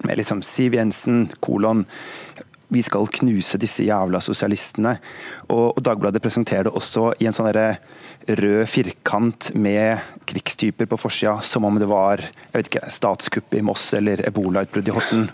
med 0.03 0.19
liksom 0.19 0.41
Siv 0.43 0.75
Jensen, 0.75 1.29
kolon 1.39 1.85
vi 2.75 2.83
skal 2.85 3.07
knuse 3.19 3.59
disse 3.61 3.85
jævla 3.87 4.21
sosialistene. 4.23 4.97
Og, 5.47 5.71
og 5.75 5.81
Dagbladet 5.85 6.21
presenterer 6.23 6.67
det 6.67 6.75
også 6.75 7.13
i 7.21 7.29
en 7.29 7.35
sånn 7.35 7.51
rød 8.25 8.65
firkant 8.69 9.51
med 9.53 10.01
krigstyper 10.25 10.89
på 10.89 10.97
forsida, 10.97 11.37
som 11.45 11.65
om 11.67 11.77
det 11.79 11.87
var 11.89 12.23
jeg 12.25 12.55
vet 12.55 12.69
ikke, 12.71 12.91
statskupp 12.93 13.55
i 13.55 13.63
Moss 13.65 13.85
eller 13.97 14.23
ebolautbrudd 14.27 14.89
i 14.89 14.95
Horten. 14.95 15.27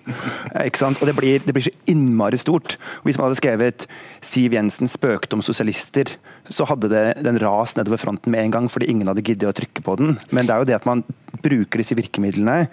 Ikke 0.66 0.82
sant? 0.82 1.02
Og 1.02 1.10
det 1.10 1.16
blir, 1.18 1.40
det 1.46 1.56
blir, 1.56 1.66
så 1.70 1.74
innmari 1.92 2.40
stort. 2.42 2.78
Og 3.02 3.10
Hvis 3.10 3.20
man 3.20 3.30
hadde 3.30 3.40
skrevet 3.40 3.88
'Siv 4.22 4.58
Jensen 4.58 4.90
spøkte 4.92 5.38
om 5.38 5.46
sosialister', 5.46 6.18
så 6.50 6.66
hadde 6.68 6.90
det 6.92 7.24
den 7.24 7.40
ras 7.40 7.78
nedover 7.78 8.02
fronten 8.02 8.32
med 8.32 8.44
en 8.44 8.52
gang, 8.52 8.70
fordi 8.70 8.90
ingen 8.90 9.08
hadde 9.08 9.24
giddet 9.24 9.50
å 9.50 9.56
trykke 9.56 9.84
på 9.86 9.96
den. 10.00 10.18
Men 10.32 10.48
det 10.48 10.56
er 10.56 10.64
jo 10.64 10.70
det 10.70 10.80
at 10.82 10.90
man 10.90 11.06
bruker 11.44 11.82
disse 11.82 11.98
virkemidlene, 11.98 12.68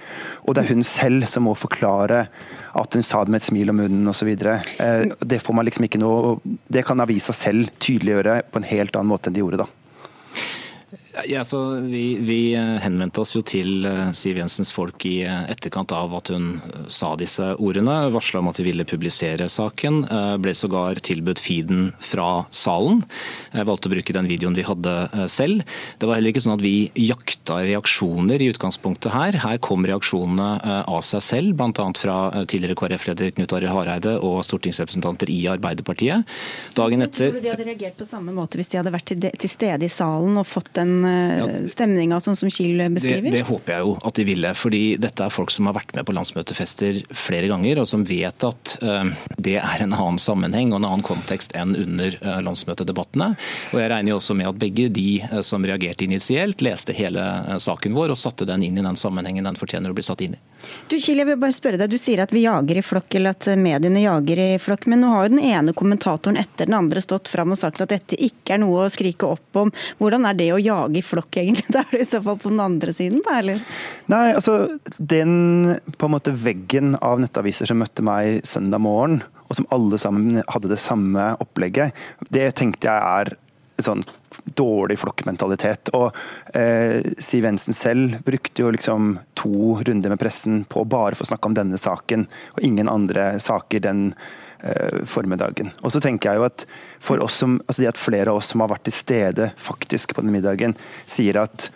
og 0.45 0.55
det 0.55 0.65
er 0.65 0.73
hun 0.75 0.87
selv 0.87 1.27
som 1.31 1.47
må 1.49 1.55
forklare 1.59 2.27
at 2.79 2.95
hun 2.95 3.07
sa 3.07 3.25
det 3.25 3.35
med 3.35 3.43
et 3.43 3.49
smil 3.49 3.73
om 3.73 3.81
munnen 3.83 4.13
osv. 4.13 4.31
Eh, 4.35 5.05
det 5.19 5.43
får 5.45 5.57
man 5.57 5.69
liksom 5.69 5.89
ikke 5.89 6.01
noe 6.03 6.39
Det 6.69 6.85
kan 6.87 7.01
avisa 7.01 7.33
selv 7.33 7.73
tydeliggjøre 7.81 8.43
på 8.53 8.61
en 8.61 8.69
helt 8.69 8.97
annen 8.97 9.11
måte 9.11 9.31
enn 9.31 9.37
de 9.37 9.43
gjorde 9.45 9.63
da. 9.65 9.69
Ja, 11.27 11.45
vi, 11.83 12.19
vi, 12.21 12.55
henvendte 12.55 13.25
oss 13.25 13.33
jo 13.35 13.41
til 13.43 13.87
eh, 13.89 14.11
Siv 14.15 14.37
Jensens 14.39 14.69
folk 14.71 15.03
i 15.09 15.25
eh, 15.27 15.49
etterkant 15.51 15.91
av 15.97 16.13
at 16.15 16.31
hun 16.31 16.61
eh, 16.63 16.85
sa 16.93 17.15
disse 17.19 17.43
ordene. 17.59 17.97
Varsla 18.15 18.39
om 18.39 18.51
at 18.53 18.61
vi 18.61 18.69
ville 18.69 18.87
publisere 18.87 19.49
saken. 19.51 20.05
Ble 20.39 20.55
sågar 20.55 21.01
tilbudt 21.03 21.41
feeden 21.43 21.89
fra 21.99 22.45
salen. 22.55 23.01
Jeg 23.51 23.67
valgte 23.67 23.91
å 23.91 23.95
bruke 23.97 24.15
den 24.15 24.29
videoen 24.31 24.55
vi 24.55 24.67
hadde 24.67 24.95
selv. 25.31 25.65
Det 25.99 26.07
var 26.07 26.19
heller 26.19 26.35
ikke 26.35 26.43
sånn 26.45 26.55
at 26.55 26.63
vi 26.63 26.91
jakta 27.03 27.59
reaksjoner 27.67 28.43
i 28.45 28.51
utgangspunktet 28.53 29.11
her. 29.15 29.41
Her 29.43 29.59
kom 29.65 29.87
reaksjonene 29.89 30.49
av 30.85 31.03
seg 31.07 31.25
selv, 31.25 31.59
bl.a. 31.59 31.89
fra 31.99 32.19
tidligere 32.45 32.79
KrF-leder 32.79 33.35
Knut 33.37 33.57
Arild 33.57 33.75
Hareide 33.75 34.15
og 34.23 34.41
stortingsrepresentanter 34.47 35.33
i 35.33 35.41
Arbeiderpartiet. 35.51 36.29
Dagen 36.79 37.07
etter 37.07 37.33
Tror 37.33 37.41
du 37.41 37.47
de 37.47 37.53
hadde 37.55 37.69
reagert 37.71 37.99
på 37.99 38.09
samme 38.09 38.35
måte 38.37 38.61
hvis 38.61 38.71
de 38.73 38.81
hadde 38.81 38.95
vært 38.95 39.15
til 39.17 39.53
stede 39.53 39.89
i 39.89 39.93
salen 39.93 40.39
og 40.39 40.47
fått 40.49 40.79
ja, 40.79 40.85
stemninga 41.73 42.21
sånn 42.23 42.39
som 42.39 42.51
Kiel 42.53 42.81
beskriver? 42.95 43.29
Det, 43.29 43.39
det, 43.39 43.47
håper 43.49 43.75
jeg 43.75 43.87
jo 43.87 43.95
at 44.09 44.19
de 44.19 44.27
ville. 44.29 44.53
fordi 44.59 44.83
dette 45.01 45.25
er 45.25 45.35
folk 45.35 45.53
som 45.55 45.69
har 45.71 45.77
vært 45.79 45.95
med 45.97 46.07
på 46.09 46.15
landsmøtefester 46.17 47.03
flere 47.15 47.51
ganger, 47.51 47.83
og 47.83 47.89
som 47.91 48.05
vet 48.09 48.47
at 48.47 48.75
uh, 48.83 49.09
det 49.37 49.59
er 49.61 49.85
en 49.85 49.95
annen 49.95 50.21
sammenheng 50.23 50.73
og 50.73 50.81
en 50.81 50.89
annen 50.91 51.07
kontekst 51.07 51.55
enn 51.59 51.75
under 51.79 52.19
uh, 52.23 52.39
landsmøtedebattene. 52.45 53.33
Og 53.73 53.83
Jeg 53.83 53.93
regner 53.93 54.15
jo 54.15 54.21
også 54.21 54.37
med 54.39 54.51
at 54.51 54.61
begge 54.61 54.89
de 54.93 55.09
som 55.45 55.65
reagerte 55.67 56.07
initielt, 56.07 56.63
leste 56.65 56.97
hele 56.97 57.25
saken 57.63 57.97
vår 57.97 58.15
og 58.15 58.21
satte 58.21 58.49
den 58.49 58.65
inn 58.67 58.79
i 58.79 58.85
den 58.85 58.99
sammenhengen 58.99 59.47
den 59.47 59.59
fortjener 59.59 59.93
å 59.93 59.97
bli 59.97 60.07
satt 60.07 60.25
inn 60.25 60.37
i. 60.39 60.43
Du 60.89 60.97
Kiel, 60.99 61.21
jeg 61.21 61.29
vil 61.29 61.39
bare 61.41 61.55
spørre 61.55 61.79
deg, 61.81 61.93
du 61.93 62.01
sier 62.01 62.23
at 62.25 62.33
vi 62.35 62.43
jager 62.45 62.81
i 62.81 62.85
flokk, 62.85 63.15
eller 63.19 63.37
at 63.37 63.47
mediene 63.61 64.03
jager 64.03 64.41
i 64.43 64.49
flokk. 64.63 64.89
Men 64.91 65.03
nå 65.05 65.13
har 65.13 65.27
jo 65.27 65.35
den 65.37 65.45
ene 65.45 65.75
kommentatoren 65.77 66.39
etter 66.41 66.69
den 66.69 66.77
andre 66.79 67.03
stått 67.05 67.31
fram 67.31 67.55
og 67.55 67.61
sagt 67.61 67.83
at 67.85 67.93
dette 67.93 68.19
ikke 68.19 68.57
er 68.57 68.63
noe 68.63 68.87
å 68.87 68.93
skrike 68.93 69.29
opp 69.29 69.61
om. 69.63 69.73
Hvordan 70.01 70.27
er 70.29 70.39
det 70.39 70.51
å 70.55 70.61
jage 70.61 70.98
i 70.99 71.05
flokk, 71.05 71.41
egentlig? 71.41 71.67
Da 71.75 71.85
er 71.85 71.97
det 71.97 72.05
i 72.05 72.11
så 72.11 72.21
fall 72.25 72.39
på 72.41 72.53
den 72.53 72.63
andre 72.63 72.95
siden, 72.97 73.23
da, 73.27 73.39
eller? 73.43 73.63
Nei, 74.13 74.27
altså 74.35 74.79
den 74.99 75.79
på 75.97 76.09
en 76.09 76.17
måte 76.17 76.35
veggen 76.35 76.97
av 77.01 77.21
nettaviser 77.23 77.69
som 77.71 77.81
møtte 77.83 78.05
meg 78.07 78.47
søndag 78.49 78.83
morgen, 78.85 79.21
og 79.49 79.57
som 79.57 79.69
alle 79.75 79.99
sammen 80.01 80.43
hadde 80.47 80.71
det 80.71 80.81
samme 80.83 81.33
opplegget, 81.41 81.97
det 82.35 82.51
tenkte 82.59 82.91
jeg 82.91 83.13
er 83.23 83.37
sånn 83.83 84.03
dårlig 84.59 84.99
flokkmentalitet. 85.01 85.93
Og 85.97 86.11
eh, 86.57 87.01
Siv 87.23 87.47
Jensen 87.47 87.77
selv 87.77 88.19
brukte 88.27 88.65
jo 88.65 88.73
liksom 88.75 89.15
to 89.39 89.79
runder 89.87 90.13
med 90.13 90.21
pressen 90.21 90.63
på 90.69 90.85
bare 90.89 91.17
for 91.17 91.27
å 91.27 91.31
snakke 91.33 91.51
om 91.51 91.57
denne 91.59 91.81
saken, 91.81 92.27
og 92.57 92.65
ingen 92.67 92.91
andre 92.91 93.37
saker 93.43 93.85
den 93.85 94.11
formiddagen. 95.07 95.69
Og 95.87 95.93
så 95.95 96.01
tenker 96.03 96.33
jeg 96.33 96.41
jo 96.41 96.47
at 96.49 96.65
for 97.05 97.23
oss 97.23 97.37
som, 97.39 97.61
altså 97.67 97.85
det 97.85 97.93
at 97.93 98.01
flere 98.01 98.33
av 98.33 98.41
oss 98.41 98.49
som 98.51 98.65
har 98.65 98.73
vært 98.73 98.89
til 98.89 98.97
stede 98.97 99.53
faktisk 99.55 100.17
på 100.17 100.25
den 100.25 100.35
middagen, 100.35 100.75
sier 101.07 101.39
at 101.45 101.69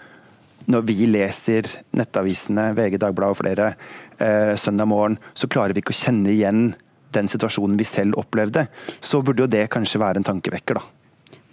når 0.71 0.85
vi 0.87 1.07
leser 1.11 1.67
nettavisene, 1.97 2.71
VG, 2.77 2.99
Dagbladet 3.03 3.35
og 3.35 3.41
flere, 3.41 3.69
eh, 4.19 4.55
søndag 4.57 4.89
morgen, 4.91 5.19
så 5.35 5.49
klarer 5.51 5.75
vi 5.75 5.83
ikke 5.83 5.95
å 5.95 6.03
kjenne 6.03 6.31
igjen 6.31 6.75
den 7.13 7.29
situasjonen 7.29 7.79
vi 7.79 7.85
selv 7.85 8.19
opplevde. 8.21 8.67
Så 9.01 9.23
burde 9.23 9.45
jo 9.45 9.51
det 9.51 9.69
kanskje 9.71 10.01
være 10.01 10.23
en 10.23 10.29
tankevekker, 10.29 10.79
da. 10.79 11.02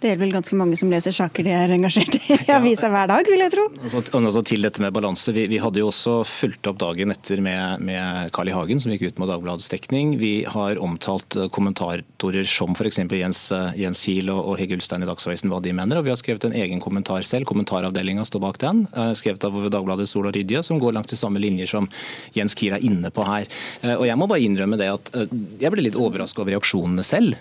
Det 0.00 0.08
gjelder 0.08 0.24
vel 0.24 0.32
ganske 0.32 0.56
mange 0.56 0.76
som 0.80 0.88
leser 0.88 1.12
saker 1.12 1.44
de 1.44 1.52
er 1.52 1.72
engasjert 1.74 2.14
i 2.16 2.36
i 2.40 2.52
avisa 2.54 2.88
hver 2.88 3.08
dag, 3.10 3.26
vil 3.28 3.42
jeg 3.42 3.52
tro. 3.52 3.66
Altså, 3.84 4.42
til 4.48 4.64
dette 4.64 4.80
med 4.80 4.94
balanse. 4.96 5.32
Vi, 5.36 5.44
vi, 5.50 5.58
hadde 5.60 5.82
jo 5.82 5.90
også 5.90 6.20
fulgt 6.24 6.68
opp 6.70 6.78
dagen 6.80 7.12
etter 7.12 7.42
med, 7.44 7.82
med 7.84 8.30
Carl 8.34 8.48
I. 8.48 8.54
Hagen, 8.56 8.80
som 8.80 8.94
gikk 8.94 9.10
ut 9.10 9.20
med 9.20 9.28
Dagbladets 9.28 9.68
dekning. 9.72 10.14
Vi 10.20 10.32
har 10.48 10.80
omtalt 10.80 11.36
eh, 11.36 11.50
kommentatorer 11.52 12.48
som 12.48 12.72
f.eks. 12.72 13.02
Jens, 13.12 13.42
eh, 13.52 13.76
Jens 13.82 14.02
Hiel 14.08 14.32
og, 14.32 14.40
og 14.40 14.60
Hege 14.60 14.78
Ulstein 14.78 15.04
i 15.04 15.08
Dagsavisen 15.10 15.52
hva 15.52 15.60
de 15.64 15.74
mener. 15.76 16.00
Og 16.00 16.08
vi 16.08 16.14
har 16.14 16.20
skrevet 16.20 16.48
en 16.48 16.56
egen 16.56 16.80
kommentar 16.80 17.26
selv. 17.26 17.48
Kommentaravdelinga 17.50 18.24
står 18.28 18.44
bak 18.46 18.60
den. 18.62 18.86
Eh, 18.94 19.12
skrevet 19.20 19.44
av 19.48 19.58
Dagbladet 19.68 20.08
Sol 20.08 20.30
og 20.30 20.36
Rydje, 20.36 20.64
som 20.64 20.80
går 20.80 20.96
langs 20.96 21.12
de 21.12 21.20
samme 21.20 21.42
linjer 21.42 21.68
som 21.68 21.90
Jens 22.36 22.56
Kiel 22.56 22.78
er 22.78 22.86
inne 22.88 23.12
på 23.12 23.26
her. 23.28 23.48
Og 23.98 24.06
jeg 24.08 24.16
må 24.16 24.30
bare 24.30 24.44
innrømme 24.44 24.80
det 24.80 24.88
at 24.92 25.12
jeg 25.60 25.72
ble 25.72 25.84
litt 25.84 25.98
overraska 26.00 26.40
over 26.42 26.54
reaksjonene 26.56 27.04
selv. 27.04 27.36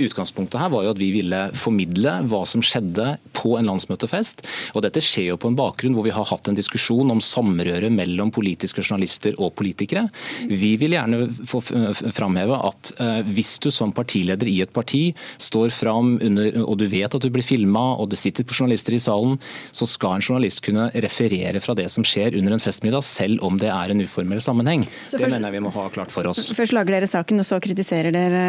Utgangspunktet 0.00 0.60
her 0.60 0.70
var 0.72 0.86
jo 0.86 0.92
at 0.94 1.00
vi 1.00 1.10
ville 1.14 1.40
formidle 1.58 2.14
hva 2.30 2.42
som 2.48 2.62
skjedde 2.64 3.16
på 3.36 3.56
en 3.58 3.68
landsmøtefest. 3.68 4.44
Og 4.76 4.84
dette 4.86 5.02
skjer 5.04 5.32
jo 5.32 5.38
på 5.40 5.50
en 5.50 5.58
bakgrunn 5.58 5.96
hvor 5.96 6.06
vi 6.06 6.14
har 6.14 6.26
hatt 6.28 6.48
en 6.48 6.56
diskusjon 6.56 7.12
om 7.12 7.20
samrøre 7.22 7.90
mellom 7.92 8.32
politiske 8.34 8.82
journalister 8.82 9.36
og 9.38 9.54
politikere. 9.58 10.06
Vi 10.48 10.74
vil 10.80 10.96
gjerne 10.96 11.26
få 11.48 11.60
framheve 11.62 12.58
at 12.68 12.92
eh, 13.02 13.20
hvis 13.32 13.56
du 13.62 13.70
som 13.74 13.92
partileder 13.94 14.48
i 14.48 14.60
et 14.64 14.72
parti 14.74 15.04
står 15.42 15.72
fram 15.74 16.16
under, 16.22 16.60
og 16.64 16.78
du 16.80 16.86
vet 16.90 17.12
at 17.12 17.22
du 17.22 17.30
blir 17.32 17.46
filma 17.46 17.84
og 18.00 18.10
det 18.12 18.20
sitter 18.20 18.46
på 18.46 18.56
journalister 18.56 18.96
i 18.96 19.02
salen, 19.02 19.38
så 19.74 19.88
skal 19.88 20.16
en 20.16 20.24
journalist 20.24 20.62
kunne 20.64 20.88
referere 21.04 21.60
fra 21.62 21.76
det 21.78 21.88
som 21.92 22.06
skjer 22.06 22.36
under 22.38 22.56
en 22.56 22.62
festmiddag, 22.62 23.04
selv 23.06 23.44
om 23.46 23.58
det 23.60 23.70
er 23.72 23.92
en 23.92 24.02
uformell 24.02 24.40
sammenheng. 24.42 24.86
det 24.86 25.28
mener 25.28 25.48
jeg 25.48 25.58
vi 25.58 25.64
må 25.66 25.72
ha 25.74 25.88
klart 25.92 26.12
for 26.14 26.28
oss. 26.30 26.48
Først 26.56 26.74
lager 26.76 26.96
dere 26.96 27.10
saken, 27.10 27.42
og 27.42 27.48
så 27.48 27.60
kritiserer 27.62 28.14
dere 28.14 28.42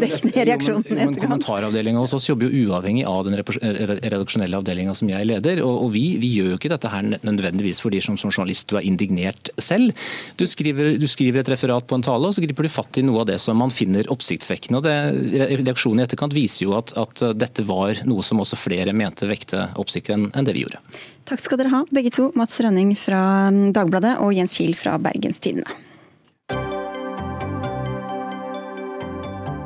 dekningen 0.00 0.49
reaksjonen 0.50 0.86
i 0.86 0.98
Men 0.98 1.16
Kommentaravdelinga 1.20 2.02
hos 2.02 2.14
oss 2.16 2.28
jobber 2.28 2.48
jo 2.48 2.66
uavhengig 2.70 3.04
av 3.08 3.24
den 3.26 3.38
redaksjonelle 3.38 4.60
avdelinga 4.60 4.94
som 4.96 5.10
jeg 5.10 5.28
leder. 5.28 5.62
Og, 5.64 5.86
og 5.86 5.92
vi, 5.94 6.04
vi, 6.22 6.32
gjør 6.38 6.52
jo 6.52 6.60
ikke 6.60 6.72
dette 6.72 6.92
her 6.92 7.06
nødvendigvis 7.10 7.82
fordi 7.82 8.02
som, 8.04 8.18
som 8.20 8.32
journalist 8.32 8.70
du 8.70 8.78
er 8.78 8.86
indignert 8.86 9.52
selv. 9.60 9.94
Du 10.40 10.46
skriver, 10.50 10.94
du 11.00 11.06
skriver, 11.10 11.42
et 11.42 11.52
referat 11.52 11.86
på 11.88 11.98
en 11.98 12.04
tale, 12.04 12.28
og 12.28 12.36
så 12.36 12.44
griper 12.44 12.66
du 12.66 12.72
fatt 12.72 13.00
i 13.00 13.04
noe 13.06 13.22
av 13.24 13.30
det 13.30 13.38
som 13.42 13.58
man 13.60 13.72
finner 13.74 14.08
oppsiktsvekkende. 14.12 14.80
og 14.80 14.88
det, 14.88 15.58
Reaksjonen 15.64 16.02
i 16.02 16.06
etterkant 16.06 16.36
viser 16.36 16.66
jo 16.66 16.76
at, 16.78 16.94
at, 17.00 17.24
dette 17.40 17.64
var 17.68 18.02
noe 18.08 18.24
som 18.26 18.40
også 18.42 18.58
flere 18.58 18.94
mente 18.96 19.28
vekte 19.30 19.68
oppsikt 19.80 20.12
enn, 20.14 20.30
det 20.34 20.56
vi 20.56 20.64
gjorde. 20.64 20.80
Takk 21.28 21.42
skal 21.42 21.60
dere 21.60 21.74
ha, 21.74 21.84
begge 21.94 22.12
to. 22.14 22.30
Mats 22.38 22.58
Rønning 22.62 22.94
fra 22.98 23.22
Dagbladet 23.50 24.16
og 24.24 24.34
Jens 24.34 24.58
Kiel 24.58 24.74
fra 24.78 24.96
Bergenstidene. 25.02 25.89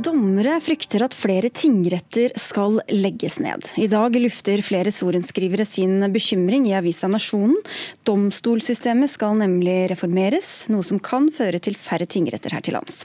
Dommere 0.00 0.54
frykter 0.64 1.02
at 1.04 1.12
flere 1.12 1.50
tingretter 1.52 2.32
skal 2.40 2.78
legges 2.88 3.34
ned. 3.42 3.66
I 3.76 3.88
dag 3.90 4.14
lufter 4.16 4.62
flere 4.64 4.92
sorenskrivere 4.94 5.66
sin 5.68 6.00
bekymring 6.14 6.64
i 6.70 6.72
avisa 6.78 7.10
Nasjonen. 7.10 7.58
Domstolsystemet 8.08 9.12
skal 9.12 9.36
nemlig 9.42 9.90
reformeres, 9.92 10.64
noe 10.72 10.86
som 10.86 11.02
kan 11.04 11.28
føre 11.34 11.60
til 11.60 11.76
færre 11.76 12.08
tingretter 12.08 12.56
her 12.56 12.64
til 12.64 12.78
lands. 12.78 13.02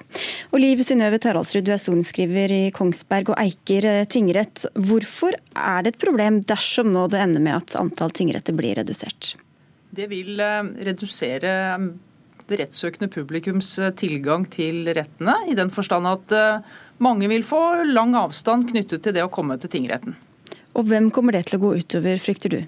Og 0.54 0.62
Liv 0.64 0.86
Synnøve 0.88 1.20
Taraldsrud, 1.20 1.66
du 1.68 1.74
er 1.76 1.84
sorenskriver 1.84 2.54
i 2.56 2.64
Kongsberg 2.76 3.34
og 3.34 3.42
Eiker 3.44 4.06
tingrett. 4.08 4.64
Hvorfor 4.80 5.36
er 5.52 5.84
det 5.84 5.96
et 5.96 6.04
problem 6.06 6.46
dersom 6.48 6.94
nå 6.96 7.10
det 7.12 7.20
ender 7.26 7.44
med 7.44 7.60
at 7.60 7.76
antall 7.82 8.16
tingretter 8.16 8.56
blir 8.56 8.80
redusert? 8.80 9.34
Det 9.96 10.08
vil 10.12 10.40
eh, 10.40 10.72
redusere 10.88 11.56
det 12.50 12.60
rettssøkende 12.62 13.10
publikums 13.12 13.74
eh, 13.82 13.94
tilgang 13.98 14.46
til 14.52 14.86
rettene, 14.96 15.36
i 15.50 15.58
den 15.58 15.72
forstand 15.74 16.10
at 16.10 16.36
eh, 16.36 16.80
mange 17.04 17.30
vil 17.32 17.46
få 17.48 17.62
lang 17.90 18.16
avstand 18.20 18.70
knyttet 18.72 19.04
til 19.06 19.16
det 19.16 19.26
å 19.26 19.32
komme 19.34 19.58
til 19.62 19.72
tingretten. 19.74 20.16
Og 20.76 20.90
hvem 20.90 21.12
kommer 21.14 21.36
det 21.36 21.48
til 21.50 21.60
å 21.60 21.66
gå 21.66 21.78
utover, 21.80 22.20
frykter 22.22 22.52
du? 22.52 22.60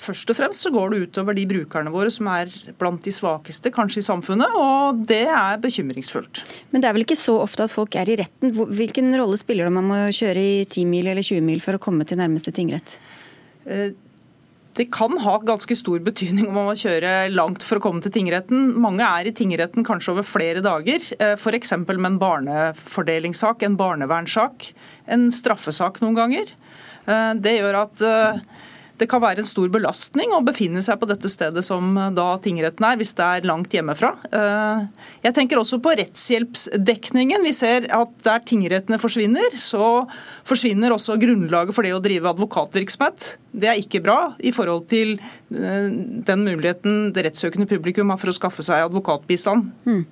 Først 0.00 0.30
og 0.32 0.38
fremst 0.38 0.64
så 0.64 0.70
går 0.72 0.94
det 0.94 1.00
utover 1.04 1.36
de 1.36 1.44
brukerne 1.46 1.92
våre 1.92 2.08
som 2.10 2.26
er 2.32 2.48
blant 2.80 3.04
de 3.04 3.12
svakeste 3.12 3.68
kanskje 3.74 4.00
i 4.00 4.06
samfunnet, 4.06 4.56
og 4.56 5.02
det 5.06 5.26
er 5.28 5.60
bekymringsfullt. 5.62 6.40
Men 6.72 6.80
det 6.80 6.88
er 6.88 6.96
vel 6.96 7.04
ikke 7.04 7.20
så 7.20 7.36
ofte 7.42 7.66
at 7.66 7.72
folk 7.72 7.94
er 8.00 8.08
i 8.08 8.16
retten. 8.18 8.54
Hvilken 8.54 9.12
rolle 9.20 9.36
spiller 9.38 9.68
det 9.68 9.74
om 9.74 9.78
man 9.82 9.90
må 9.92 10.00
kjøre 10.16 10.40
i 10.40 10.56
10 10.64 10.88
mil 10.88 11.12
eller 11.12 11.26
20 11.26 11.44
mil 11.44 11.60
for 11.62 11.76
å 11.76 11.82
komme 11.84 12.08
til 12.08 12.18
nærmeste 12.18 12.54
tingrett? 12.56 12.96
Det 14.74 14.88
kan 14.90 15.14
ha 15.22 15.36
ganske 15.46 15.76
stor 15.78 16.00
betydning 16.02 16.48
om 16.48 16.56
man 16.58 16.66
må 16.66 16.74
kjøre 16.78 17.28
langt 17.30 17.62
for 17.62 17.78
å 17.78 17.82
komme 17.84 18.02
til 18.02 18.10
tingretten. 18.16 18.72
Mange 18.82 19.06
er 19.06 19.28
i 19.30 19.34
tingretten 19.36 19.86
kanskje 19.86 20.16
over 20.16 20.26
flere 20.26 20.64
dager, 20.64 21.04
eh, 21.20 21.36
f.eks. 21.38 21.76
med 21.86 22.08
en 22.08 22.18
barnefordelingssak, 22.18 23.62
en 23.62 23.78
barnevernssak, 23.78 24.72
en 25.06 25.28
straffesak 25.30 26.02
noen 26.02 26.18
ganger. 26.18 26.50
Eh, 27.06 27.32
det 27.38 27.54
gjør 27.60 27.78
at 27.84 28.02
eh, 28.02 28.42
det 29.00 29.08
kan 29.10 29.22
være 29.22 29.42
en 29.42 29.48
stor 29.48 29.70
belastning 29.72 30.34
å 30.34 30.42
befinne 30.44 30.82
seg 30.84 31.00
på 31.00 31.08
dette 31.10 31.30
stedet 31.32 31.64
som 31.66 31.96
da 32.14 32.26
tingretten 32.42 32.86
er, 32.86 32.98
hvis 33.00 33.14
det 33.18 33.26
er 33.26 33.48
langt 33.48 33.74
hjemmefra. 33.74 34.12
Jeg 35.24 35.36
tenker 35.36 35.60
også 35.60 35.80
på 35.82 35.94
rettshjelpsdekningen. 35.98 37.42
Vi 37.44 37.54
ser 37.56 37.88
at 37.94 38.12
der 38.26 38.44
tingrettene 38.46 39.00
forsvinner, 39.02 39.56
så 39.60 40.04
forsvinner 40.46 40.94
også 40.94 41.18
grunnlaget 41.20 41.74
for 41.76 41.86
det 41.86 41.94
å 41.96 42.02
drive 42.04 42.30
advokatvirksomhet. 42.34 43.34
Det 43.54 43.68
er 43.70 43.78
ikke 43.78 44.00
bra 44.02 44.18
i 44.42 44.50
forhold 44.54 44.88
til 44.90 45.12
eh, 45.14 45.86
den 46.26 46.40
muligheten 46.42 47.12
det 47.14 47.22
rettssøkende 47.28 47.68
publikum 47.70 48.10
har 48.10 48.18
for 48.18 48.32
å 48.32 48.34
skaffe 48.34 48.64
seg 48.66 48.88
advokatbistand. 48.88 49.68
Hmm. 49.86 50.02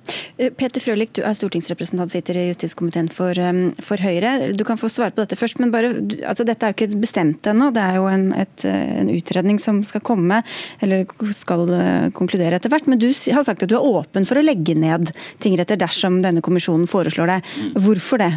Peter 0.58 0.82
Frølich, 0.82 1.10
du 1.18 1.24
er 1.26 1.34
stortingsrepresentant, 1.38 2.12
sitter 2.14 2.38
i 2.38 2.46
justiskomiteen 2.52 3.10
for, 3.12 3.38
for, 3.82 4.02
Høyre. 4.02 4.52
Du 4.54 4.62
kan 4.66 4.78
få 4.78 4.90
svare 4.92 5.14
på 5.14 5.24
dette 5.24 5.38
først, 5.38 5.58
men 5.62 5.74
bare, 5.74 5.90
altså, 6.22 6.46
dette 6.46 6.68
er 6.68 6.72
jo 6.72 6.78
ikke 6.78 7.02
bestemt 7.02 7.50
ennå. 7.50 7.72
Det 7.74 7.82
er 7.82 7.98
jo 7.98 8.06
en, 8.10 8.28
et 8.38 8.66
en 8.72 9.10
utredning 9.12 9.60
som 9.62 9.82
skal 9.86 10.04
komme, 10.04 10.42
eller 10.84 11.06
skal 11.36 11.66
konkludere 12.16 12.58
etter 12.58 12.72
hvert. 12.72 12.88
Men 12.90 13.00
du 13.02 13.08
har 13.08 13.46
sagt 13.46 13.64
at 13.64 13.70
du 13.70 13.76
er 13.78 13.90
åpen 13.92 14.28
for 14.28 14.40
å 14.40 14.44
legge 14.44 14.76
ned 14.78 15.12
tingretter 15.42 15.80
dersom 15.80 16.20
denne 16.24 16.44
kommisjonen 16.44 16.88
foreslår 16.90 17.34
det. 17.34 17.40
Mm. 17.42 17.74
Hvorfor 17.86 18.22
det? 18.22 18.32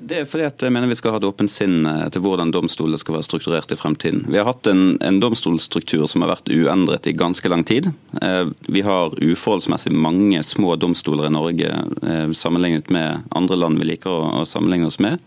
Det 0.00 0.16
er 0.16 0.28
fordi 0.28 0.46
at 0.48 0.62
jeg 0.64 0.72
mener 0.72 0.88
vi 0.88 0.96
skal 0.98 1.14
ha 1.14 1.20
et 1.20 1.26
åpent 1.28 1.52
sinn 1.52 1.84
eh, 1.88 2.06
til 2.12 2.22
hvordan 2.24 2.52
domstolene 2.54 2.98
skal 3.00 3.16
være 3.16 3.26
strukturert 3.26 3.72
i 3.74 3.78
fremtiden. 3.78 4.22
Vi 4.30 4.38
har 4.40 4.48
hatt 4.48 4.68
en, 4.70 4.94
en 5.04 5.20
domstolstruktur 5.22 6.06
som 6.10 6.24
har 6.24 6.32
vært 6.32 6.50
uendret 6.52 7.08
i 7.10 7.16
ganske 7.16 7.50
lang 7.52 7.64
tid. 7.68 7.90
Eh, 8.22 8.52
vi 8.72 8.84
har 8.86 9.16
uforholdsmessig 9.18 9.92
mange 9.92 10.40
små 10.46 10.76
domstoler 10.80 11.28
i 11.28 11.34
Norge 11.34 11.70
eh, 11.70 12.32
sammenlignet 12.36 12.90
med 12.94 13.26
andre 13.36 13.60
land 13.60 13.80
vi 13.80 13.90
liker 13.92 14.40
å, 14.40 14.44
sammenligne 14.48 14.88
oss 14.88 15.00
med. 15.02 15.20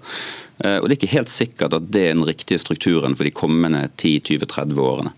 Og 0.64 0.86
Det 0.88 0.94
er 0.94 0.96
ikke 0.96 1.16
helt 1.16 1.32
sikkert 1.32 1.74
at 1.76 1.88
det 1.92 2.02
er 2.06 2.14
den 2.14 2.28
riktige 2.28 2.62
strukturen 2.62 3.18
for 3.18 3.28
de 3.28 3.34
kommende 3.36 3.82
10-20-30 3.98 4.80
årene. 4.80 5.12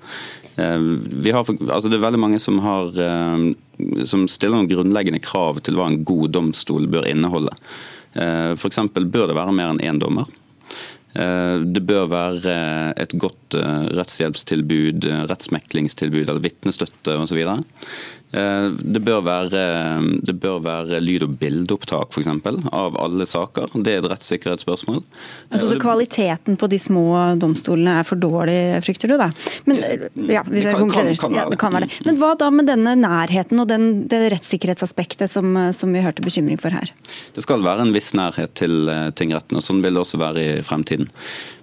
Har, 0.55 1.51
altså 1.51 1.91
det 1.91 1.97
er 1.97 2.05
veldig 2.05 2.21
mange 2.23 2.39
som, 2.41 2.61
har, 2.63 2.95
som 4.07 4.23
stiller 4.31 4.55
noen 4.55 4.69
grunnleggende 4.71 5.19
krav 5.21 5.59
til 5.67 5.77
hva 5.77 5.89
en 5.91 5.99
god 6.07 6.33
domstol 6.37 6.87
bør 6.89 7.09
inneholde. 7.11 7.53
Eh, 8.15 8.51
F.eks. 8.55 8.81
bør 8.95 9.29
det 9.29 9.37
være 9.37 9.55
mer 9.55 9.73
enn 9.73 9.83
én 9.83 10.01
dommer. 10.01 10.29
Eh, 11.15 11.63
det 11.63 11.83
bør 11.87 12.09
være 12.11 12.55
et 13.01 13.15
godt 13.19 13.57
eh, 13.59 13.87
rettshjelpstilbud, 13.99 15.07
rettsmeklingstilbud 15.31 16.25
eller 16.25 16.43
vitnestøtte 16.43 17.17
osv. 17.21 17.41
Eh, 18.31 18.67
det 18.81 18.99
bør 19.05 19.21
være, 19.23 19.61
det 20.25 20.35
bør 20.41 20.59
være 20.65 20.99
lyd- 21.03 21.23
og 21.27 21.35
bildeopptak 21.39 22.11
for 22.13 22.23
eksempel, 22.23 22.57
av 22.73 22.97
alle 22.99 23.27
saker. 23.29 23.75
Det 23.85 23.93
er 23.93 24.01
et 24.01 24.09
rettssikkerhetsspørsmål. 24.11 25.03
Altså, 25.51 25.69
så 25.69 25.79
kvaliteten 25.79 26.57
på 26.59 26.69
de 26.71 26.79
små 26.81 27.05
domstolene 27.39 27.99
er 28.01 28.07
for 28.07 28.19
dårlig, 28.19 28.57
frykter 28.85 29.11
du 29.11 29.17
da? 29.21 29.29
Men, 29.69 29.81
ja, 30.31 30.43
hvis 30.49 30.67
jeg 30.67 30.75
kan, 30.75 30.91
kan, 30.91 31.11
kan 31.21 31.39
ja, 31.39 31.47
det 31.51 31.59
kan 31.61 31.75
være 31.75 31.87
det. 31.87 32.01
Men 32.07 32.19
hva 32.19 32.33
da 32.39 32.51
med 32.51 32.69
denne 32.71 32.95
nærheten 32.99 33.61
og 33.61 33.69
den, 33.71 33.89
det 34.11 34.25
rettssikkerhetsaspektet 34.33 35.31
som, 35.31 35.53
som, 35.75 35.93
vi 35.95 36.03
hørte 36.03 36.25
bekymring 36.25 36.59
for 36.61 36.75
her? 36.75 36.91
Det 37.35 37.45
skal 37.45 37.63
være 37.63 37.85
en 37.85 37.95
viss 37.95 38.13
nærhet 38.17 38.55
til 38.57 38.89
eh, 38.91 39.11
tingretten, 39.15 39.59
og 39.59 39.63
sånn 39.63 39.83
vil 39.85 39.95
det 39.95 40.03
også 40.03 40.19
være 40.19 40.45
i 40.45 40.63
fremtiden. 40.65 41.11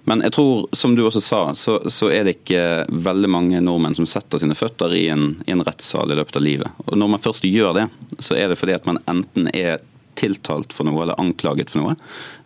Men 0.03 0.19
jeg 0.25 0.33
tror, 0.35 0.65
som 0.75 0.95
du 0.95 1.05
også 1.05 1.21
sa, 1.23 1.41
så, 1.55 1.77
så, 1.87 2.09
er 2.11 2.25
det 2.27 2.35
ikke 2.41 2.63
veldig 2.91 3.29
mange 3.31 3.61
nordmenn 3.63 3.95
som 3.95 4.07
setter 4.09 4.41
sine 4.41 4.55
føtter 4.57 4.91
i 4.99 5.05
en, 5.13 5.37
i 5.47 5.53
en 5.55 5.63
rettssal 5.63 6.11
i 6.11 6.17
løpet 6.19 6.39
av 6.39 6.43
livet. 6.43 6.52
Og 6.61 6.93
Når 6.97 7.15
man 7.15 7.23
først 7.23 7.47
gjør 7.47 7.73
det, 7.79 7.87
så 8.19 8.37
er 8.37 8.51
det 8.51 8.59
fordi 8.59 8.77
at 8.77 8.85
man 8.89 9.01
enten 9.09 9.49
er 9.53 9.81
tiltalt 10.15 10.73
for 10.73 10.87
noe 10.87 11.01
eller 11.03 11.19
anklaget 11.21 11.71
for 11.73 11.81
noe, 11.81 11.95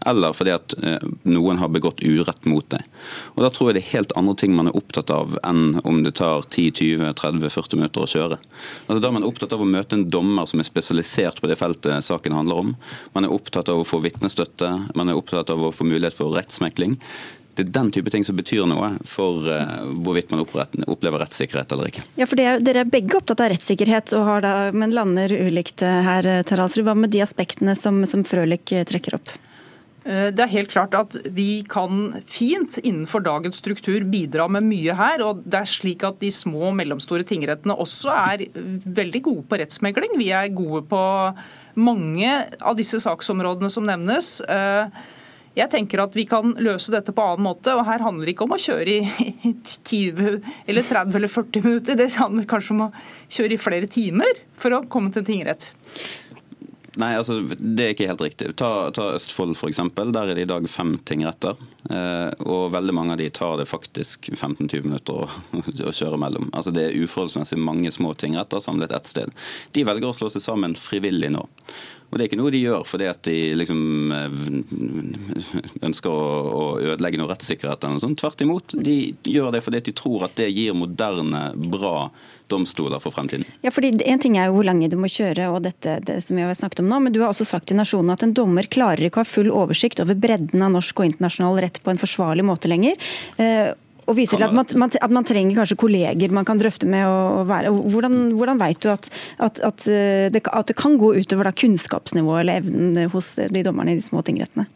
eller 0.08 0.36
fordi 0.36 0.54
at 0.56 0.76
eh, 0.80 1.04
noen 1.28 1.60
har 1.60 1.72
begått 1.74 2.00
urett 2.06 2.48
mot 2.48 2.66
deg. 2.72 2.84
Og 3.36 3.44
Da 3.44 3.52
tror 3.54 3.70
jeg 3.70 3.78
det 3.78 3.84
er 3.84 3.96
helt 3.98 4.14
andre 4.20 4.36
ting 4.40 4.56
man 4.56 4.70
er 4.72 4.78
opptatt 4.78 5.12
av 5.14 5.38
enn 5.48 5.82
om 5.84 6.02
det 6.06 6.16
tar 6.20 6.46
10-20-30-40 6.48 7.80
minutter 7.80 8.06
å 8.06 8.12
kjøre. 8.12 8.40
Altså 8.88 9.00
Da 9.04 9.10
er 9.12 9.18
man 9.18 9.28
opptatt 9.28 9.56
av 9.56 9.64
å 9.64 9.70
møte 9.70 10.00
en 10.00 10.08
dommer 10.14 10.48
som 10.50 10.64
er 10.64 10.70
spesialisert 10.70 11.42
på 11.42 11.52
det 11.52 11.60
feltet 11.60 12.08
saken 12.08 12.38
handler 12.38 12.64
om. 12.64 12.76
Man 13.18 13.28
er 13.28 13.36
opptatt 13.36 13.72
av 13.74 13.82
å 13.82 13.88
få 13.88 14.02
vitnestøtte, 14.06 14.72
man 14.96 15.12
er 15.12 15.20
opptatt 15.20 15.52
av 15.54 15.68
å 15.68 15.74
få 15.76 15.88
mulighet 15.88 16.18
for 16.18 16.36
rettsmekling 16.38 16.98
det 17.58 17.66
er 17.66 17.74
den 17.80 17.90
type 17.94 18.12
ting 18.14 18.26
som 18.26 18.38
betyr 18.38 18.68
noe 18.70 18.92
for 19.08 19.48
uh, 19.50 19.82
hvorvidt 20.06 20.34
man 20.34 20.44
opplever 20.46 21.24
rettssikkerhet 21.24 21.74
eller 21.74 21.90
ikke. 21.90 22.06
Ja, 22.20 22.28
for 22.30 22.40
er, 22.42 22.62
Dere 22.64 22.84
er 22.84 22.92
begge 22.92 23.18
opptatt 23.18 23.42
av 23.44 23.52
rettssikkerhet, 23.54 24.14
da, 24.44 24.54
men 24.76 24.94
lander 24.96 25.32
ulikt 25.34 25.82
eh, 25.86 26.00
her. 26.06 26.28
Eh, 26.28 26.78
Hva 26.78 26.96
med 26.96 27.12
de 27.14 27.24
aspektene 27.26 27.76
som, 27.78 28.04
som 28.06 28.24
Frølich 28.28 28.70
trekker 28.88 29.18
opp? 29.18 29.34
Det 30.08 30.40
er 30.40 30.52
helt 30.54 30.70
klart 30.72 30.94
at 30.96 31.18
Vi 31.36 31.66
kan 31.68 32.22
fint 32.32 32.78
innenfor 32.80 33.20
dagens 33.26 33.58
struktur 33.60 34.06
bidra 34.08 34.46
med 34.48 34.64
mye 34.64 34.94
her. 34.96 35.20
og 35.26 35.42
det 35.44 35.60
er 35.60 35.68
slik 35.68 36.06
at 36.08 36.22
De 36.22 36.30
små 36.32 36.70
og 36.70 36.78
mellomstore 36.80 37.28
tingrettene 37.28 37.76
også 37.76 38.14
er 38.14 38.46
veldig 38.56 39.22
gode 39.26 39.44
på 39.50 39.60
rettsmegling. 39.60 40.16
Vi 40.22 40.30
er 40.32 40.54
gode 40.56 40.86
på 40.88 41.04
mange 41.76 42.32
av 42.62 42.80
disse 42.80 43.02
saksområdene 43.04 43.74
som 43.74 43.84
nevnes. 43.90 44.38
Jeg 45.58 45.72
tenker 45.74 46.04
at 46.04 46.14
vi 46.14 46.28
kan 46.30 46.54
løse 46.62 46.94
dette 46.94 47.14
på 47.16 47.24
annen 47.24 47.48
måte. 47.48 47.74
og 47.74 47.88
Her 47.88 48.04
handler 48.06 48.28
det 48.28 48.36
ikke 48.36 48.46
om 48.46 48.54
å 48.54 48.62
kjøre 48.62 49.00
i 49.00 49.54
20 49.90 50.38
eller 50.70 50.86
30 50.86 51.18
eller 51.18 51.34
40 51.34 51.66
minutter. 51.66 51.98
Det 51.98 52.12
handler 52.20 52.50
kanskje 52.50 52.76
om 52.76 52.86
å 52.88 52.94
kjøre 53.34 53.58
i 53.58 53.62
flere 53.62 53.90
timer 53.92 54.46
for 54.60 54.78
å 54.78 54.86
komme 54.92 55.14
til 55.14 55.26
en 55.26 55.30
tingrett. 55.32 55.72
Nei, 56.98 57.12
altså, 57.18 57.42
Det 57.58 57.84
er 57.84 57.94
ikke 57.94 58.08
helt 58.10 58.24
riktig. 58.26 58.52
Ta, 58.58 58.90
ta 58.94 59.12
Østfold 59.18 59.54
f.eks. 59.58 59.82
Der 59.94 60.32
er 60.32 60.34
det 60.34 60.48
i 60.48 60.50
dag 60.50 60.66
fem 60.70 60.96
tingretter. 61.06 61.58
Eh, 61.90 62.32
og 62.50 62.72
veldig 62.74 62.96
mange 62.98 63.14
av 63.14 63.22
de 63.22 63.30
tar 63.34 63.60
det 63.60 63.68
faktisk 63.70 64.32
15-20 64.34 64.88
minutter 64.88 65.22
å, 65.22 65.28
å, 65.28 65.94
kjøre 65.94 66.18
mellom. 66.22 66.50
Altså 66.58 66.74
Det 66.74 66.88
er 66.88 66.98
uforholdsmessig 67.04 67.60
mange 67.62 67.94
små 67.94 68.16
tingretter 68.18 68.64
samlet 68.64 68.96
ett 68.98 69.14
sted. 69.14 69.34
De 69.78 69.86
velger 69.88 70.10
å 70.10 70.18
slå 70.18 70.32
seg 70.34 70.46
sammen 70.46 70.74
frivillig 70.80 71.30
nå. 71.38 71.46
Og 72.08 72.16
Det 72.18 72.24
er 72.24 72.30
ikke 72.30 72.40
noe 72.40 72.54
de 72.54 72.62
gjør 72.62 72.86
fordi 72.88 73.08
at 73.12 73.20
de 73.28 73.36
liksom 73.60 74.14
eh, 74.16 74.46
ønsker 75.88 76.08
å, 76.12 76.64
ødelegge 76.80 77.20
noe 77.20 77.32
rettssikkerhet. 77.34 77.84
eller 77.84 77.98
noe 77.98 78.04
sånt. 78.04 78.20
Tvert 78.22 78.44
imot. 78.46 78.76
De 78.84 78.98
gjør 79.28 79.52
det 79.56 79.64
fordi 79.66 79.84
de 79.90 79.96
tror 79.98 80.28
at 80.30 80.38
det 80.40 80.48
gir 80.54 80.78
moderne, 80.78 81.50
bra 81.68 82.10
domstoler 82.48 83.02
for 83.04 83.12
fremtiden. 83.12 83.44
Ja, 83.66 83.74
fordi 83.76 83.92
En 84.08 84.22
ting 84.24 84.38
er 84.40 84.48
jo 84.48 84.56
hvor 84.56 84.68
lenge 84.68 84.88
du 84.88 84.96
må 85.00 85.10
kjøre, 85.12 85.50
og 85.52 85.66
dette 85.66 85.98
det 86.08 86.22
som 86.24 86.38
vi 86.40 86.46
har 86.46 86.56
snakket 86.56 86.80
om 86.84 86.92
nå, 86.92 87.02
men 87.04 87.16
du 87.16 87.20
har 87.22 87.34
også 87.34 87.48
sagt 87.48 87.68
til 87.68 87.80
Nasjonen 87.80 88.14
at 88.14 88.24
en 88.24 88.36
dommer 88.36 88.70
klarer 88.72 89.04
ikke 89.08 89.20
å 89.20 89.26
ha 89.26 89.28
full 89.28 89.52
oversikt 89.52 90.00
over 90.04 90.16
bredden 90.16 90.64
av 90.64 90.72
norsk 90.78 91.02
og 91.02 91.10
internasjonal 91.10 91.60
rett 91.66 91.82
på 91.84 91.92
en 91.92 92.00
forsvarlig 92.00 92.48
måte 92.48 92.72
lenger. 92.72 92.96
Og 94.08 94.16
viser 94.16 94.40
til 94.40 94.48
at 94.48 94.56
man, 94.56 94.68
man, 94.80 94.94
at 94.96 95.12
man, 95.12 95.26
trenger 95.28 95.58
kanskje 95.60 95.80
kolleger 95.80 96.32
man 96.32 96.48
kan 96.48 96.60
drøfte 96.62 96.88
med. 96.88 97.04
Og 97.08 97.48
være. 97.50 97.72
Hvordan, 97.72 98.32
hvordan 98.40 98.60
vet 98.62 98.80
du 98.84 98.90
at, 98.94 99.10
at, 99.44 99.60
at, 99.60 99.88
eh, 99.88 100.32
det, 100.32 100.44
at, 100.48 100.68
det, 100.68 100.78
kan 100.80 100.98
gå 100.98 101.12
utover 101.20 101.50
da 101.50 101.52
kunnskapsnivået 101.52 102.46
eller 102.46 102.62
evnen 102.62 103.12
hos 103.12 103.36
de 103.36 103.64
dommerne 103.68 103.96
i 103.96 104.00
de 104.00 104.06
små 104.06 104.24
tingrettene? 104.24 104.68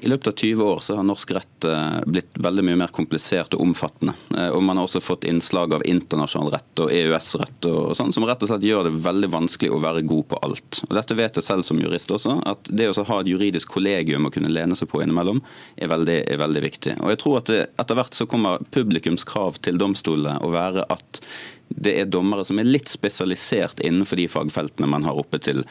I 0.00 0.08
løpet 0.08 0.28
av 0.30 0.32
20 0.32 0.62
år 0.62 0.80
så 0.80 0.96
har 0.96 1.06
norsk 1.06 1.30
rett 1.34 1.64
eh, 1.66 1.98
blitt 2.06 2.38
veldig 2.38 2.64
mye 2.68 2.78
mer 2.84 2.92
komplisert 2.94 3.54
og 3.56 3.64
omfattende. 3.64 4.14
Eh, 4.36 4.50
og 4.54 4.62
Man 4.62 4.78
har 4.78 4.86
også 4.86 5.02
fått 5.02 5.26
innslag 5.26 5.74
av 5.74 5.84
internasjonal 5.88 6.52
rett 6.54 6.82
og 6.84 6.92
EØS-rett 6.94 7.68
og 7.70 7.96
sånn, 7.98 8.12
som 8.14 8.26
rett 8.28 8.44
og 8.44 8.52
slett 8.52 8.66
gjør 8.68 8.86
det 8.86 8.94
veldig 9.04 9.30
vanskelig 9.34 9.72
å 9.74 9.82
være 9.82 10.04
god 10.08 10.28
på 10.30 10.40
alt. 10.46 10.82
Og 10.86 10.94
Dette 10.98 11.18
vet 11.18 11.40
jeg 11.40 11.48
selv 11.48 11.66
som 11.66 11.82
jurist 11.82 12.14
også, 12.14 12.38
at 12.46 12.70
det 12.70 12.90
å 12.92 13.06
ha 13.10 13.20
et 13.20 13.32
juridisk 13.32 13.74
kollegium 13.74 14.28
å 14.28 14.32
kunne 14.34 14.52
lene 14.52 14.78
seg 14.78 14.90
på 14.92 15.02
innimellom, 15.02 15.42
er 15.76 15.90
veldig, 15.90 16.18
er 16.30 16.42
veldig 16.44 16.64
viktig. 16.68 16.98
Og 17.02 17.14
jeg 17.14 17.22
tror 17.24 17.40
at 17.42 17.52
det, 17.52 17.60
Etter 17.78 17.98
hvert 17.98 18.16
så 18.16 18.26
kommer 18.28 18.62
publikums 18.74 19.24
krav 19.26 19.58
til 19.64 19.78
domstolene 19.80 20.38
å 20.44 20.50
være 20.52 20.84
at 20.92 21.20
det 21.68 21.94
er 22.00 22.08
dommere 22.08 22.44
som 22.44 22.58
er 22.58 22.68
litt 22.68 22.88
spesialisert 22.90 23.80
innenfor 23.84 24.18
de 24.18 24.26
fagfeltene 24.30 24.88
man 24.90 25.04
har 25.06 25.18
oppe 25.20 25.40
til, 25.42 25.62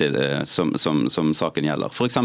til 0.00 0.16
eh, 0.18 0.42
som, 0.48 0.72
som, 0.80 1.04
som, 1.12 1.32
saken 1.36 1.68
gjelder. 1.68 1.92
F.eks. 1.92 2.18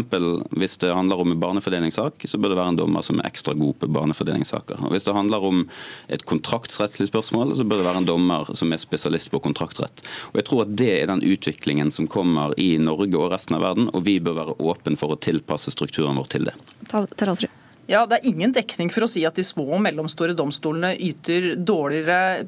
hvis 0.56 0.78
det 0.82 0.94
handler 0.94 1.22
om 1.22 1.34
en 1.34 1.42
barnefordelingssak, 1.42 2.24
så 2.24 2.40
bør 2.40 2.54
det 2.54 2.60
være 2.60 2.74
en 2.74 2.80
dommer 2.80 3.04
som 3.06 3.20
er 3.20 3.28
ekstra 3.28 3.54
god 3.58 3.78
på 3.82 3.90
barnefordelingssaker. 3.98 4.82
Og 4.86 4.94
Hvis 4.94 5.06
det 5.08 5.16
handler 5.16 5.44
om 5.50 5.62
et 6.08 6.24
kontraktsrettslig 6.28 7.10
spørsmål, 7.12 7.54
så 7.58 7.68
bør 7.68 7.82
det 7.82 7.88
være 7.90 8.02
en 8.04 8.08
dommer 8.08 8.52
som 8.58 8.72
er 8.72 8.82
spesialist 8.82 9.32
på 9.34 9.42
kontraktrett. 9.44 10.04
Og 10.32 10.40
Jeg 10.40 10.48
tror 10.48 10.64
at 10.64 10.74
det 10.78 10.92
er 10.96 11.12
den 11.12 11.24
utviklingen 11.26 11.92
som 11.94 12.08
kommer 12.10 12.56
i 12.60 12.74
Norge 12.82 13.18
og 13.18 13.32
resten 13.34 13.58
av 13.58 13.66
verden, 13.66 13.92
og 13.92 14.06
vi 14.08 14.18
bør 14.22 14.40
være 14.42 14.58
åpne 14.58 14.98
for 14.98 15.14
å 15.14 15.20
tilpasse 15.20 15.74
strukturen 15.74 16.18
vår 16.18 16.32
til 16.34 16.50
det. 16.50 16.58
Taraldrud. 16.88 17.57
Ja, 17.88 18.02
Det 18.04 18.18
er 18.18 18.28
ingen 18.28 18.52
dekning 18.52 18.90
for 18.92 19.06
å 19.06 19.08
si 19.08 19.22
at 19.24 19.38
de 19.38 19.42
små 19.46 19.64
og 19.72 19.80
mellomstore 19.80 20.34
domstolene 20.36 20.90
yter 21.00 21.54
dårligere 21.56 22.44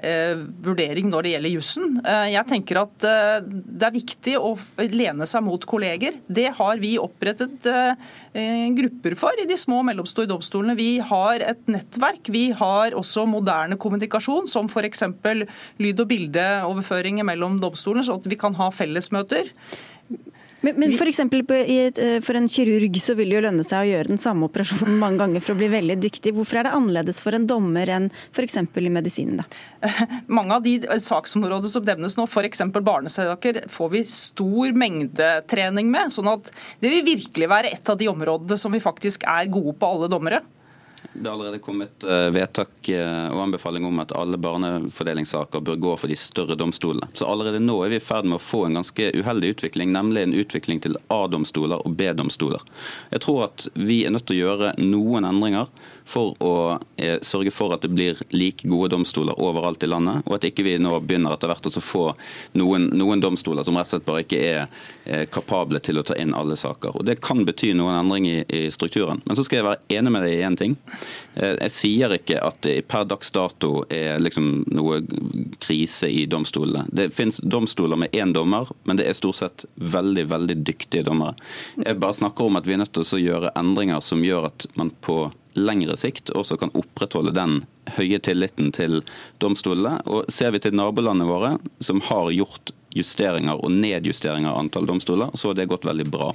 eh, 0.00 0.40
vurdering 0.64 1.10
når 1.12 1.26
det 1.26 1.32
gjelder 1.34 1.52
jussen. 1.52 1.98
Eh, 2.00 2.30
jeg 2.32 2.48
tenker 2.48 2.80
at 2.80 3.04
eh, 3.04 3.42
det 3.44 3.90
er 3.90 3.92
viktig 3.98 4.38
å 4.40 4.54
lene 4.88 5.28
seg 5.28 5.44
mot 5.44 5.66
kolleger. 5.68 6.16
Det 6.32 6.46
har 6.56 6.80
vi 6.80 6.94
opprettet 7.00 7.68
grupper 8.78 9.18
for 9.18 9.36
i 9.42 9.44
de 9.50 9.58
små 9.58 9.82
og 9.82 9.88
mellomstore 9.90 10.30
domstolene. 10.30 10.78
Vi 10.78 10.94
har 11.04 11.44
et 11.44 11.60
nettverk. 11.68 12.32
Vi 12.32 12.46
har 12.56 12.96
også 12.96 13.26
moderne 13.28 13.76
kommunikasjon, 13.80 14.48
som 14.48 14.70
f.eks. 14.70 15.04
lyd- 15.82 16.00
og 16.00 16.08
bildeoverføringer 16.14 17.28
mellom 17.28 17.60
domstolene, 17.60 18.06
sånn 18.06 18.22
at 18.22 18.32
vi 18.32 18.40
kan 18.40 18.56
ha 18.56 18.72
fellesmøter. 18.72 19.52
Men, 20.60 20.76
men 20.76 20.92
for, 20.98 21.08
eksempel, 21.08 21.40
eh, 21.56 22.18
for 22.24 22.36
en 22.36 22.48
kirurg 22.50 22.98
så 23.00 23.14
vil 23.16 23.32
det 23.32 23.38
jo 23.38 23.44
lønne 23.46 23.64
seg 23.64 23.80
å 23.80 23.88
gjøre 23.88 24.12
den 24.12 24.20
samme 24.20 24.48
operasjonen 24.50 24.98
mange 25.00 25.22
ganger 25.22 25.44
for 25.44 25.54
å 25.54 25.60
bli 25.60 25.70
veldig 25.72 25.96
dyktig. 26.02 26.34
Hvorfor 26.36 26.60
er 26.60 26.68
det 26.68 26.74
annerledes 26.76 27.20
for 27.24 27.36
en 27.36 27.46
dommer 27.48 27.88
enn 27.88 28.10
f.eks. 28.28 28.58
i 28.60 28.92
medisinen? 28.92 29.40
da? 29.40 29.88
Mange 30.40 30.58
av 30.58 30.64
de 30.66 30.76
eh, 30.82 31.00
saksområdene 31.00 31.72
som 31.72 31.86
nevnes 31.88 32.18
nå, 32.20 32.28
f.eks. 32.28 32.64
barnesaker, 32.76 33.62
får 33.72 33.92
vi 33.94 34.04
stor 34.08 34.76
mengdetrening 34.84 35.88
med. 35.92 36.12
sånn 36.12 36.28
at 36.34 36.52
det 36.82 36.92
vil 36.92 37.06
virkelig 37.08 37.50
være 37.50 37.72
et 37.72 37.92
av 37.92 37.98
de 38.00 38.10
områdene 38.12 38.60
som 38.60 38.72
vi 38.74 38.84
faktisk 38.84 39.24
er 39.28 39.48
gode 39.52 39.78
på, 39.80 39.94
alle 39.94 40.12
dommere. 40.12 40.44
Det 41.12 41.26
er 41.26 41.32
allerede 41.32 41.58
kommet 41.58 42.04
eh, 42.04 42.28
vedtak 42.34 42.88
eh, 42.92 43.28
og 43.32 43.42
anbefaling 43.46 43.86
om 43.88 44.02
at 44.02 44.12
alle 44.16 44.38
barnefordelingssaker 44.40 45.62
bør 45.64 45.78
gå 45.80 45.94
for 46.00 46.12
de 46.12 46.16
større 46.18 46.56
domstolene. 46.60 47.08
Så 47.16 47.28
allerede 47.28 47.62
nå 47.62 47.78
er 47.84 47.94
vi 47.94 48.00
i 48.00 48.04
ferd 48.04 48.28
med 48.28 48.36
å 48.36 48.42
få 48.42 48.66
en 48.66 48.76
ganske 48.80 49.10
uheldig 49.16 49.54
utvikling, 49.56 49.94
nemlig 49.96 50.26
en 50.26 50.36
utvikling 50.42 50.82
til 50.84 50.98
A-domstoler 51.12 51.80
og 51.86 51.96
B-domstoler. 51.96 52.64
Jeg 53.14 53.24
tror 53.24 53.46
at 53.48 53.68
vi 53.74 54.02
er 54.04 54.14
nødt 54.14 54.28
til 54.28 54.38
å 54.38 54.44
gjøre 54.44 54.74
noen 54.82 55.28
endringer 55.28 55.72
for 56.10 56.34
å 56.42 56.54
eh, 56.96 57.18
sørge 57.26 57.52
for 57.54 57.74
at 57.74 57.84
det 57.84 57.92
blir 57.94 58.18
like 58.34 58.68
gode 58.68 58.90
domstoler 58.94 59.38
overalt 59.40 59.84
i 59.86 59.90
landet, 59.90 60.24
og 60.26 60.38
at 60.38 60.48
ikke 60.48 60.66
vi 60.66 60.76
nå 60.82 60.96
begynner 61.04 61.36
etter 61.36 61.50
hvert 61.52 61.70
å 61.70 61.84
få 61.84 62.04
noen, 62.58 62.88
noen 62.98 63.22
domstoler 63.22 63.66
som 63.66 63.78
rett 63.78 63.90
og 63.90 63.96
slett 63.96 64.08
bare 64.08 64.24
ikke 64.26 64.40
er 64.40 65.26
kapable 65.30 65.80
til 65.82 65.98
å 65.98 66.04
ta 66.06 66.14
inn 66.20 66.34
alle 66.36 66.56
saker. 66.58 66.98
Og 67.00 67.06
Det 67.06 67.18
kan 67.24 67.42
bety 67.46 67.72
noen 67.74 67.96
endring 67.96 68.28
i, 68.28 68.38
i 68.46 68.62
strukturen. 68.74 69.22
Men 69.26 69.38
så 69.38 69.44
skal 69.46 69.60
jeg 69.60 69.66
være 69.66 69.98
enig 69.98 70.12
med 70.14 70.26
deg 70.26 70.36
i 70.36 70.44
én 70.46 70.58
ting. 70.58 70.76
Eh, 71.40 71.56
jeg 71.64 71.74
sier 71.74 72.14
ikke 72.16 72.38
at 72.44 72.60
det 72.66 72.76
per 72.90 73.06
dags 73.08 73.32
dato 73.34 73.84
er 73.92 74.20
liksom 74.20 74.50
noe 74.76 75.00
krise 75.62 76.10
i 76.10 76.26
domstolene. 76.30 76.86
Det 76.92 77.10
finnes 77.16 77.40
domstoler 77.42 78.00
med 78.00 78.16
én 78.16 78.34
dommer, 78.36 78.68
men 78.84 79.00
det 79.00 79.08
er 79.08 79.18
stort 79.18 79.40
sett 79.40 79.66
veldig 79.74 80.26
veldig 80.30 80.58
dyktige 80.66 81.06
dommere. 81.08 81.36
Jeg 81.80 82.00
bare 82.02 82.18
snakker 82.20 82.48
om 82.48 82.60
at 82.60 82.68
vi 82.68 82.76
er 82.76 82.82
nødt 82.84 82.94
til 82.96 83.06
å 83.06 83.22
gjøre 83.24 83.54
endringer 83.58 84.04
som 84.04 84.24
gjør 84.24 84.50
at 84.50 84.68
man 84.78 84.92
på 85.04 85.22
lengre 85.58 85.96
sikt 85.98 86.30
også 86.38 86.60
kan 86.60 86.70
opprettholde 86.78 87.32
den 87.34 87.60
høye 87.96 88.20
tilliten 88.22 88.70
til 88.76 89.00
domstolene. 89.42 89.98
Og 90.06 90.30
Ser 90.30 90.54
vi 90.54 90.62
til 90.62 90.76
nabolandene 90.78 91.28
våre, 91.30 91.56
som 91.82 92.02
har 92.06 92.30
gjort 92.36 92.74
justeringer 92.94 93.58
og 93.58 93.72
nedjusteringer 93.74 94.50
av 94.52 94.64
antall 94.64 94.88
domstoler, 94.90 95.34
så 95.34 95.50
har 95.50 95.58
det 95.58 95.70
gått 95.70 95.88
veldig 95.88 96.10
bra. 96.10 96.32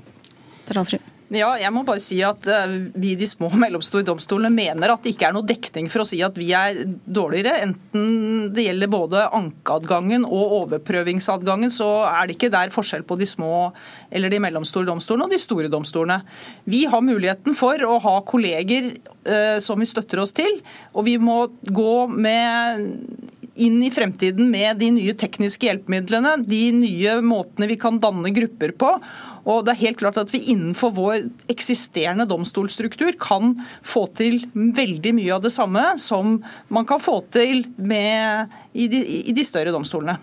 Ja, 1.34 1.56
jeg 1.58 1.74
må 1.74 1.82
bare 1.82 2.02
si 2.04 2.20
at 2.22 2.46
eh, 2.46 2.74
Vi 3.02 3.16
de 3.18 3.26
små 3.26 3.48
og 3.50 3.58
mellomstore 3.58 4.06
domstolene 4.06 4.52
mener 4.54 4.92
at 4.94 5.02
det 5.02 5.16
ikke 5.16 5.32
er 5.32 5.34
noe 5.34 5.48
dekning 5.48 5.88
for 5.90 6.04
å 6.04 6.06
si 6.06 6.20
at 6.26 6.38
vi 6.38 6.52
er 6.54 6.84
dårligere. 6.86 7.64
Enten 7.66 8.52
det 8.54 8.68
gjelder 8.68 8.92
både 8.94 9.24
ankeadgangen 9.34 10.28
og 10.28 10.54
overprøvingsadgangen, 10.60 11.74
så 11.74 11.90
er 12.12 12.28
det 12.28 12.38
ikke 12.38 12.52
der 12.54 12.74
forskjell 12.74 13.06
på 13.10 13.18
de 13.18 13.30
små 13.30 13.72
eller 14.14 14.30
de 14.30 14.42
mellomstore 14.44 14.86
domstolene 14.86 15.26
og 15.26 15.34
de 15.34 15.42
store 15.42 15.72
domstolene. 15.74 16.22
Vi 16.70 16.86
har 16.92 17.06
muligheten 17.06 17.58
for 17.58 17.82
å 17.90 17.98
ha 18.06 18.16
kolleger 18.28 18.94
eh, 18.94 19.58
som 19.66 19.82
vi 19.82 19.90
støtter 19.90 20.22
oss 20.22 20.36
til, 20.36 20.62
og 20.94 21.10
vi 21.10 21.18
må 21.18 21.48
gå 21.66 21.96
med 22.12 22.92
inn 23.56 23.80
i 23.84 23.92
fremtiden 23.94 24.50
med 24.52 24.82
de 24.82 24.90
nye 24.92 25.16
tekniske 25.18 25.66
hjelpemidlene, 25.68 26.38
de 26.44 26.66
nye 26.76 27.20
måtene 27.24 27.70
vi 27.72 27.80
kan 27.80 28.02
danne 28.04 28.34
grupper 28.36 28.76
på. 28.76 28.92
Og 29.46 29.66
det 29.66 29.76
er 29.76 29.84
helt 29.84 30.00
klart 30.02 30.18
at 30.18 30.32
vi 30.34 30.41
innenfor 30.52 30.93
vår 30.98 31.28
eksisterende 31.54 32.26
domstolstruktur 32.30 33.14
kan 33.22 33.54
få 33.86 34.08
til 34.18 34.41
veldig 34.54 35.14
mye 35.18 35.36
av 35.38 35.43
det 35.46 35.54
samme 35.54 35.84
som 36.02 36.39
man 36.74 36.88
kan 36.89 37.02
få 37.02 37.20
til 37.34 37.68
med, 37.78 38.54
i, 38.74 38.89
de, 38.89 39.04
i 39.30 39.36
de 39.36 39.46
større 39.46 39.74
domstolene. 39.76 40.18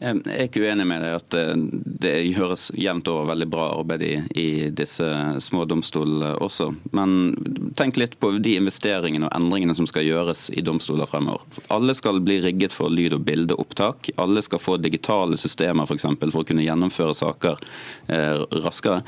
Jeg 0.00 0.20
er 0.24 0.46
ikke 0.46 0.62
uenig 0.64 0.86
med 0.88 1.02
deg 1.04 1.16
at 1.18 1.36
eh, 1.36 1.62
det 2.04 2.14
gjøres 2.30 2.68
jevnt 2.78 3.08
over 3.10 3.28
veldig 3.32 3.48
bra 3.50 3.66
arbeid 3.74 4.04
i, 4.06 4.12
i, 4.38 4.48
disse 4.74 5.06
små 5.42 5.66
domstolene 5.68 6.32
også. 6.44 6.70
Men 6.96 7.34
tenk 7.78 7.98
litt 8.00 8.16
på 8.22 8.32
de 8.38 8.56
investeringene 8.60 9.28
og 9.28 9.36
endringene 9.36 9.76
som 9.76 9.88
skal 9.90 10.06
gjøres 10.06 10.48
i 10.54 10.64
domstoler 10.64 11.10
fremover. 11.10 11.44
Alle 11.74 11.96
skal 11.98 12.22
bli 12.24 12.40
rigget 12.44 12.74
for 12.76 12.92
lyd- 12.92 13.16
og 13.18 13.26
bildeopptak. 13.28 14.12
Alle 14.22 14.44
skal 14.46 14.62
få 14.62 14.78
digitale 14.80 15.38
systemer 15.40 15.88
for, 15.88 15.98
eksempel, 15.98 16.32
for 16.32 16.44
å 16.44 16.50
kunne 16.50 16.64
gjennomføre 16.66 17.16
saker 17.18 17.60
eh, 18.08 18.40
raskere. 18.64 19.02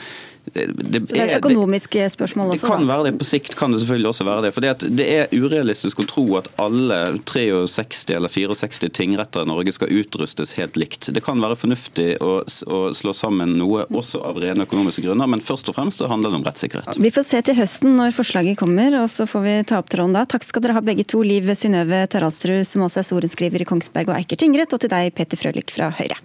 Det, 0.45 0.67
det, 0.75 1.01
så 1.07 1.15
det 1.15 1.21
er 1.23 1.31
et 1.37 1.45
økonomisk 1.45 1.95
spørsmål 2.11 2.55
også? 2.57 2.67
Det 2.67 2.73
kan 2.73 2.87
da. 2.87 2.91
være 2.91 3.05
det. 3.07 3.13
På 3.21 3.27
sikt 3.29 3.55
kan 3.59 3.73
det 3.73 3.79
selvfølgelig 3.83 4.09
også 4.11 4.27
være 4.27 4.43
det. 4.47 4.51
For 4.57 4.65
det 4.99 5.07
er 5.07 5.31
urealistisk 5.31 6.03
å 6.03 6.07
tro 6.11 6.25
at 6.41 6.49
alle 6.63 6.99
63 7.31 8.17
eller 8.17 8.33
64 8.33 8.91
tingretter 8.97 9.47
i 9.47 9.51
Norge 9.51 9.75
skal 9.77 9.93
utrustes 9.95 10.57
helt 10.59 10.79
likt. 10.81 11.13
Det 11.15 11.23
kan 11.25 11.41
være 11.43 11.59
fornuftig 11.61 12.09
å, 12.25 12.33
å 12.43 12.81
slå 12.97 13.15
sammen 13.17 13.55
noe 13.61 13.87
også 13.95 14.25
av 14.27 14.41
rene 14.43 14.67
økonomiske 14.67 15.07
grunner, 15.07 15.31
men 15.31 15.45
først 15.45 15.71
og 15.71 15.79
fremst 15.79 16.03
så 16.03 16.11
handler 16.11 16.35
det 16.35 16.43
om 16.43 16.49
rettssikkerhet. 16.49 16.99
Vi 16.99 17.15
får 17.15 17.29
se 17.31 17.45
til 17.47 17.59
høsten 17.61 17.97
når 18.01 18.17
forslaget 18.19 18.59
kommer, 18.61 18.99
og 19.03 19.09
så 19.13 19.29
får 19.31 19.47
vi 19.47 19.57
ta 19.71 19.79
opp 19.79 19.93
tråden 19.95 20.19
da. 20.19 20.27
Takk 20.27 20.47
skal 20.49 20.67
dere 20.67 20.79
ha 20.81 20.85
begge 20.85 21.07
to, 21.07 21.23
Liv 21.27 21.47
Synnøve 21.59 22.03
Taraldsrud, 22.11 22.67
som 22.67 22.87
også 22.89 23.03
er 23.05 23.09
sorenskriver 23.13 23.63
i 23.63 23.69
Kongsberg 23.69 24.11
og 24.11 24.19
Eiker 24.19 24.43
tingrett, 24.43 24.75
og 24.75 24.83
til 24.83 24.93
deg, 24.93 25.15
Peter 25.15 25.39
Frølich 25.39 25.71
fra 25.71 25.93
Høyre. 25.95 26.19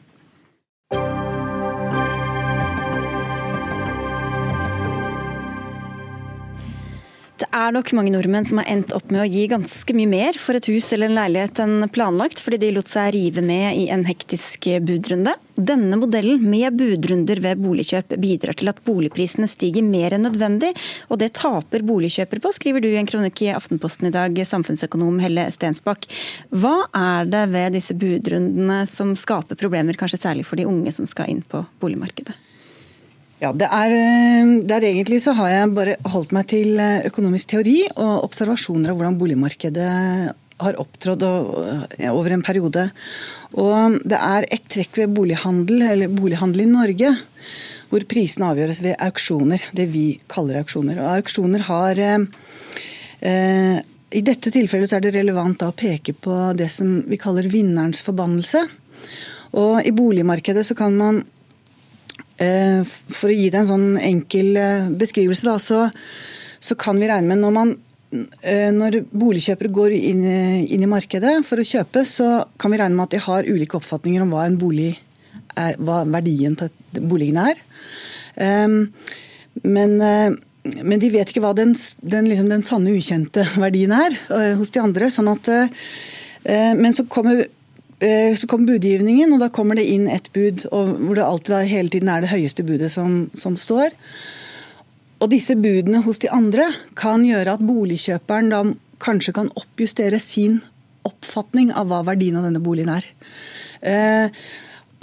Det 7.37 7.45
er 7.53 7.69
nok 7.69 7.91
mange 7.93 8.09
nordmenn 8.09 8.47
som 8.49 8.57
har 8.57 8.65
endt 8.71 8.93
opp 8.97 9.11
med 9.13 9.21
å 9.21 9.27
gi 9.29 9.43
ganske 9.51 9.93
mye 9.93 10.09
mer 10.09 10.37
for 10.41 10.57
et 10.57 10.67
hus 10.71 10.87
eller 10.95 11.11
en 11.11 11.19
leilighet 11.19 11.59
enn 11.61 11.85
planlagt, 11.93 12.39
fordi 12.41 12.57
de 12.63 12.71
lot 12.73 12.89
seg 12.89 13.11
rive 13.13 13.43
med 13.45 13.77
i 13.77 13.83
en 13.93 14.07
hektisk 14.07 14.65
budrunde. 14.87 15.35
Denne 15.53 15.99
modellen 16.01 16.41
med 16.41 16.73
budrunder 16.79 17.41
ved 17.43 17.61
boligkjøp 17.61 18.15
bidrar 18.23 18.57
til 18.57 18.71
at 18.71 18.81
boligprisene 18.89 19.49
stiger 19.51 19.85
mer 19.85 20.17
enn 20.17 20.25
nødvendig, 20.25 20.71
og 21.13 21.21
det 21.21 21.35
taper 21.37 21.85
boligkjøpere 21.85 22.41
på, 22.41 22.55
skriver 22.57 22.81
du 22.81 22.89
i 22.89 22.97
en 22.97 23.09
kronikk 23.09 23.43
i 23.45 23.53
Aftenposten 23.53 24.09
i 24.09 24.13
dag, 24.17 24.41
samfunnsøkonom 24.41 25.21
Helle 25.21 25.45
Stensbakk. 25.53 26.09
Hva 26.57 26.87
er 26.97 27.29
det 27.29 27.45
ved 27.53 27.77
disse 27.77 27.93
budrundene 27.97 28.81
som 28.89 29.13
skaper 29.13 29.61
problemer, 29.61 29.97
kanskje 29.97 30.23
særlig 30.25 30.49
for 30.49 30.57
de 30.57 30.65
unge 30.65 30.95
som 30.95 31.05
skal 31.05 31.29
inn 31.29 31.45
på 31.45 31.67
boligmarkedet? 31.83 32.46
Ja, 33.37 33.51
det 33.53 33.67
er, 33.69 33.93
eh, 33.93 34.51
det 34.65 34.73
er, 34.73 34.87
egentlig 34.87 35.21
så 35.21 35.35
har 35.37 35.51
jeg 35.51 35.73
bare 35.77 35.97
holdt 36.09 36.33
meg 36.33 36.47
til 36.49 36.79
eh, 36.81 37.05
økonomisk 37.05 37.51
teori 37.53 37.83
og 37.93 38.25
observasjoner 38.25 38.89
av 38.89 38.97
hvordan 38.97 39.19
boligmarkedet 39.19 39.91
har 40.57 40.79
opptrådt 40.81 41.21
over 41.21 42.33
en 42.33 42.41
periode. 42.41 42.87
Og 43.53 43.99
det 44.09 44.17
er 44.17 44.47
et 44.49 44.65
trekk 44.65 45.03
ved 45.03 45.13
bolighandel, 45.13 45.83
eller 45.85 46.09
bolighandel 46.09 46.65
i 46.65 46.71
Norge 46.71 47.13
hvor 47.91 48.03
prisene 48.09 48.49
avgjøres 48.51 48.81
ved 48.83 48.97
auksjoner. 49.05 49.61
Det 49.75 49.85
vi 49.93 50.07
kaller 50.31 50.59
auksjoner. 50.63 50.97
Og 51.03 51.21
auksjoner 51.21 51.63
har 51.69 52.01
eh, 52.01 52.25
eh, 53.21 53.77
I 54.17 54.25
dette 54.25 54.51
tilfellet 54.51 54.89
så 54.89 54.97
er 54.97 55.05
det 55.05 55.15
relevant 55.15 55.61
å 55.61 55.75
peke 55.77 56.17
på 56.17 56.41
det 56.57 56.71
som 56.73 57.03
vi 57.07 57.21
kaller 57.21 57.47
vinnerens 57.53 58.01
forbannelse. 58.01 58.65
Og 59.61 59.85
I 59.85 59.93
boligmarkedet 59.95 60.65
så 60.67 60.75
kan 60.75 60.97
man 60.97 61.21
Eh, 61.21 61.36
for 62.37 63.31
å 63.31 63.35
gi 63.35 63.49
deg 63.49 63.63
en 63.63 63.69
sånn 63.71 63.87
enkel 63.97 64.57
eh, 64.61 64.89
beskrivelse, 64.99 65.47
da, 65.47 65.57
så, 65.61 65.87
så 66.61 66.77
kan 66.79 66.99
vi 67.01 67.09
regne 67.09 67.31
med 67.31 67.41
når 67.41 67.55
man 67.55 67.73
eh, 68.41 68.69
når 68.73 69.01
boligkjøpere 69.09 69.73
går 69.73 69.95
inn, 69.97 70.23
inn, 70.65 70.85
i 70.85 70.89
markedet 70.89 71.39
for 71.47 71.61
å 71.61 71.67
kjøpe, 71.67 72.05
så 72.05 72.45
kan 72.61 72.73
vi 72.73 72.81
regne 72.81 72.97
med 72.97 73.07
at 73.07 73.15
de 73.17 73.23
har 73.25 73.49
ulike 73.49 73.79
oppfatninger 73.79 74.25
om 74.25 74.35
hva 74.35 74.45
er, 74.47 75.79
hva 75.81 76.03
verdien 76.05 76.57
på 76.57 76.69
boligen 77.01 77.41
er. 77.41 77.61
Um, 78.37 78.91
men, 79.65 79.95
men, 79.97 80.99
de 81.01 81.09
vet 81.09 81.31
ikke 81.31 81.41
hva 81.41 81.55
den, 81.57 81.71
den, 82.05 82.27
liksom 82.29 82.51
den 82.51 82.65
sanne 82.67 82.93
ukjente 82.93 83.47
verdien 83.65 83.95
er 83.97 84.13
hos 84.59 84.69
de 84.75 84.83
andre. 84.83 85.09
sånn 85.09 85.31
at 85.33 85.49
Men 86.77 86.93
så 86.93 87.07
kommer 87.09 87.41
Eh, 87.41 87.56
så 87.97 88.45
kommer 88.45 88.75
budgivningen, 88.75 89.31
og 89.33 89.39
da 89.41 89.47
kommer 89.49 89.79
det 89.79 89.87
inn 89.89 90.03
et 90.05 90.27
bud 90.35 90.67
hvor 90.69 91.15
det 91.17 91.23
alltid 91.25 91.69
hele 91.71 91.89
tiden 91.89 92.11
er 92.13 92.21
det 92.21 92.29
høyeste 92.29 92.61
budet 92.61 92.91
som, 92.93 93.23
som, 93.33 93.55
står. 93.57 93.95
Og 95.17 95.31
disse 95.31 95.55
budene 95.57 96.03
hos 96.05 96.21
de 96.21 96.29
andre 96.29 96.67
kan 96.99 97.25
gjøre 97.25 97.55
at 97.57 97.63
boligkjøperen 97.65 98.53
da 98.53 98.61
kanskje 99.01 99.33
kan 99.33 99.49
oppjustere 99.57 100.19
sin 100.21 100.59
oppfatning 101.07 101.71
av 101.73 101.89
hva 101.89 102.03
verdien 102.05 102.37
av 102.37 102.45
denne 102.45 102.61
boligen 102.61 102.93
er. 102.93 103.07
Eh, 103.81 104.45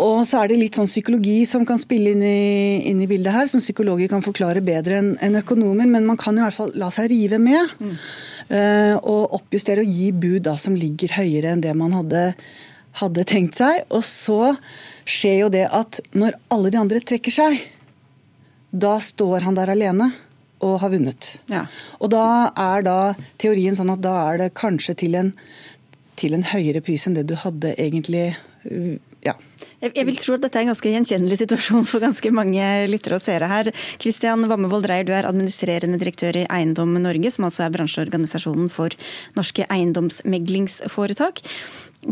og 0.03 0.25
så 0.27 0.41
er 0.43 0.51
det 0.51 0.59
litt 0.59 0.77
sånn 0.79 0.91
psykologi 0.91 1.45
som 1.47 1.63
kan 1.67 1.79
spille 1.79 2.15
inn 2.17 2.23
i, 2.27 2.83
inn 2.91 3.03
i 3.05 3.09
bildet 3.11 3.35
her, 3.35 3.47
som 3.51 3.63
psykologer 3.63 4.11
kan 4.11 4.25
forklare 4.25 4.63
bedre 4.65 4.99
enn 4.99 5.13
en 5.23 5.39
økonomer, 5.39 5.87
men 5.87 6.07
man 6.09 6.19
kan 6.19 6.39
i 6.39 6.43
hvert 6.43 6.57
fall 6.57 6.73
la 6.79 6.91
seg 6.95 7.13
rive 7.13 7.39
med. 7.43 7.71
Mm. 7.79 7.95
Eh, 8.59 8.95
og 8.99 9.37
oppjustere 9.39 9.85
og 9.85 9.93
gi 9.99 10.11
bud 10.11 10.43
da 10.49 10.57
som 10.61 10.75
ligger 10.79 11.15
høyere 11.15 11.55
enn 11.55 11.63
det 11.65 11.77
man 11.79 11.95
hadde 11.95 12.25
hadde 13.01 13.27
tenkt 13.29 13.59
seg. 13.59 13.85
Og 13.95 14.05
så 14.07 14.55
skjer 15.09 15.45
jo 15.45 15.53
det 15.53 15.67
at 15.75 16.01
når 16.17 16.39
alle 16.55 16.73
de 16.75 16.81
andre 16.81 17.03
trekker 17.05 17.35
seg, 17.35 17.59
da 18.75 18.97
står 19.03 19.47
han 19.47 19.59
der 19.59 19.71
alene 19.75 20.11
og 20.65 20.79
har 20.83 20.93
vunnet. 20.95 21.35
Ja. 21.53 21.67
Og 22.01 22.11
da 22.15 22.51
er 22.59 22.85
da 22.87 22.99
teorien 23.43 23.77
sånn 23.77 23.93
at 23.93 24.03
da 24.05 24.15
er 24.31 24.41
det 24.41 24.55
kanskje 24.59 24.97
til 25.05 25.19
en, 25.19 25.33
til 26.19 26.37
en 26.37 26.47
høyere 26.55 26.83
pris 26.85 27.07
enn 27.07 27.19
det 27.19 27.27
du 27.31 27.37
hadde 27.39 27.75
egentlig 27.75 28.33
ja. 29.25 29.37
Jeg 29.85 30.07
vil 30.09 30.17
tro 30.17 30.37
at 30.39 30.45
dette 30.47 30.57
er 30.57 30.65
en 30.65 30.71
ganske 30.73 30.89
gjenkjennelig 30.89 31.37
situasjon 31.43 31.85
for 31.89 32.01
ganske 32.01 32.31
mange 32.33 32.65
lyttere 32.89 33.19
og 33.19 33.25
seere 33.25 33.49
her. 33.51 33.69
Kristian 34.01 34.47
Vammevold 34.49 34.87
Dreyer, 34.87 35.05
du 35.05 35.13
er 35.13 35.29
administrerende 35.29 35.99
direktør 36.01 36.39
i 36.41 36.47
Eiendom 36.49 36.95
Norge, 37.05 37.33
som 37.35 37.45
altså 37.49 37.67
er 37.67 37.75
bransjeorganisasjonen 37.75 38.71
for 38.73 38.97
norske 39.37 39.67
eiendomsmeglingsforetak. 39.69 41.45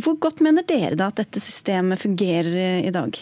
Hvor 0.05 0.19
godt 0.21 0.45
mener 0.45 0.67
dere 0.69 0.99
da 1.01 1.09
at 1.09 1.23
dette 1.23 1.41
systemet 1.41 2.03
fungerer 2.03 2.85
i 2.85 2.93
dag? 2.93 3.17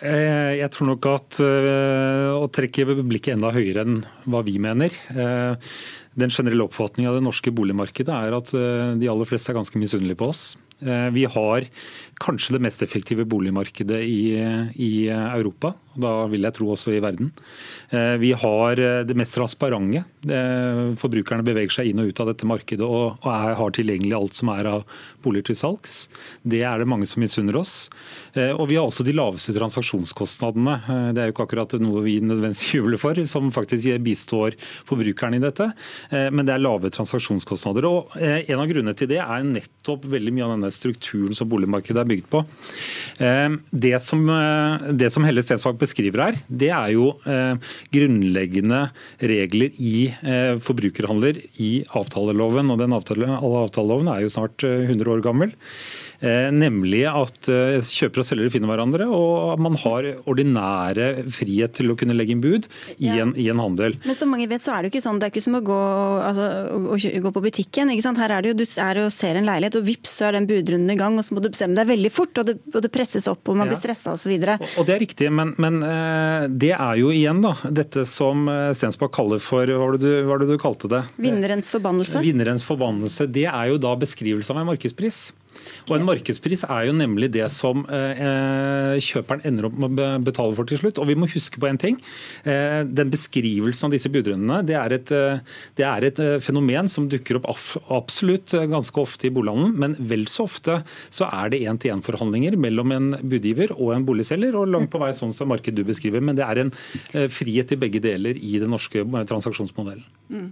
Eh, 0.00 0.56
jeg 0.62 0.72
tror 0.72 0.94
nok 0.94 1.12
at 1.12 1.44
å 1.44 2.48
trekke 2.48 2.88
blikket 3.04 3.36
enda 3.36 3.52
høyere 3.52 3.84
enn 3.84 4.00
hva 4.24 4.40
vi 4.42 4.56
mener 4.58 4.90
Den 5.12 6.32
generelle 6.32 6.64
oppfatningen 6.64 7.12
av 7.12 7.20
det 7.20 7.26
norske 7.28 7.52
boligmarkedet 7.54 8.16
er 8.16 8.34
at 8.36 8.50
de 8.52 9.08
aller 9.08 9.28
fleste 9.28 9.52
er 9.52 9.60
ganske 9.60 9.80
misunnelige 9.80 10.24
på 10.24 10.32
oss. 10.32 10.52
Vi 10.82 11.24
har 11.30 11.66
kanskje 12.22 12.56
det 12.56 12.62
mest 12.64 12.82
effektive 12.82 13.24
boligmarkedet 13.28 14.00
i, 14.02 14.22
i 14.74 14.92
Europa. 15.08 15.72
Da 15.92 16.12
vil 16.30 16.46
jeg 16.46 16.56
tro 16.56 16.70
også 16.72 16.94
i 16.94 17.00
verden. 17.04 17.30
Eh, 17.92 18.14
vi 18.22 18.32
har 18.38 18.80
eh, 18.80 19.02
det 19.04 19.16
mest 19.18 19.36
transparente. 19.36 20.04
Forbrukerne 21.00 21.44
beveger 21.44 21.74
seg 21.74 21.90
inn 21.90 22.00
og 22.02 22.12
ut 22.12 22.20
av 22.22 22.30
dette 22.30 22.46
markedet 22.48 22.86
og, 22.86 23.18
er, 23.28 23.56
har 23.58 23.74
tilgjengelig 23.74 24.14
alt 24.16 24.38
som 24.38 24.52
er 24.52 24.68
av 24.70 24.84
boliger 25.24 25.50
til 25.50 25.58
salgs. 25.58 25.96
Det 26.46 26.62
er 26.66 26.80
det 26.80 26.88
mange 26.88 27.08
som 27.08 27.22
misunner 27.22 27.58
oss. 27.60 27.90
Eh, 28.32 28.52
og 28.52 28.68
vi 28.70 28.78
har 28.78 28.88
også 28.88 29.04
de 29.06 29.16
laveste 29.16 29.54
transaksjonskostnadene. 29.56 30.78
Det 31.12 31.22
er 31.22 31.30
jo 31.30 31.36
ikke 31.36 31.46
akkurat 31.48 31.76
noe 31.82 32.04
vi 32.06 32.18
nødvendigvis 32.22 32.72
jubler 32.76 33.02
for, 33.02 33.20
som 33.28 33.52
faktisk 33.54 34.00
bistår 34.04 34.56
forbrukerne 34.88 35.38
i 35.38 35.42
dette. 35.42 35.68
Men 36.32 36.46
det 36.46 36.54
er 36.54 36.62
lave 36.62 36.90
transaksjonskostnader. 36.92 37.86
Og 37.88 38.16
en 38.20 38.60
av 38.62 38.68
grunnene 38.70 38.94
til 38.96 39.10
det 39.10 39.20
er 39.22 39.46
nettopp 39.46 40.06
veldig 40.12 40.34
mye 40.34 40.46
av 40.46 40.54
denne 40.54 40.71
strukturen 40.74 41.36
som 41.36 41.50
boligmarkedet 41.50 42.02
er 42.02 42.08
bygd 42.08 42.28
på. 42.32 42.42
Det 43.18 43.94
som, 44.02 44.24
det 44.98 45.10
som 45.12 45.24
Helle 45.26 45.44
Stensvang 45.44 45.78
beskriver 45.80 46.24
her, 46.26 46.38
det 46.48 46.70
er 46.74 46.92
jo 46.94 47.08
eh, 47.28 47.54
grunnleggende 47.94 48.82
regler 49.32 49.74
i 49.78 50.08
eh, 50.10 50.54
forbrukerhandler 50.62 51.40
i 51.62 51.72
avtaleloven. 51.98 52.70
og 52.72 52.80
den 52.80 52.96
avtale, 52.96 53.28
Avtaleloven 53.38 54.10
er 54.12 54.24
jo 54.24 54.32
snart 54.32 54.64
100 54.64 55.02
eh, 55.02 55.12
år 55.12 55.24
gammel. 55.24 55.54
Eh, 56.22 56.48
nemlig 56.54 57.02
at 57.10 57.48
eh, 57.50 57.80
kjøper 57.82 58.22
og 58.22 58.26
selgere 58.26 58.52
finner 58.54 58.70
hverandre, 58.70 59.08
og 59.10 59.58
man 59.62 59.74
har 59.82 60.06
ordinære 60.30 61.26
frihet 61.34 61.74
til 61.74 61.90
å 61.90 61.96
kunne 61.98 62.14
legge 62.14 62.36
inn 62.36 62.44
bud 62.44 62.68
i, 62.94 63.10
en, 63.10 63.32
i 63.34 63.48
en, 63.50 63.58
handel. 63.62 63.96
Men 64.06 64.18
som 64.18 64.30
mange 64.30 64.46
vet, 64.50 64.62
så 64.62 64.76
er 64.76 64.84
det 64.84 64.90
jo 64.90 64.94
ikke 64.94 65.04
sånn. 65.04 65.18
Det 65.18 65.26
er 65.26 65.34
ikke 65.34 65.42
som 65.42 65.58
å 65.58 65.62
gå, 65.66 65.80
altså, 66.22 66.46
å 66.94 67.24
gå 67.26 67.34
på 67.34 67.44
butikken. 67.48 67.90
Her 68.22 68.36
er 68.36 68.44
det 68.44 68.52
jo, 68.52 68.58
Du 68.60 68.64
er 68.84 69.02
og 69.02 69.10
ser 69.14 69.40
en 69.40 69.48
leilighet, 69.48 69.80
og 69.80 69.86
vips, 69.88 70.14
så 70.20 70.28
er 70.28 70.38
den 70.38 70.46
budrunden 70.50 70.94
i 70.94 70.98
gang, 71.00 71.18
og 71.18 71.26
så 71.26 71.34
må 71.34 71.42
du 71.42 71.50
bestemme 71.50 71.74
deg 71.78 71.90
veldig 71.90 72.14
fort, 72.14 72.38
og 72.38 72.52
det, 72.52 72.56
og 72.70 72.78
det 72.86 72.92
presses 72.94 73.26
opp, 73.30 73.42
og 73.50 73.58
man 73.58 73.66
ja. 73.66 73.74
blir 73.74 73.82
stressa 73.82 74.14
osv. 74.14 74.36
Og, 74.38 74.66
og 74.78 74.88
det 74.88 74.96
er 74.96 75.02
riktig, 75.02 75.30
men, 75.34 75.56
men, 75.62 75.82
eh, 75.88 76.46
det 76.46 76.74
er 76.76 77.02
jo 77.02 77.10
igjen 77.10 77.42
da, 77.42 77.56
dette 77.82 78.06
som 78.08 78.46
Stensbakk 78.76 79.10
kaller 79.14 79.40
for 79.42 79.66
Hva 79.66 79.82
var 79.82 79.98
det 79.98 80.06
du, 80.06 80.26
var 80.28 80.42
det 80.42 80.50
du 80.52 80.56
kalte 80.60 80.90
det? 80.90 81.02
Vinnerens 81.18 81.70
forbannelse. 81.74 82.22
Vinnerens 82.22 82.62
forbannelse. 82.66 83.26
Det 83.32 83.48
er 83.50 83.72
jo 83.72 83.80
da 83.82 83.96
beskrivelse 83.98 84.54
av 84.54 84.62
en 84.62 84.70
markedspris. 84.70 85.24
Og 85.88 85.96
En 85.96 86.06
markedspris 86.06 86.64
er 86.68 86.86
jo 86.88 86.94
nemlig 86.96 87.30
det 87.34 87.46
som 87.52 87.84
eh, 87.90 88.96
kjøperen 89.02 89.44
ender 89.48 89.68
opp 89.68 89.78
med 89.82 90.00
å 90.02 90.10
betale 90.24 90.56
for 90.56 90.68
til 90.68 90.80
slutt. 90.80 91.00
Og 91.02 91.08
vi 91.10 91.16
må 91.18 91.28
huske 91.32 91.60
på 91.62 91.68
en 91.68 91.80
ting. 91.80 91.98
Eh, 92.44 92.82
den 92.86 93.12
Beskrivelsen 93.12 93.88
av 93.88 93.96
disse 93.96 94.10
budrundene 94.12 94.62
det 94.66 94.76
er, 94.78 94.96
et, 94.96 95.12
eh, 95.14 95.58
det 95.78 95.86
er 95.88 96.06
et 96.08 96.22
eh, 96.22 96.38
fenomen 96.42 96.88
som 96.90 97.08
dukker 97.10 97.40
opp 97.40 97.50
absolutt 97.92 98.54
eh, 98.58 98.68
ganske 98.70 99.02
ofte 99.02 99.28
i 99.28 99.34
bolighandelen, 99.34 99.76
men 99.78 99.96
vel 99.98 100.26
så 100.30 100.46
ofte 100.48 100.80
så 101.12 101.28
er 101.28 101.52
det 101.52 101.62
én-til-én-forhandlinger 101.66 102.56
mellom 102.60 102.94
en 102.96 103.10
budgiver 103.20 103.74
og 103.76 103.94
en 103.96 104.06
boligselger, 104.08 104.56
og 104.58 104.70
langt 104.72 104.92
på 104.92 105.02
vei 105.02 105.12
sånn 105.16 105.34
som 105.36 105.50
markedet 105.52 105.82
du 105.82 105.88
beskriver. 105.88 106.24
Men 106.24 106.38
det 106.38 106.46
er 106.46 106.64
en 106.64 106.74
eh, 107.12 107.28
frihet 107.32 107.74
i 107.74 107.80
begge 107.80 108.02
deler 108.02 108.38
i 108.38 108.58
den 108.62 108.72
norske 108.72 109.04
transaksjonsmodellen. 109.28 110.06
Mm. 110.32 110.50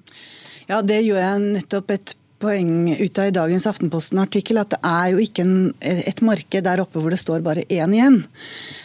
Ja, 0.70 0.80
Det 0.86 1.00
gjør 1.02 1.18
jeg 1.18 1.46
nettopp 1.56 1.90
et 1.96 2.14
poeng 2.41 2.91
ut 2.97 3.20
av 3.20 3.28
i 3.28 3.34
dagens 3.34 3.66
Aftenposten-artikkel 3.68 4.61
at 4.62 4.72
det 4.74 4.80
er 4.86 5.12
jo 5.12 5.22
ikke 5.22 5.45
en, 5.45 5.57
et 5.80 6.20
marked 6.24 6.66
der 6.66 6.82
oppe 6.82 7.01
hvor 7.01 7.12
det 7.12 7.20
står 7.20 7.45
bare 7.45 7.66
én 7.68 7.97
igjen. 7.97 8.20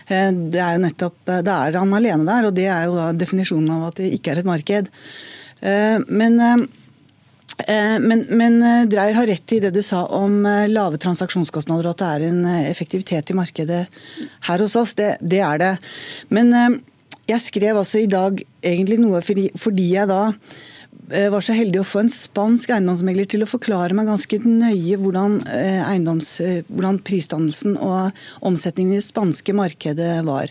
Eh, 0.07 0.31
det 0.31 0.61
er 0.61 0.75
jo 0.75 0.85
nettopp, 0.85 1.19
eh, 1.29 1.43
Da 1.45 1.59
er 1.65 1.79
han 1.79 1.93
alene 1.95 2.27
der, 2.27 2.49
og 2.49 2.55
det 2.57 2.67
er 2.67 2.87
jo 2.89 2.97
da 2.97 3.11
definisjonen 3.15 3.71
av 3.77 3.89
at 3.89 4.01
det 4.01 4.11
ikke 4.17 4.33
er 4.33 4.41
et 4.41 4.49
marked. 4.49 4.89
Eh, 5.61 5.99
men 6.07 6.67
men, 7.55 8.25
men 8.35 8.57
Dreyer 8.91 9.15
har 9.15 9.29
rett 9.29 9.53
i 9.55 9.61
det 9.63 9.69
du 9.71 9.79
sa 9.85 10.01
om 10.11 10.41
lave 10.67 10.97
transaksjonskostnader 10.99 11.87
og 11.87 11.93
at 11.93 12.01
det 12.01 12.09
er 12.09 12.25
en 12.27 12.41
effektivitet 12.67 13.31
i 13.31 13.37
markedet 13.37 13.85
her 14.49 14.59
hos 14.59 14.75
oss. 14.75 14.91
Det, 14.97 15.13
det 15.23 15.39
er 15.39 15.61
det. 15.61 15.69
Men 16.35 16.51
jeg 17.29 17.39
skrev 17.45 17.79
altså 17.79 18.01
i 18.03 18.09
dag 18.11 18.43
egentlig 18.59 18.99
noe 18.99 19.23
fordi, 19.23 19.47
fordi 19.55 19.87
jeg 19.93 20.11
da 20.11 20.33
var 21.07 21.43
så 21.45 21.55
heldig 21.55 21.81
å 21.81 21.87
få 21.87 22.01
en 22.03 22.11
spansk 22.11 22.71
eiendomsmegler 22.73 23.27
til 23.29 23.45
å 23.45 23.49
forklare 23.49 23.95
meg 23.97 24.09
ganske 24.09 24.39
nøye 24.41 24.97
hvordan, 25.01 25.39
eh, 25.47 25.81
eh, 25.85 26.63
hvordan 26.69 27.01
prisdannelsen 27.05 27.77
og 27.77 28.11
omsetningen 28.41 28.95
i 28.95 29.01
det 29.01 29.05
spanske 29.05 29.53
markedet 29.53 30.23
var. 30.25 30.49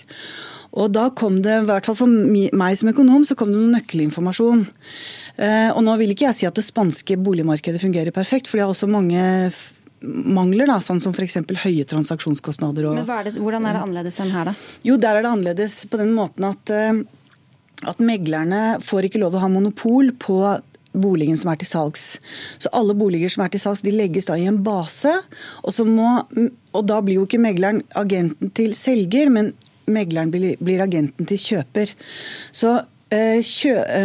Og 0.74 0.90
da 0.92 1.08
kom 1.10 1.40
det, 1.42 1.62
i 1.62 1.66
hvert 1.66 1.86
fall 1.86 1.94
for 1.94 2.10
meg 2.10 2.76
som 2.76 2.90
økonom, 2.90 3.22
så 3.26 3.36
kom 3.38 3.52
det 3.52 3.60
noe 3.60 3.76
nøkkelinformasjon. 3.76 4.64
Og 5.70 5.80
nå 5.86 5.94
vil 6.00 6.10
ikke 6.10 6.26
jeg 6.26 6.34
si 6.34 6.46
at 6.48 6.58
det 6.58 6.64
spanske 6.66 7.14
boligmarkedet 7.14 7.78
fungerer 7.78 8.10
perfekt, 8.10 8.48
for 8.50 8.58
de 8.58 8.64
har 8.64 8.72
også 8.74 8.90
mange 8.90 9.22
mangler, 10.02 10.66
da, 10.66 10.80
sånn 10.82 10.98
som 10.98 11.14
f.eks. 11.14 11.38
høye 11.62 11.86
transaksjonskostnader. 11.86 12.88
Og, 12.90 12.98
Men 12.98 13.06
er 13.06 13.28
det, 13.28 13.36
Hvordan 13.38 13.68
er 13.70 13.78
det 13.78 13.84
annerledes 13.86 14.18
enn 14.18 14.34
her, 14.34 14.50
da? 14.50 14.56
Jo, 14.82 14.98
Der 14.98 15.14
er 15.14 15.22
det 15.22 15.30
annerledes 15.30 15.84
på 15.86 16.02
den 16.02 16.10
måten 16.16 16.50
at 16.50 16.74
at 17.82 18.00
meglerne 18.02 18.78
får 18.84 19.08
ikke 19.08 19.20
lov 19.22 19.36
å 19.36 19.42
ha 19.42 19.50
monopol 19.52 20.12
på 20.20 20.38
boligen 20.94 21.38
som 21.38 21.50
er 21.50 21.58
til 21.60 21.68
salgs. 21.68 22.04
Så 22.62 22.70
alle 22.76 22.94
boliger 22.96 23.32
som 23.32 23.44
er 23.44 23.52
til 23.52 23.62
salgs, 23.62 23.82
de 23.84 23.94
legges 23.94 24.30
da 24.30 24.38
i 24.38 24.46
en 24.48 24.62
base. 24.64 25.12
Og, 25.64 25.80
må, 25.88 26.22
og 26.72 26.86
da 26.88 27.00
blir 27.02 27.18
jo 27.18 27.28
ikke 27.28 27.42
megleren 27.42 27.82
agenten 27.98 28.52
til 28.54 28.76
selger, 28.78 29.32
men 29.34 29.52
megleren 29.90 30.30
blir 30.32 30.84
agenten 30.84 31.28
til 31.28 31.40
kjøper. 31.40 31.92
Så 32.54 32.78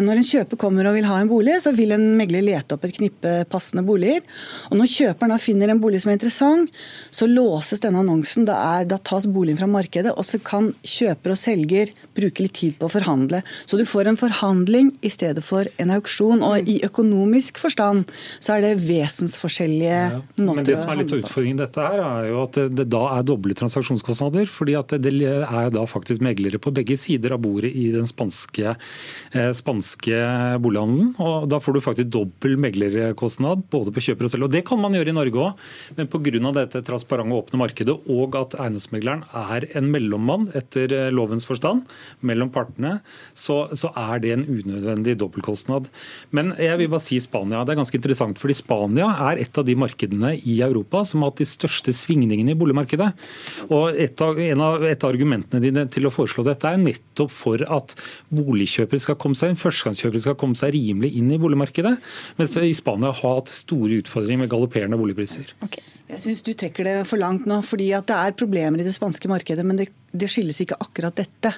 når 0.03 0.19
en 0.19 0.27
kjøper 0.27 0.59
kommer 0.59 0.87
og 0.89 0.95
vil 0.97 1.07
ha 1.09 1.19
en 1.21 1.29
bolig, 1.29 1.57
så 1.63 1.73
vil 1.75 1.93
en 1.95 2.05
megler 2.19 2.43
lete 2.45 2.75
opp 2.75 2.85
et 2.87 2.95
knippe 2.95 3.33
passende 3.51 3.83
boliger. 3.85 4.23
Og 4.69 4.79
Når 4.79 4.91
kjøperen 4.93 5.33
da 5.33 5.39
finner 5.41 5.71
en 5.71 5.81
bolig 5.81 6.01
som 6.03 6.11
er 6.11 6.19
interessant, 6.19 6.71
så 7.11 7.27
låses 7.29 7.81
denne 7.83 8.01
annonsen. 8.03 8.47
Da, 8.47 8.57
er, 8.79 8.87
da 8.89 8.99
tas 9.01 9.27
boligen 9.29 9.59
fra 9.59 9.69
markedet, 9.69 10.13
og 10.15 10.25
så 10.27 10.39
kan 10.43 10.71
kjøper 10.83 11.33
og 11.33 11.39
selger 11.39 11.93
bruke 12.17 12.43
litt 12.43 12.57
tid 12.59 12.77
på 12.79 12.89
å 12.89 12.93
forhandle. 12.93 13.41
Så 13.65 13.79
du 13.79 13.85
får 13.87 14.11
en 14.11 14.19
forhandling 14.19 14.91
i 15.05 15.11
stedet 15.13 15.43
for 15.45 15.67
en 15.81 15.93
auksjon. 15.95 16.43
Og 16.45 16.69
i 16.69 16.79
økonomisk 16.87 17.61
forstand 17.61 18.09
så 18.39 18.57
er 18.57 18.65
det 18.67 18.73
vesensforskjellige 18.83 19.99
ja, 19.99 20.21
Men 20.39 20.63
det 20.67 20.79
som 20.81 20.93
er 20.93 21.01
litt 21.01 21.15
av 21.15 21.23
utfordringen 21.23 21.59
i 21.59 21.65
dette 21.65 21.87
her, 21.87 22.03
er 22.05 22.29
jo 22.31 22.43
at 22.45 22.61
det, 22.73 22.87
da 22.91 23.03
er 23.17 23.27
doble 23.27 23.57
transaksjonskostnader. 23.57 24.49
fordi 24.49 24.75
at 24.79 24.95
det, 25.01 25.15
er 25.19 25.73
da 25.73 25.85
faktisk 25.89 26.23
meglere 26.23 26.59
på 26.61 26.73
begge 26.75 26.97
sider 26.99 27.35
av 27.35 27.43
bordet 27.43 27.71
i 27.75 27.89
den 27.95 28.07
spanske 28.09 28.69
Eh, 28.69 28.75
spanske 29.55 30.17
bolighandelen. 30.63 31.13
og 31.21 31.49
Da 31.51 31.59
får 31.61 31.75
du 31.75 31.81
faktisk 31.83 32.11
dobbel 32.13 32.57
meglerkostnad 32.61 33.65
både 33.71 33.93
på 33.93 34.03
kjøper 34.09 34.27
og 34.27 34.33
selger. 34.33 34.49
Og 34.49 34.55
Det 34.55 34.65
kan 34.65 34.81
man 34.81 34.95
gjøre 34.97 35.13
i 35.13 35.17
Norge 35.17 35.37
òg, 35.39 35.65
men 35.97 36.07
pga. 36.07 36.51
dette 36.53 36.81
transparente 36.85 37.33
og 37.33 37.45
åpne 37.45 37.59
markedet 37.61 37.95
og 38.09 38.35
at 38.39 38.55
eiendomsmegleren 38.59 39.23
er 39.33 39.65
en 39.77 39.89
mellommann 39.91 40.47
etter 40.57 40.91
eh, 40.95 41.11
lovens 41.13 41.45
forstand 41.47 41.85
mellom 42.25 42.51
partene, 42.53 42.99
så, 43.37 43.69
så 43.77 43.91
er 43.97 44.21
det 44.23 44.33
en 44.35 44.45
unødvendig 44.47 45.17
dobbeltkostnad. 45.19 45.89
Men 46.35 46.53
jeg 46.59 46.79
vil 46.81 46.91
bare 46.91 47.03
si 47.03 47.19
Spania. 47.23 47.63
Det 47.65 47.75
er 47.75 47.81
ganske 47.81 47.99
interessant, 47.99 48.39
fordi 48.41 48.57
Spania 48.57 49.09
er 49.29 49.43
et 49.43 49.59
av 49.59 49.67
de 49.67 49.75
markedene 49.79 50.35
i 50.39 50.59
Europa 50.65 51.03
som 51.07 51.23
har 51.23 51.33
hatt 51.33 51.43
de 51.43 51.49
største 51.49 51.93
svingningene 51.95 52.55
i 52.55 52.59
boligmarkedet. 52.59 53.11
Og 53.69 53.97
et 53.99 54.23
av, 54.25 54.39
av, 54.39 54.87
et 54.87 55.03
av 55.05 55.13
argumentene 55.13 55.63
dine 55.63 55.85
til 55.91 56.09
å 56.09 56.13
foreslå 56.13 56.45
dette 56.47 56.69
er 56.69 56.81
nettopp 56.81 57.33
for 57.33 57.63
at 57.69 57.95
boligkjøp 58.33 58.88
kjøpere 58.89 59.05
skal 59.05 59.19
komme 59.21 59.37
seg 59.37 59.53
inn, 59.53 59.59
førstegangskjøpere 59.59 60.23
skal 60.23 60.37
komme 60.39 60.57
seg 60.57 60.73
rimelig 60.73 61.13
inn 61.19 61.29
i 61.31 61.39
boligmarkedet. 61.39 61.95
Mens 62.39 62.57
i 62.57 62.73
Spania 62.73 63.13
har 63.13 63.39
hatt 63.39 63.51
store 63.53 64.01
utfordringer 64.01 64.45
med 64.45 64.51
galopperende 64.51 64.97
boligpriser. 64.99 65.53
Okay. 65.65 65.85
Jeg 66.09 66.21
syns 66.23 66.39
du 66.41 66.55
trekker 66.57 66.87
det 66.87 66.93
for 67.05 67.21
langt 67.21 67.45
nå, 67.45 67.59
fordi 67.61 67.91
at 67.93 68.07
det 68.09 68.15
er 68.17 68.37
problemer 68.37 68.81
i 68.81 68.85
det 68.85 68.95
spanske 68.95 69.29
markedet. 69.29 69.61
Men 69.65 69.77
det, 69.77 69.91
det 70.09 70.25
skyldes 70.31 70.57
ikke 70.63 70.79
akkurat 70.81 71.13
dette. 71.19 71.51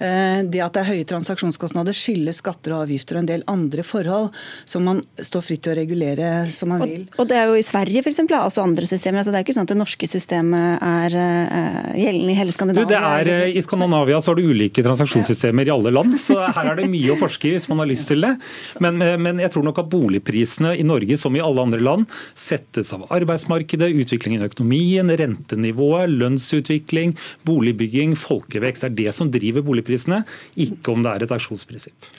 Eh, 0.00 0.40
det 0.48 0.62
at 0.64 0.72
det 0.72 0.80
er 0.80 0.88
høye 0.94 1.08
transaksjonskostnader 1.08 1.96
skyldes 1.96 2.40
skatter 2.40 2.72
og 2.72 2.86
avgifter 2.86 3.18
og 3.18 3.24
en 3.24 3.28
del 3.28 3.44
andre 3.50 3.84
forhold 3.84 4.30
som 4.64 4.86
man 4.88 5.02
står 5.20 5.44
fritt 5.44 5.64
til 5.66 5.74
å 5.74 5.76
regulere 5.76 6.30
som 6.56 6.72
man 6.72 6.84
vil. 6.86 7.02
Og, 7.10 7.18
og 7.20 7.28
det 7.28 7.36
er 7.42 7.52
jo 7.52 7.58
i 7.60 7.66
Sverige 7.66 8.00
f.eks. 8.00 8.22
altså 8.24 8.64
andre 8.64 8.88
systemer. 8.88 9.20
Altså 9.20 9.34
det 9.34 9.42
er 9.42 9.44
ikke 9.44 9.56
sånn 9.58 9.68
at 9.68 9.74
det 9.74 9.78
norske 9.82 10.08
systemet 10.08 10.86
er 10.88 11.18
uh, 11.20 11.92
gjeldende 12.00 12.32
i 12.32 12.38
hele 12.40 12.56
Skandinavia. 12.56 12.88
Du, 12.88 13.28
det 13.28 13.34
er, 13.36 13.52
I 13.52 13.64
Skandinavia 13.66 14.22
så 14.24 14.32
har 14.32 14.40
du 14.40 14.48
ulike 14.48 14.86
transaksjonssystemer 14.86 15.68
i 15.68 15.74
alle 15.76 15.92
land, 15.92 16.16
så 16.24 16.38
her 16.46 16.72
er 16.72 16.80
det 16.80 16.88
mye 16.88 17.12
å 17.12 17.18
forske 17.20 17.50
i 17.50 17.54
hvis 17.58 17.68
man 17.68 17.84
har 17.84 17.92
lyst 17.92 18.08
til 18.08 18.24
det. 18.24 18.32
Men, 18.80 18.96
men 19.20 19.44
jeg 19.44 19.52
tror 19.52 19.68
nok 19.68 19.84
at 19.84 19.92
boligprisene 19.92 20.72
i 20.80 20.88
Norge 20.88 21.20
som 21.20 21.36
i 21.36 21.44
alle 21.44 21.68
andre 21.68 21.84
land 21.84 22.08
settes 22.32 22.94
av 22.96 23.04
arbeidsmarkedet 23.12 23.89
utviklingen 23.94 24.42
i 24.42 24.48
økonomien, 24.50 25.10
rentenivået, 25.20 26.12
lønnsutvikling, 26.12 27.16
boligbygging, 27.48 28.16
folkevekst. 28.18 28.86
Det 28.86 28.90
er 28.90 28.98
det 29.02 29.16
som 29.16 29.32
driver 29.32 29.66
boligprisene, 29.66 30.22
ikke 30.56 30.94
om 30.94 31.04
det 31.04 31.14
er 31.14 31.26
et 31.26 31.36
aksjonsprinsipp. 31.36 32.10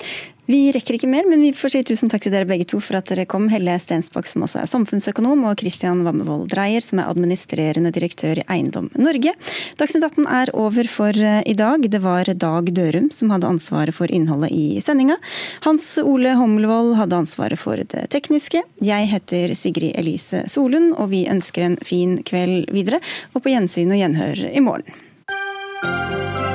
Vi 0.52 0.72
rekker 0.74 0.98
ikke 0.98 1.08
mer, 1.08 1.28
men 1.30 1.44
vi 1.46 1.52
får 1.56 1.72
si 1.72 1.80
tusen 1.86 2.10
takk 2.12 2.26
til 2.26 2.34
dere 2.34 2.48
begge 2.50 2.66
to 2.68 2.80
for 2.84 2.98
at 2.98 3.08
dere 3.08 3.28
kom. 3.30 3.46
Helle 3.52 3.76
Stensbakk, 3.80 4.26
som 4.28 4.44
også 4.44 4.64
er 4.64 4.72
samfunnsøkonom, 4.72 5.46
og 5.48 5.62
Christian 5.62 6.02
Vammevold 6.04 6.50
Dreyer, 6.52 6.82
som 6.84 7.00
er 7.00 7.12
administrerende 7.12 7.92
direktør 7.94 8.42
i 8.42 8.46
Eiendom 8.58 8.90
Norge. 9.00 9.32
Dagsnytt 9.80 10.08
18 10.10 10.26
er 10.26 10.52
over 10.58 10.90
for 10.92 11.16
eh, 11.16 11.40
i 11.48 11.56
dag. 11.56 11.86
Det 11.94 12.02
var 12.04 12.28
Dag 12.34 12.72
Dørum 12.74 13.08
som 13.14 13.32
hadde 13.32 13.48
ansvaret 13.48 13.96
for 13.96 14.12
innholdet 14.12 14.50
i 14.52 14.82
sendinga. 14.84 15.20
Hans 15.68 15.94
Ole 16.02 16.34
Hommelvold 16.40 16.98
hadde 17.00 17.22
ansvaret 17.22 17.62
for 17.62 17.78
det 17.78 18.08
tekniske. 18.12 18.64
Jeg 18.82 19.12
heter 19.14 19.56
Sigrid 19.56 19.94
Elise 20.02 20.44
Solund, 20.52 20.96
og 20.98 21.14
vi 21.14 21.24
ønsker 21.62 21.66
en 21.66 21.78
fin 21.86 22.24
kveld 22.24 22.72
videre, 22.74 23.02
og 23.34 23.44
på 23.44 23.54
gjensyn 23.54 23.92
og 23.92 24.02
gjenhør 24.02 24.46
i 24.52 24.62
morgen. 24.62 26.51